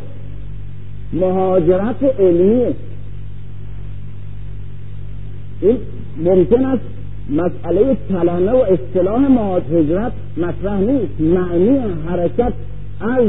مهاجرت 1.12 2.02
علمی. 2.18 2.74
این 5.62 5.76
ممکن 6.24 6.64
است 6.64 6.84
مسئله 7.30 7.96
کلمه 8.08 8.52
و 8.52 8.56
اصطلاح 8.56 9.20
مهاجرت 9.20 10.12
مطرح 10.36 10.80
نیست. 10.80 11.20
معنی 11.20 11.78
حرکت 12.08 12.52
از 13.00 13.28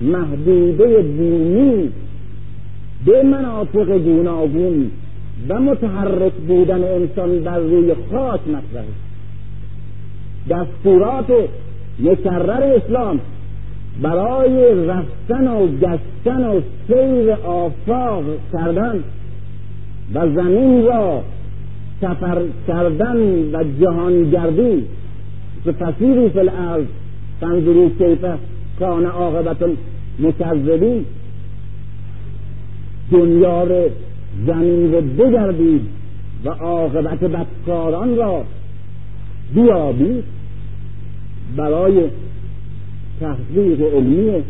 محدوده 0.00 1.02
دینی 1.02 1.90
به 3.06 3.22
مناطق 3.22 3.98
گوناگون. 3.98 4.90
و 5.48 5.60
متحرک 5.60 6.32
بودن 6.32 6.84
انسان 6.84 7.38
در 7.38 7.58
روی 7.58 7.94
خاک 8.10 8.40
مطرح. 8.48 8.84
دستورات 10.50 11.32
مکرر 11.98 12.62
اسلام 12.62 13.20
برای 14.02 14.86
رفتن 14.86 15.48
و 15.48 15.66
گشتن 15.66 16.44
و 16.44 16.60
سیر 16.86 17.32
آفاق 17.32 18.24
کردن 18.52 19.04
و 20.14 20.28
زمین 20.34 20.86
را 20.86 21.22
سفر 22.00 22.42
کردن 22.68 23.16
و 23.52 23.64
جهانگردی. 23.80 24.84
که 25.64 25.72
فسیری 25.72 26.28
فی 26.28 26.38
الارض. 26.38 26.84
تنظرو 27.40 27.90
کیف 27.98 28.24
کان 28.78 29.06
عاقبت 29.06 29.56
المکذبین. 30.18 31.04
دنیا 33.12 33.64
زمین 34.46 34.92
رو 34.92 35.00
بگردید 35.00 35.82
و 36.44 36.48
عاقبت 36.48 37.24
بدکاران 37.24 38.16
را 38.16 38.44
بیابید 39.54 40.24
برای 41.56 42.02
تحقیق 43.20 43.80
علمی 43.80 44.42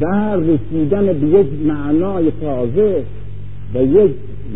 و 0.00 0.36
رسیدن 0.36 1.06
به 1.06 1.26
یک 1.26 1.46
معنای 1.66 2.32
تازه 2.40 3.04
و 3.74 3.82
یک 3.82 4.10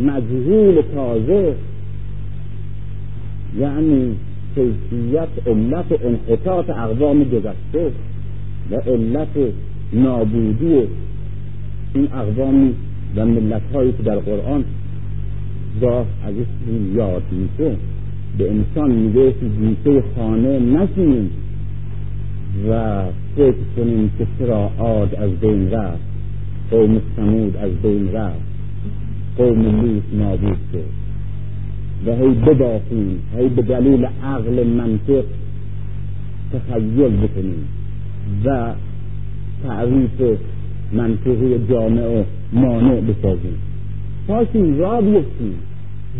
مجهول 0.04 0.82
تازه 0.94 1.54
یعنی 3.58 4.16
کیفیت 4.54 5.28
علت 5.46 5.84
انحطاط 6.04 6.70
اقوام 6.70 7.24
گذشته 7.24 7.92
و 8.70 8.74
علت 8.74 9.52
نابودی 9.92 10.82
این 11.94 12.08
اقوامی 12.12 12.74
و 13.16 13.26
ملت 13.26 13.62
هایی 13.74 13.92
که 13.92 14.02
در 14.02 14.16
قرآن 14.16 14.64
گاه 15.80 16.06
از 16.24 16.34
این 16.66 16.94
یاد 16.96 17.22
میشه 17.32 17.76
به 18.38 18.50
انسان 18.50 18.90
میگه 18.90 19.32
که 19.32 19.46
گیسه 19.46 20.02
خانه 20.16 20.58
نشینیم 20.58 21.30
و 22.70 23.02
فکر 23.36 23.54
کنیم 23.76 24.10
که 24.18 24.26
چرا 24.38 24.70
عاد 24.78 25.14
از 25.14 25.30
بین 25.30 25.70
رفت 25.70 26.02
قوم 26.70 27.00
سمود 27.16 27.56
از 27.56 27.70
بین 27.82 28.12
رفت 28.12 28.40
قوم 29.38 29.62
لوط 29.62 30.02
نابود 30.12 30.58
شد. 30.72 31.00
و 32.06 32.10
هی 32.10 32.28
ببافیم 32.34 33.22
هی 33.36 33.48
به 33.48 33.62
دلیل 33.62 34.06
عقل 34.24 34.66
منطق 34.66 35.24
تخیل 36.52 37.16
بکنیم 37.16 37.68
و 38.44 38.72
تعریف 39.62 40.38
منطقی 40.92 41.66
جامعه 41.70 42.24
مانع 42.52 43.00
بسازیم. 43.00 43.58
پاشیم 44.28 44.78
را 44.78 45.00
بیفتیم. 45.00 45.54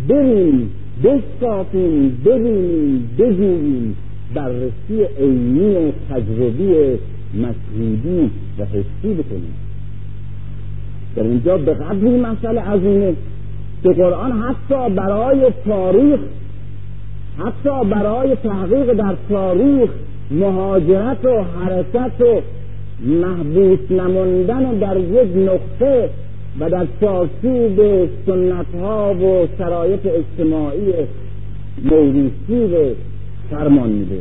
بریم 0.07 0.69
بشکافیم 1.03 2.17
ببینیم 2.25 3.09
بجوییم. 3.17 3.95
بررسی 4.33 5.03
عینی 5.19 5.93
تجربی 6.09 6.99
مشهودی 7.33 8.31
و 8.59 8.65
حسی 8.65 9.13
بکنیم. 9.13 9.53
در 11.15 11.23
اینجا 11.23 11.57
به 11.57 11.73
قدری 11.73 12.19
مسئله 12.19 12.61
عظیمه 12.61 13.13
که 13.83 13.89
قرآن 13.89 14.31
حتی 14.31 14.95
برای 14.95 15.51
تاریخ 15.65 16.19
حتی 17.37 17.89
برای 17.89 18.35
تحقیق 18.35 18.93
در 18.93 19.15
تاریخ 19.29 19.89
مهاجرت 20.31 21.25
و 21.25 21.43
حرکت 21.43 22.21
و 22.21 22.41
محبوس 23.05 23.79
نموندن 23.91 24.73
در 24.79 24.97
یک 24.97 25.37
نقطه 25.37 26.09
و 26.59 26.69
در 26.69 26.87
چارچوب 27.01 28.09
سنت 28.25 28.65
ها 28.81 29.13
و 29.13 29.47
شرایط 29.57 29.99
اجتماعی 30.05 30.93
موروثی 31.83 32.67
به 32.67 32.95
فرمان 33.49 33.89
میده. 33.89 34.19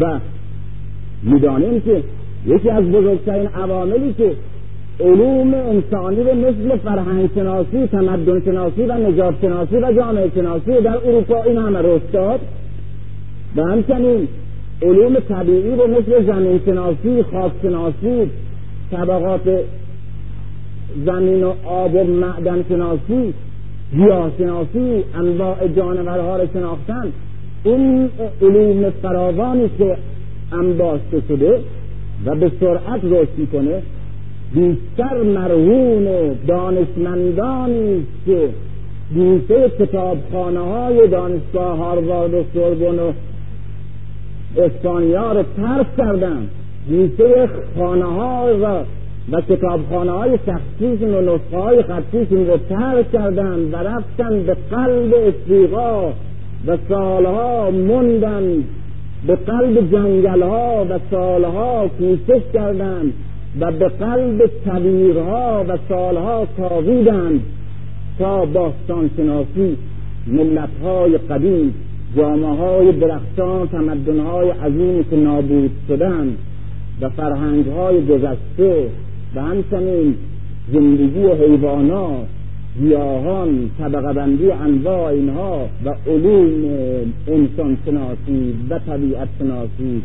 و 0.00 0.20
می‌دانیم 1.22 1.80
که 1.80 2.02
یکی 2.46 2.70
از 2.70 2.84
بزرگترین 2.84 3.46
عواملی 3.46 4.12
که 4.12 4.32
علوم 5.00 5.54
انسانی 5.54 6.16
رو 6.16 6.34
مثل 6.34 6.76
فرهنگ 6.76 7.30
شناسی 7.34 7.86
تمدن 7.86 8.40
شناسی 8.44 8.82
و 8.82 8.92
نجات 8.94 9.34
شناسی 9.40 9.76
و 9.76 9.92
جامعه 9.92 10.30
شناسی 10.34 10.70
در 10.84 10.96
اروپا 10.96 11.42
این 11.42 11.56
همه 11.56 11.78
رشد 11.78 12.40
و 13.56 13.62
همچنین 13.62 14.28
علوم 14.82 15.14
طبیعی 15.28 15.70
رو 15.70 15.86
مثل 15.86 16.26
زمین 16.26 16.60
شناسی 16.66 17.22
خاک 17.22 17.52
شناسی 17.62 18.30
طبقات 18.90 19.60
زمین 21.06 21.44
و 21.44 21.52
آب 21.64 21.94
و 21.94 22.04
معدن 22.04 22.64
شناسی 22.68 23.34
گیاه 23.92 24.30
شناسی 24.38 25.04
انواع 25.14 25.68
جانورها 25.68 26.36
رو 26.36 26.46
شناختن. 26.52 27.12
این 27.64 28.08
علوم 28.42 28.90
فراوانی 28.90 29.70
که 29.78 29.96
انباشته 30.52 31.22
شده 31.28 31.60
و 32.26 32.34
به 32.34 32.52
سرعت 32.60 33.04
رشد 33.04 33.38
می‌کنه 33.38 33.82
بیشتر 34.54 35.22
مرهون 35.22 36.34
دانشمندانی 36.46 38.06
که 38.26 38.48
بیشتر 39.14 39.68
کتابخانه 39.68 40.60
های 40.60 41.08
دانشگاه 41.08 41.78
هاروارد 41.78 42.34
و 42.34 42.44
سوربن 42.54 42.98
و 42.98 43.12
اسپانیا 44.56 45.32
رو 45.32 45.42
ترک 45.56 45.96
کردن. 45.96 46.48
بیشتر 46.88 47.48
خانه 47.78 48.04
ها 48.04 48.46
و 48.62 48.84
و 49.32 49.40
کتابخانه 49.40 50.10
های 50.10 50.38
شخصیشون 50.46 51.14
و 51.14 51.20
نسخه 51.20 51.58
های 51.58 51.82
خطیشون 51.82 52.46
رو 52.46 52.56
ترک 52.68 53.12
کردن 53.12 53.58
و 53.72 53.76
رفتن 53.76 54.42
به 54.42 54.56
قلب 54.70 55.14
افریقا 55.14 56.08
و 56.66 56.76
سالها 56.88 57.70
موندن. 57.70 58.64
به 59.26 59.36
قلب 59.36 59.92
جنگل 59.92 60.42
ها 60.42 60.86
و 60.90 60.98
سالها 61.10 61.88
کوشش 61.98 62.42
کردند 62.54 63.12
و 63.60 63.72
به 63.72 63.88
قلب 63.88 64.50
کویرها 64.64 65.64
و 65.68 65.78
سالها 65.88 66.46
کاویدند 66.56 67.40
تا 68.18 68.44
باستان 68.44 69.10
شناسی 69.16 69.76
ملت 70.26 70.68
های 70.84 71.18
قدیم 71.18 71.74
جامعه 72.16 72.50
های 72.50 72.92
درختان 72.92 73.68
تمدن 73.68 74.20
های 74.20 74.50
عظیمی 74.50 75.04
که 75.10 75.16
نابود 75.16 75.70
شدن 75.88 76.36
و 77.00 77.08
فرهنگ 77.08 77.66
های 77.66 78.06
گذشته 78.06 78.88
و 79.34 79.42
همچنین 79.42 80.14
زندگی 80.72 81.26
حیوانات 81.26 82.26
گیاهان 82.80 83.70
طبقه 83.78 84.12
بندی 84.12 84.50
انواع 84.50 85.04
اینها 85.04 85.68
و 85.84 85.94
علوم 86.06 86.64
انسان 87.28 87.76
شناسی 87.86 88.54
و 88.70 88.78
طبیعت 88.78 89.28
شناسی 89.38 90.02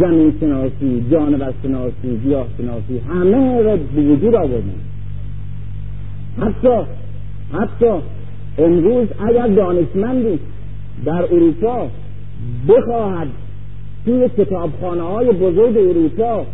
زمین 0.00 0.32
شناسی 0.40 1.04
جانور 1.10 1.52
شناسی 1.62 2.18
گیاه 2.24 2.46
شناسی 2.58 2.98
همه 3.08 3.62
را 3.62 3.76
به 3.76 4.02
وجود 4.02 4.34
آوردن. 4.34 4.74
حتی 6.40 6.76
حتی 7.52 7.92
امروز 8.58 9.08
اگر 9.28 9.46
دانشمندی 9.46 10.38
در 11.04 11.22
اروپا 11.22 11.88
بخواهد 12.68 13.28
توی 14.04 14.28
کتابخانه 14.28 15.02
های 15.02 15.30
بزرگ 15.30 15.76
اروپا 15.76 16.46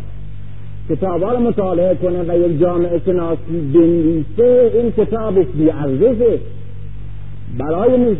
کتاب 0.89 1.23
ها 1.23 1.33
رو 1.33 1.39
مطالعه 1.39 1.95
کنه 1.95 2.23
و 2.23 2.49
یک 2.49 2.59
جامعه 2.59 3.01
شناسی 3.05 3.71
بنویسه 3.73 4.71
این 4.73 4.91
کتابش 4.91 5.45
بیارزشه. 5.45 6.39
برای 7.57 8.15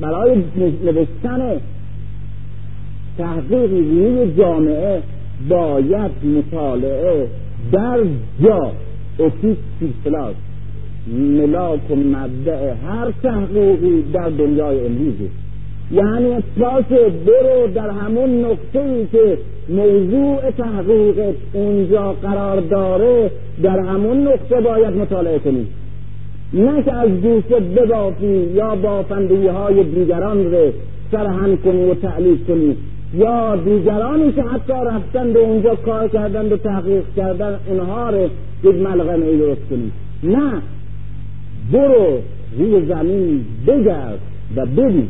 برای 0.00 0.42
نوشتن 0.84 1.60
تحقیق 3.18 3.70
روی 3.70 4.32
جامعه 4.38 5.02
باید 5.48 6.10
مطالعه 6.24 7.28
در 7.72 7.98
جا. 8.42 8.72
اتیک 9.18 9.58
سیستلاس 9.80 10.34
ملاک 11.12 11.90
و 11.90 11.94
مبدع 11.94 12.74
هر 12.74 13.12
تحقیقی 13.22 14.02
در 14.12 14.28
دنیای 14.28 14.86
امروزه. 14.86 15.28
یعنی 15.92 16.42
باشه 16.58 17.08
برو 17.26 17.66
در 17.74 17.90
همون 17.90 18.44
نقطه 18.44 18.80
ای 18.80 19.06
که 19.06 19.38
موضوع 19.68 20.50
تحقیق 20.50 21.34
اونجا 21.52 22.12
قرار 22.12 22.60
داره 22.60 23.30
در 23.62 23.78
همون 23.78 24.28
نقطه 24.28 24.60
باید 24.60 24.96
مطالعه 24.96 25.38
کنی. 25.38 25.66
نه 26.52 26.82
که 26.82 26.92
از 26.92 27.20
دوست 27.22 27.48
ببافی 27.48 28.48
یا 28.54 28.74
بافندگی 28.74 29.46
های 29.46 29.84
دیگران 29.84 30.52
رو 30.52 30.72
سرهم 31.12 31.56
کنی 31.56 31.84
و 31.90 31.94
تعلیف 31.94 32.46
کنی. 32.46 32.76
یا 33.14 33.56
دیگرانی 33.56 34.32
که 34.32 34.42
حتی 34.42 34.72
رفتن 34.86 35.32
به 35.32 35.38
اونجا 35.38 35.74
کار 35.74 36.08
کردن 36.08 36.52
و 36.52 36.56
تحقیق 36.56 37.04
کردن 37.16 37.58
اونها 37.68 38.10
رو 38.10 38.28
یک 38.64 38.74
ملغمه 38.74 39.36
درست 39.38 39.60
کنی. 39.70 39.92
نه. 40.22 40.52
برو 41.72 42.18
روی 42.58 42.86
زمین 42.86 43.44
بگرد 43.66 44.18
و 44.56 44.66
ببین. 44.66 45.08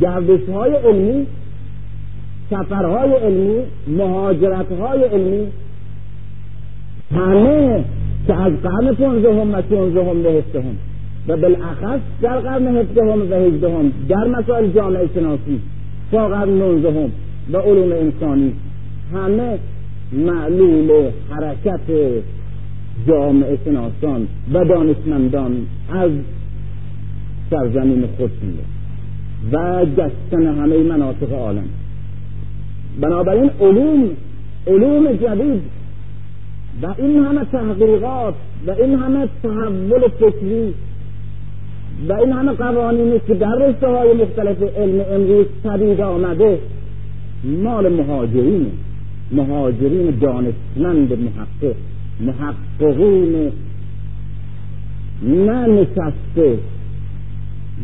گردش 0.00 0.48
های 0.48 0.74
علمی 0.74 1.26
سفرهای 2.50 3.12
علمی 3.12 3.62
مهاجرت 3.86 4.72
های 4.72 5.02
علمی. 5.02 5.46
همه 7.14 7.84
که 8.26 8.34
از 8.34 8.52
قرن 8.52 8.94
پونزدهم 8.94 9.54
و 9.54 9.62
چونزدهم 9.62 10.22
به 10.22 10.30
هفدهم 10.30 10.76
و 11.28 11.36
بالاخص 11.36 12.00
در 12.22 12.38
قرن 12.38 12.76
هفدهم 12.76 13.30
و 13.30 13.34
هجدهم 13.34 13.92
در 14.08 14.26
مسائل 14.26 14.70
جامعه 14.70 15.08
شناسی 15.14 15.60
تا 16.12 16.28
قرن 16.28 16.48
نوزدهم 16.48 17.10
و 17.52 17.56
علوم 17.56 17.92
انسانی 17.92 18.52
همه 19.14 19.58
معلول 20.12 21.10
حرکت 21.30 21.80
جامعه 23.08 23.58
شناسان 23.64 24.26
و 24.52 24.64
دانشمندان 24.64 25.66
از 25.90 26.10
سرزمین 27.50 28.06
خود 28.16 28.30
و 29.52 29.84
گشتن 29.84 30.46
همه 30.46 30.82
مناطق 30.82 31.32
عالم. 31.32 31.68
بنابراین 33.00 33.50
علوم 33.60 34.10
علوم 34.66 35.12
جدید 35.12 35.62
و 36.82 36.94
این 36.98 37.24
همه 37.24 37.44
تحقیقات 37.44 38.34
و 38.66 38.70
این 38.70 38.98
همه 38.98 39.28
تحول 39.42 40.08
فکری 40.08 40.74
و 42.08 42.12
این 42.12 42.32
همه 42.32 42.52
قوانینی 42.52 43.20
که 43.26 43.34
در 43.34 43.54
رشته 43.54 43.86
های 43.86 44.12
مختلف 44.12 44.62
علم 44.62 45.04
امروز 45.10 45.46
پدید 45.64 46.00
آمده 46.00 46.58
مال 47.44 47.88
مهاجرین 47.88 48.66
مهاجرین 49.32 50.18
دانشمند 50.20 51.12
محقق 51.12 51.76
محققین 52.20 53.52
نه 55.22 55.66
نشسته 55.66 56.58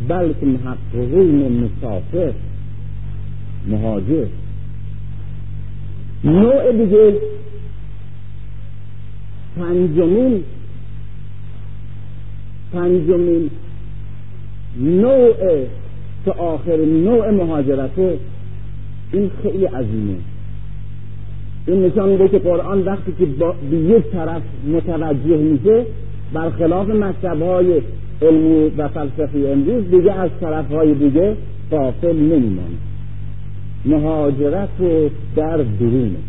بلکه 0.07 0.45
محققین 0.45 1.63
مسافر 1.63 2.33
مهاجر. 3.67 4.25
نوع 6.23 6.71
دیگه 6.71 7.13
پنجمین 9.57 10.43
پنجمین 12.73 13.49
نوع 14.79 15.33
که 16.25 16.31
آخر 16.31 16.77
نوع 16.77 17.31
مهاجرته 17.31 18.17
این 19.13 19.31
خیلی 19.43 19.65
عظیمه. 19.65 20.15
این 21.67 21.85
نشان 21.85 22.09
میده 22.09 22.27
که 22.27 22.39
قرآن 22.39 22.81
وقتی 22.81 23.13
که 23.19 23.25
به 23.71 23.77
یک 23.77 24.03
طرف 24.11 24.41
متوجه 24.67 25.37
میشه 25.37 25.85
برخلاف 26.33 26.89
مکتب 26.89 27.41
های 27.41 27.81
علمی 28.21 28.71
و 28.77 28.87
فلسفی 28.87 29.47
امروز 29.47 29.89
دیگه 29.91 30.13
از 30.13 30.29
طرف 30.41 30.71
های 30.71 30.93
دیگه 30.93 31.35
قافل 31.71 32.15
نمیمانه 32.15 32.77
مهاجرت 33.85 34.69
در 35.35 35.57
درونه. 35.57 36.19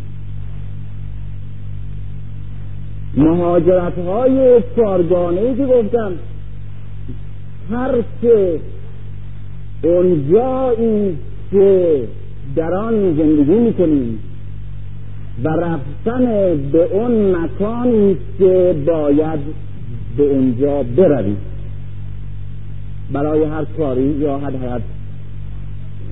مهاجرت 3.17 3.99
های 3.99 4.63
چارگانه 4.77 5.41
ای 5.41 5.57
که 5.57 5.67
گفتم 5.67 6.13
هر 7.71 7.95
که 8.23 8.61
اونجایی 9.83 11.17
که 11.51 12.01
در 12.57 12.75
آن 12.75 13.17
زندگی 13.17 13.55
می‌کنیم 13.55 14.19
و 15.45 15.49
رفتن 15.49 16.25
به 16.73 16.89
اون 16.93 17.37
مکانی 17.37 18.17
که 18.39 18.75
باید 18.87 19.41
به 20.17 20.23
اونجا 20.23 20.83
برویم. 20.83 21.37
برای 23.13 23.45
هر 23.45 23.65
کاری 23.65 24.03
یا 24.03 24.39
هر 24.39 24.51
حیات 24.51 24.83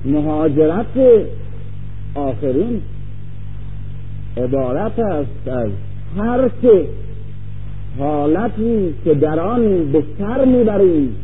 مهاجرت 0.05 0.97
آخرین 2.15 2.81
عبارت 4.37 4.99
است 4.99 5.47
از 5.47 5.69
هر 6.17 6.49
که 6.61 6.87
حالتی 7.99 8.93
که 9.03 9.13
در 9.13 9.39
آن 9.39 9.91
به 9.91 10.03
سر 10.19 10.45
می‌بریم 10.45 11.15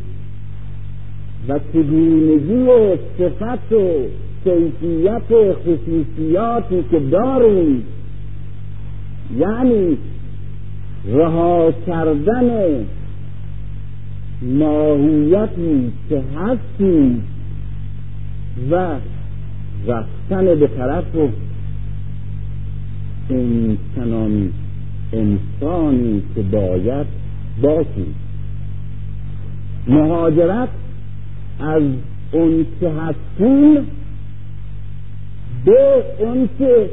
و 1.48 1.58
چگونگی 1.72 2.62
و 2.62 2.96
صفت 3.18 3.72
و 3.72 4.06
کیفیت 4.44 5.22
خصوصیاتی 5.52 6.84
که 6.90 6.98
داریم 6.98 7.84
یعنی 9.38 9.98
رها 11.08 11.72
کردن 11.86 12.50
ماهیتی 14.42 15.92
که 16.08 16.22
هستیم 16.36 17.22
و 18.70 18.96
رفتن 19.86 20.44
به 20.44 20.66
طرف 20.66 21.04
انسانان 23.30 24.52
انسانی 25.12 26.22
که 26.34 26.42
باید 26.42 27.06
باشیم 27.62 28.14
مهاجرت 29.88 30.68
از 31.60 31.82
اون 32.32 32.66
که 32.80 32.90
هستیم 32.90 33.86
به 35.64 36.04
اون 36.18 36.48
که 36.58 36.90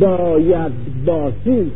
باید 0.00 0.72
باشیم 1.06 1.72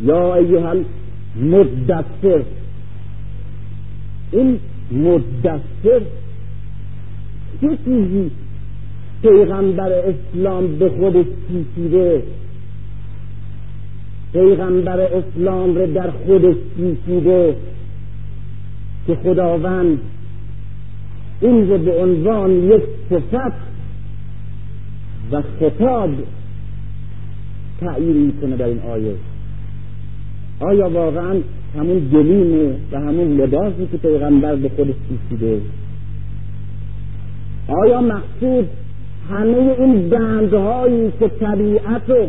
یا 0.00 0.34
ایها 0.34 0.74
المدثر. 1.36 2.42
این 4.32 4.58
مدثر 4.92 6.00
چه 7.60 7.78
چیزی؟ 7.84 8.30
پیغمبر 9.22 9.92
اسلام 9.92 10.66
به 10.78 10.88
خودش 10.88 11.26
پیچیده. 11.48 12.22
پیغمبر 14.32 15.00
اسلام 15.00 15.74
رو 15.74 15.86
در 15.86 16.10
خودش 16.10 16.56
پیچیده. 16.76 17.56
که 19.06 19.14
خداوند 19.14 19.98
این 21.40 21.70
رو 21.70 21.78
به 21.78 22.02
عنوان 22.02 22.50
یک 22.50 22.82
صفت 23.10 23.52
و 25.32 25.42
خطاب 25.60 26.10
تعیین 27.80 28.16
می‌کنه 28.16 28.56
در 28.56 28.66
این 28.66 28.80
آیه. 28.80 29.14
آیا 30.60 30.90
واقعا 30.90 31.36
همون 31.76 32.08
گلیمه 32.12 32.74
و 32.92 32.96
همون 33.00 33.40
لباسی 33.40 33.88
که 33.92 33.96
پیغمبر 33.96 34.54
به 34.54 34.68
خودش 34.68 34.94
پوشیده؟ 35.08 35.60
آیا 37.68 38.00
مقصود 38.00 38.68
همه 39.30 39.74
این 39.78 40.08
بندهایی 40.08 41.12
که 41.20 41.28
طبیعت 41.28 42.10
و 42.10 42.26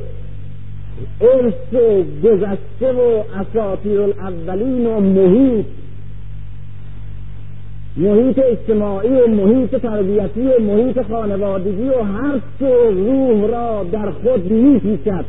ارث 1.22 1.74
گذشته 2.24 2.92
و 2.92 3.24
اساطیر 3.40 4.02
الاولین 4.02 4.86
و 4.86 5.00
محیط 5.00 5.66
محیط 7.98 8.40
اجتماعی 8.40 9.10
و 9.10 9.28
محیط 9.28 9.76
تربیتی 9.76 10.42
و 10.42 10.62
محیط 10.62 11.02
خانوادگی 11.02 11.90
و 11.90 12.04
هر 12.04 12.40
چه 12.60 12.90
روح 12.90 13.48
را 13.48 13.86
در 13.92 14.12
خود 14.12 14.52
میپیچد 14.52 15.26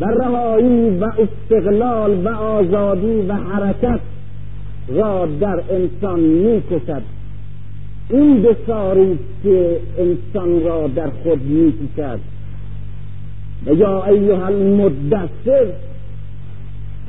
و 0.00 0.04
رهایی 0.04 0.98
و 0.98 1.04
استقلال 1.04 2.26
و 2.26 2.28
آزادی 2.28 3.26
و 3.28 3.32
حرکت 3.32 4.00
را 4.88 5.26
در 5.40 5.62
انسان 5.70 6.20
می‌کشد. 6.20 7.02
این 8.10 8.42
بساری 8.42 9.18
که 9.42 9.80
انسان 9.98 10.64
را 10.64 10.88
در 10.88 11.10
خود 11.22 11.42
می‌کشد. 11.42 12.20
و 13.66 13.72
یا 13.72 14.04
ایها 14.04 14.46
المدثر 14.46 15.66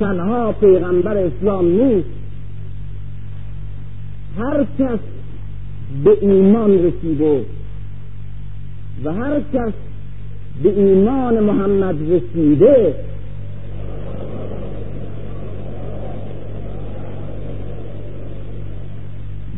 تنها 0.00 0.52
پیغمبر 0.52 1.16
اسلام 1.16 1.64
نیست. 1.64 2.08
هر 4.38 4.66
کس 4.78 4.98
به 6.04 6.18
ایمان 6.20 6.70
رسیده 6.72 7.44
و 9.04 9.12
هر 9.12 9.40
کس 9.54 9.72
به 10.62 10.68
ایمان 10.68 11.40
محمد 11.40 11.96
رسیده. 12.12 12.94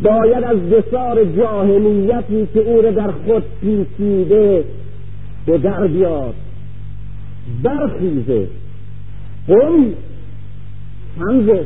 باید 0.02 0.44
از 0.44 0.56
دسار 0.70 1.24
جاهلیتی 1.24 2.48
که 2.54 2.60
او 2.60 2.82
را 2.82 2.90
در 2.90 3.10
خود 3.10 3.42
پیچیده 3.60 4.64
به 5.46 5.58
در 5.58 5.86
بیاد. 5.86 6.34
برخیزه. 7.62 8.46
قم 9.48 9.86
همزه 11.20 11.64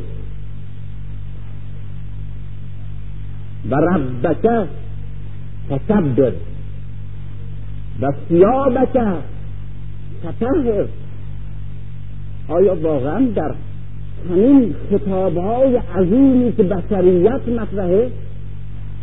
و 3.70 3.74
ربک 3.74 4.68
تکبر 5.70 6.32
و 8.00 8.12
سیابک 8.28 9.22
تطهر 10.22 10.84
آیا 12.48 12.74
واقعا 12.74 13.26
در 13.34 13.54
همین 14.30 14.74
خطابهای 14.90 15.76
عظیمی 15.76 16.52
که 16.52 16.62
بشریت 16.62 17.48
مطرحه 17.48 18.10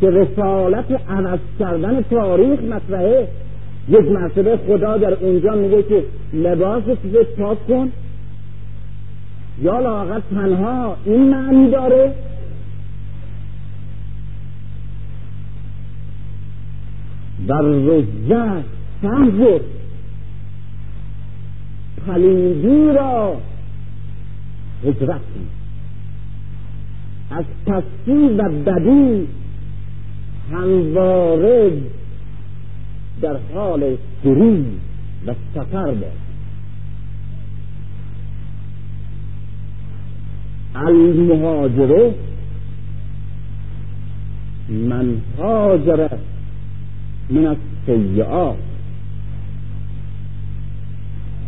که 0.01 0.09
رسالت 0.09 0.85
عوض 1.09 1.39
کردن 1.59 2.01
تاریخ 2.01 2.59
مطرحه 2.59 3.27
یک 3.89 4.11
مرتبه 4.11 4.57
خدا 4.67 4.97
در 4.97 5.13
اونجا 5.13 5.55
میگه 5.55 5.83
که 5.83 6.03
لباس 6.33 6.83
رو 6.87 7.23
پاک 7.37 7.67
کن. 7.67 7.91
یا 9.61 9.79
لاغت 9.79 10.21
تنها 10.29 10.95
این 11.05 11.29
معنی 11.29 11.71
داره. 11.71 12.13
در 17.47 17.61
رزه 17.61 18.63
فهزر 19.03 19.59
پلیدی 22.07 22.93
را 22.95 23.37
هجرت 24.83 25.21
از 27.31 27.45
پستی 27.65 28.27
و 28.37 28.49
بدی 28.49 29.27
همواره 30.51 31.71
در 33.21 33.37
حال 33.53 33.97
سری 34.23 34.65
و 35.27 35.33
سفر 35.55 35.91
باد 35.91 36.23
المهاجره 40.75 42.13
من 44.69 45.17
هاجر 45.37 46.09
من 47.29 47.55
السیئات 47.87 48.72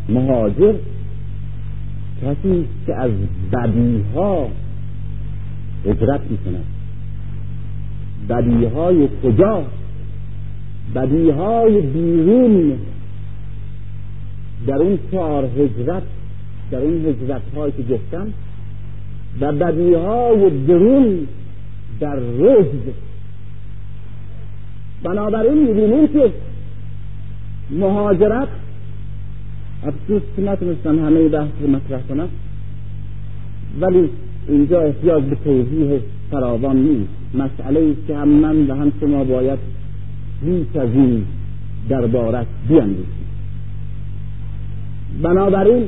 مهاجر 0.09 0.73
کسی 2.21 2.65
که 2.85 2.95
از 2.95 3.11
بدیها 3.51 4.47
هجرت 5.85 6.21
می‌کند. 6.29 6.65
بدیهای 8.29 9.09
کجا؟ 9.23 9.63
بدیهای 10.95 11.81
بیرون. 11.81 12.77
در 14.67 14.75
اون 14.75 14.99
چهار 15.11 15.45
هجرت 15.45 16.03
در 16.71 16.77
اون 16.77 17.05
هجرت 17.05 17.41
هایی 17.55 17.73
که 17.77 17.83
گفتم 17.83 18.27
و 19.41 19.51
بدیهای 19.51 20.65
درون 20.67 21.27
در 21.99 22.15
رشد 22.15 22.93
بنابراین 25.03 25.53
می‌بینیم 25.53 26.07
که 26.07 26.31
مهاجرت 27.69 28.47
افسوس 29.85 30.21
که 30.35 30.41
نتونستم 30.41 31.05
همه 31.05 31.27
بحث 31.27 31.49
رو 31.61 31.67
مطرح 31.67 32.01
کنم 32.09 32.27
ولی 33.81 34.09
اینجا 34.47 34.81
احتیاج 34.81 35.23
به 35.23 35.35
توضیح 35.35 35.99
فراوان 36.31 36.77
نیست. 36.77 37.09
مسئله 37.33 37.79
است 37.79 38.07
که 38.07 38.17
هم 38.17 38.27
من 38.27 38.67
و 38.67 38.75
هم 38.75 38.91
شما 38.99 39.23
باید 39.23 39.59
بیش 40.45 40.75
از 40.75 40.89
این 40.93 41.25
دربارش 41.89 42.45
بیاندیشیم. 42.67 43.25
بنابراین 45.21 45.87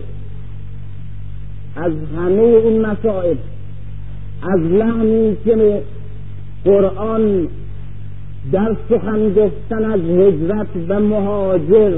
از 1.75 1.93
همه 2.17 2.41
این 2.41 2.85
مسائل 2.85 3.35
از 4.43 4.59
لحنی 4.59 5.37
که 5.45 5.81
قرآن 6.65 7.47
در 8.51 8.75
سخن 8.89 9.33
گفتن 9.33 9.85
از 9.85 10.01
هجرت 10.01 10.67
و 10.87 10.99
مهاجر 10.99 11.93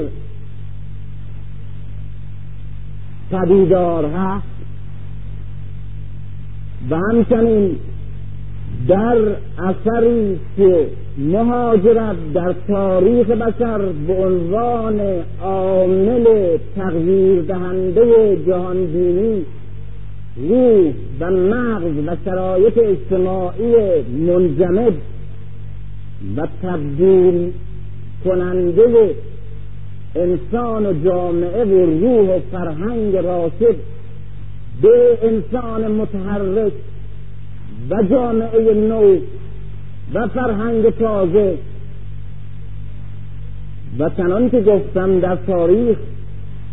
پدیدار 3.30 4.04
هست. 4.04 4.46
و 6.90 6.96
همچنین 6.96 7.76
در 8.88 9.18
اثری 9.58 10.38
که 10.56 10.86
مهاجرت 11.18 12.16
در 12.34 12.54
تاریخ 12.68 13.26
بشر 13.26 13.78
به 14.06 14.14
عنوان 14.14 15.00
عامل 15.42 16.56
تغییر 16.76 17.42
دهنده 17.42 18.36
جهان 18.46 18.86
بینی 18.86 19.44
روح 20.36 20.92
و 21.20 21.30
مغز 21.30 22.06
و 22.06 22.16
شرایط 22.24 22.78
اجتماعی 22.78 23.74
منجمد 24.26 24.92
و 26.36 26.46
تبدیل 26.62 27.52
کننده 28.24 29.14
انسان 30.16 30.86
و 30.86 31.04
جامعه 31.04 31.64
و 31.64 31.86
روح 31.86 32.36
و 32.36 32.40
فرهنگ 32.52 33.16
راشد. 33.16 33.76
به 34.82 35.18
انسان 35.22 35.92
متحرک 35.92 36.72
و 37.90 38.02
جامعه 38.02 38.74
نو 38.74 39.18
و 40.14 40.28
فرهنگ 40.28 40.90
تازه. 40.90 41.56
و 43.98 44.10
چنان 44.16 44.50
که 44.50 44.60
گفتم 44.60 45.20
در 45.20 45.36
تاریخ 45.36 45.98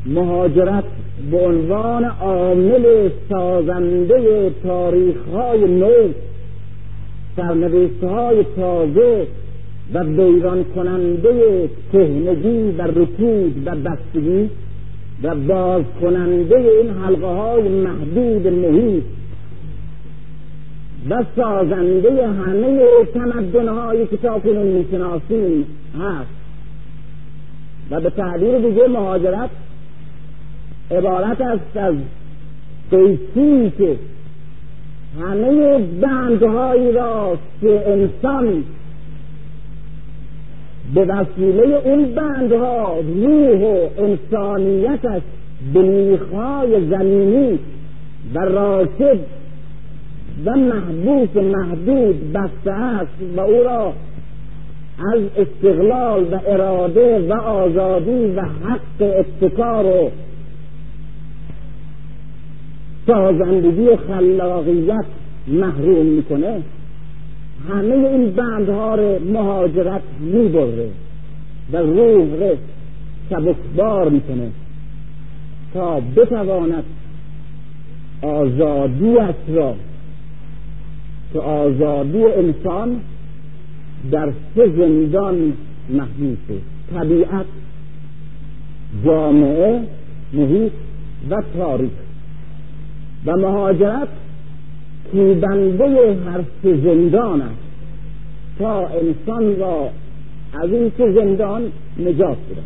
مهاجرت 0.06 0.84
به 1.32 1.38
عنوان 1.38 2.06
عامل 2.06 3.10
سازنده 3.30 4.52
تاریخ 4.64 5.16
های 5.34 5.60
نو 5.60 6.10
سرنوشت 7.36 8.04
های 8.04 8.46
تازه 8.56 9.28
و 9.94 10.04
بیران 10.04 10.64
کننده 10.76 11.70
کهنگی 11.92 12.72
و 12.78 12.82
رکود 12.82 13.68
و 13.68 13.76
بستگی 13.76 14.50
و 15.24 15.36
باز 15.36 15.84
کننده 16.02 16.56
این 16.56 16.90
حلقه 16.90 17.28
های 17.28 17.70
محدود 17.70 18.48
محیط 18.48 19.04
و 21.10 21.24
سازنده 21.36 22.28
همه 22.28 22.88
تمدن 23.14 23.68
هایی 23.68 24.08
که 24.08 24.18
تا 24.18 24.40
کنون 24.40 24.68
می‌شناسیم 24.68 25.66
هست. 26.00 26.38
و 27.92 28.02
به 28.02 28.10
تعبیر 28.10 28.58
دیگه 28.58 28.88
مهاجرت 28.88 29.50
عبارت 30.92 31.42
است 31.42 31.78
از 31.78 31.96
قیسی 32.92 33.72
که 33.78 33.96
همه 35.22 35.78
بندهایی 36.02 36.92
را 36.92 37.38
که 37.62 37.84
انسان 37.88 38.64
به 40.94 41.06
وسیله 41.06 41.82
اون 41.86 42.06
بندها 42.06 43.00
روح 43.00 43.62
و 43.62 43.88
انسانیتش 43.98 45.22
به 45.74 45.82
میخهای 45.82 46.90
زمینی 46.90 47.60
و 48.34 48.40
راکد 48.40 49.20
و 50.46 50.56
محبوس 50.56 51.36
محدود 51.36 52.34
بسته 52.34 52.72
است 52.72 53.38
و 53.38 53.40
او 53.40 53.64
را 53.64 53.94
از 55.14 55.22
استقلال 55.38 56.24
و 56.34 56.40
اراده 56.48 57.20
و 57.20 57.34
آزادی 57.34 58.26
و 58.36 58.42
حق 58.42 59.02
ابتکار 59.02 59.86
و 59.86 60.12
سازندگی 63.08 63.88
و 63.88 63.96
خلاقیت 63.96 65.06
محروم 65.48 66.06
می‌کنه. 66.06 66.62
همه 67.70 67.96
این 67.96 68.32
بندها 68.32 68.96
رو 68.96 69.20
مهاجرت 69.34 70.02
می‌بره 70.20 70.90
و 71.72 71.78
روح 71.78 72.40
رو 72.40 72.56
سبکبار 73.30 74.10
می‌کنه 74.10 74.50
تا 75.74 76.02
بتواند 76.16 76.84
آزادیش 78.22 79.36
را 79.48 79.76
که 81.34 81.40
آزادی 81.40 82.24
انسان 82.26 83.02
در 84.12 84.34
سه 84.56 84.70
زندان 84.78 85.54
محبوسه 85.90 86.62
طبیعت 86.94 87.46
جامعه 89.06 89.82
محیط 90.34 90.72
و 91.30 91.42
تاریخ. 91.58 91.92
و 93.26 93.32
مهاجرت 93.32 94.08
کوبنده 95.12 96.16
سه 96.64 96.78
زندان 96.78 97.42
است. 97.42 97.68
تا 98.60 98.88
انسان 98.88 99.60
را 99.60 99.90
از 100.64 100.72
این 100.72 100.92
سه 100.98 101.12
زندان 101.12 101.62
نجات 102.00 102.38
بده. 102.52 102.62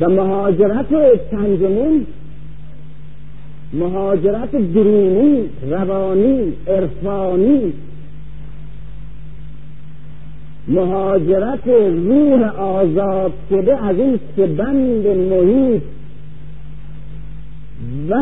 و 0.00 0.10
مهاجرت 0.10 0.92
پنجمین 1.30 2.06
مهاجرت 3.72 4.50
درونی 4.50 5.44
روانی 5.70 6.52
عرفانی 6.66 7.72
مهاجرت 10.68 11.66
روح 12.06 12.60
آزاد 12.60 13.32
شده 13.50 13.84
از 13.84 13.96
این 13.96 14.20
سبند 14.36 15.06
محیط 15.06 15.82
و 18.10 18.14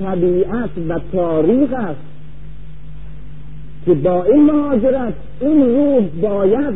طبیعت 0.00 0.70
و 0.88 1.00
تاریخ 1.12 1.70
است 1.72 2.00
که 3.86 3.94
با 3.94 4.24
این 4.24 4.44
مهاجرت 4.44 5.14
این 5.40 5.60
روح 5.60 6.04
باید 6.22 6.74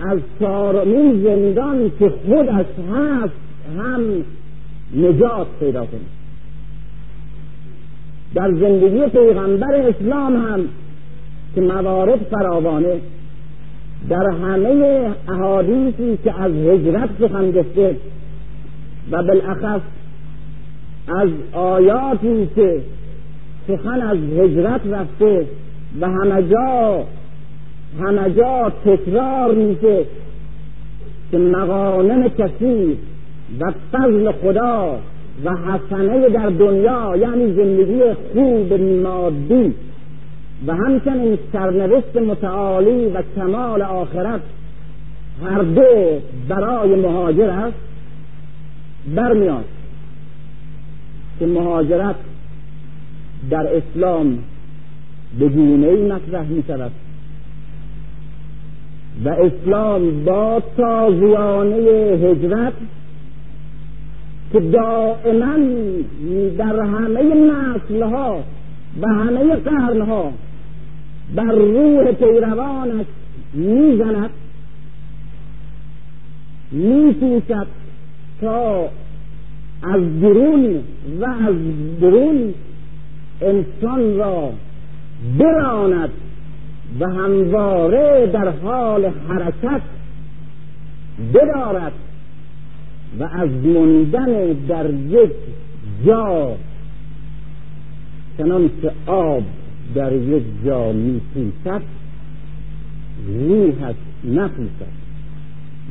از 0.00 0.18
چهارمین 0.40 1.24
زندان 1.24 1.90
که 1.98 2.12
خودش 2.26 2.66
هست 2.92 3.34
هم 3.78 4.24
نجات 4.96 5.46
پیدا 5.60 5.86
کنه. 5.86 6.00
در 8.34 8.52
زندگی 8.52 9.06
پیغمبر 9.06 9.74
اسلام 9.74 10.36
هم 10.36 10.60
که 11.54 11.60
موارد 11.60 12.18
فراوانه 12.30 13.00
در 14.08 14.30
همه 14.30 15.10
احادیثی 15.28 16.18
که 16.24 16.40
از 16.40 16.52
هجرت 16.52 17.08
سخن 17.20 17.50
گفته 17.50 17.96
و 19.10 19.22
بالاخص 19.22 19.80
از 21.16 21.28
آیاتی 21.52 22.48
که 22.54 22.80
سخن 23.68 24.02
از 24.02 24.18
هجرت 24.18 24.80
رفته 24.86 25.46
و 26.00 26.08
همه 26.08 26.48
جا 26.48 27.04
همه 28.00 28.30
جا 28.30 28.72
تکرار 28.84 29.54
میشه 29.54 30.04
که 31.30 31.38
مغانم 31.38 32.28
کثیر 32.28 32.96
و 33.60 33.72
فضل 33.92 34.32
خدا 34.32 34.98
و 35.44 35.50
حسنه 35.56 36.28
در 36.28 36.46
دنیا 36.46 37.16
یعنی 37.16 37.52
زندگی 37.52 38.02
خوب 38.32 38.72
مادی 39.02 39.74
و 40.66 40.74
همچنین 40.74 41.38
سرنوشت 41.52 42.16
متعالی 42.16 43.06
و 43.06 43.22
کمال 43.36 43.82
آخرت 43.82 44.40
هر 45.44 45.62
دو 45.62 46.20
برای 46.48 46.94
مهاجر 46.94 47.50
است 47.50 47.76
برمیاد. 49.14 49.64
که 51.40 51.46
مهاجرت 51.46 52.16
در 53.50 53.76
اسلام 53.76 54.38
به 55.38 55.48
گونه 55.48 55.86
ای 55.86 56.12
مطرح 56.12 56.46
می 56.46 56.64
شود 56.66 56.92
و 59.24 59.28
اسلام 59.28 60.24
با 60.24 60.62
تازیانه 60.76 61.76
هجرت 62.16 62.72
که 64.52 64.60
دائما 64.60 65.56
در 66.58 66.80
همه 66.80 67.22
نسلها 67.22 68.44
و 69.02 69.08
همه 69.08 69.56
قرنها 69.56 70.32
بر 71.34 71.52
روح 71.52 72.12
پیروانش 72.12 73.06
می‌زند 73.54 74.30
میپوشد 76.72 77.66
تا 78.40 78.88
از 79.82 80.20
درون 80.20 80.76
و 81.20 81.24
از 81.24 81.54
درون 82.00 82.54
انسان 83.40 84.16
را 84.16 84.52
براند 85.38 86.10
و 87.00 87.06
همواره 87.06 88.26
در 88.32 88.48
حال 88.48 89.10
حرکت 89.28 89.82
بدارد 91.34 91.92
و 93.20 93.24
از 93.24 93.50
موندن 93.50 94.52
در 94.68 94.90
یک 94.90 95.32
جا 96.06 96.56
چنان 98.38 98.70
که 98.82 98.92
آب 99.06 99.42
در 99.94 100.12
یک 100.12 100.42
جا 100.64 100.92
میپوسد 100.92 101.82
روحش 103.26 103.94
نپوسد 104.24 105.00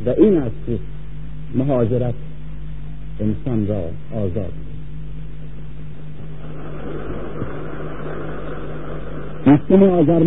و 0.05 0.09
این 0.09 0.37
است 0.37 0.55
که 0.67 0.79
مهاجرت 1.55 2.13
انسان 3.19 3.67
را 3.67 3.83
آزاد. 4.19 4.53
هفتم 9.45 9.83
آذر 9.83 10.23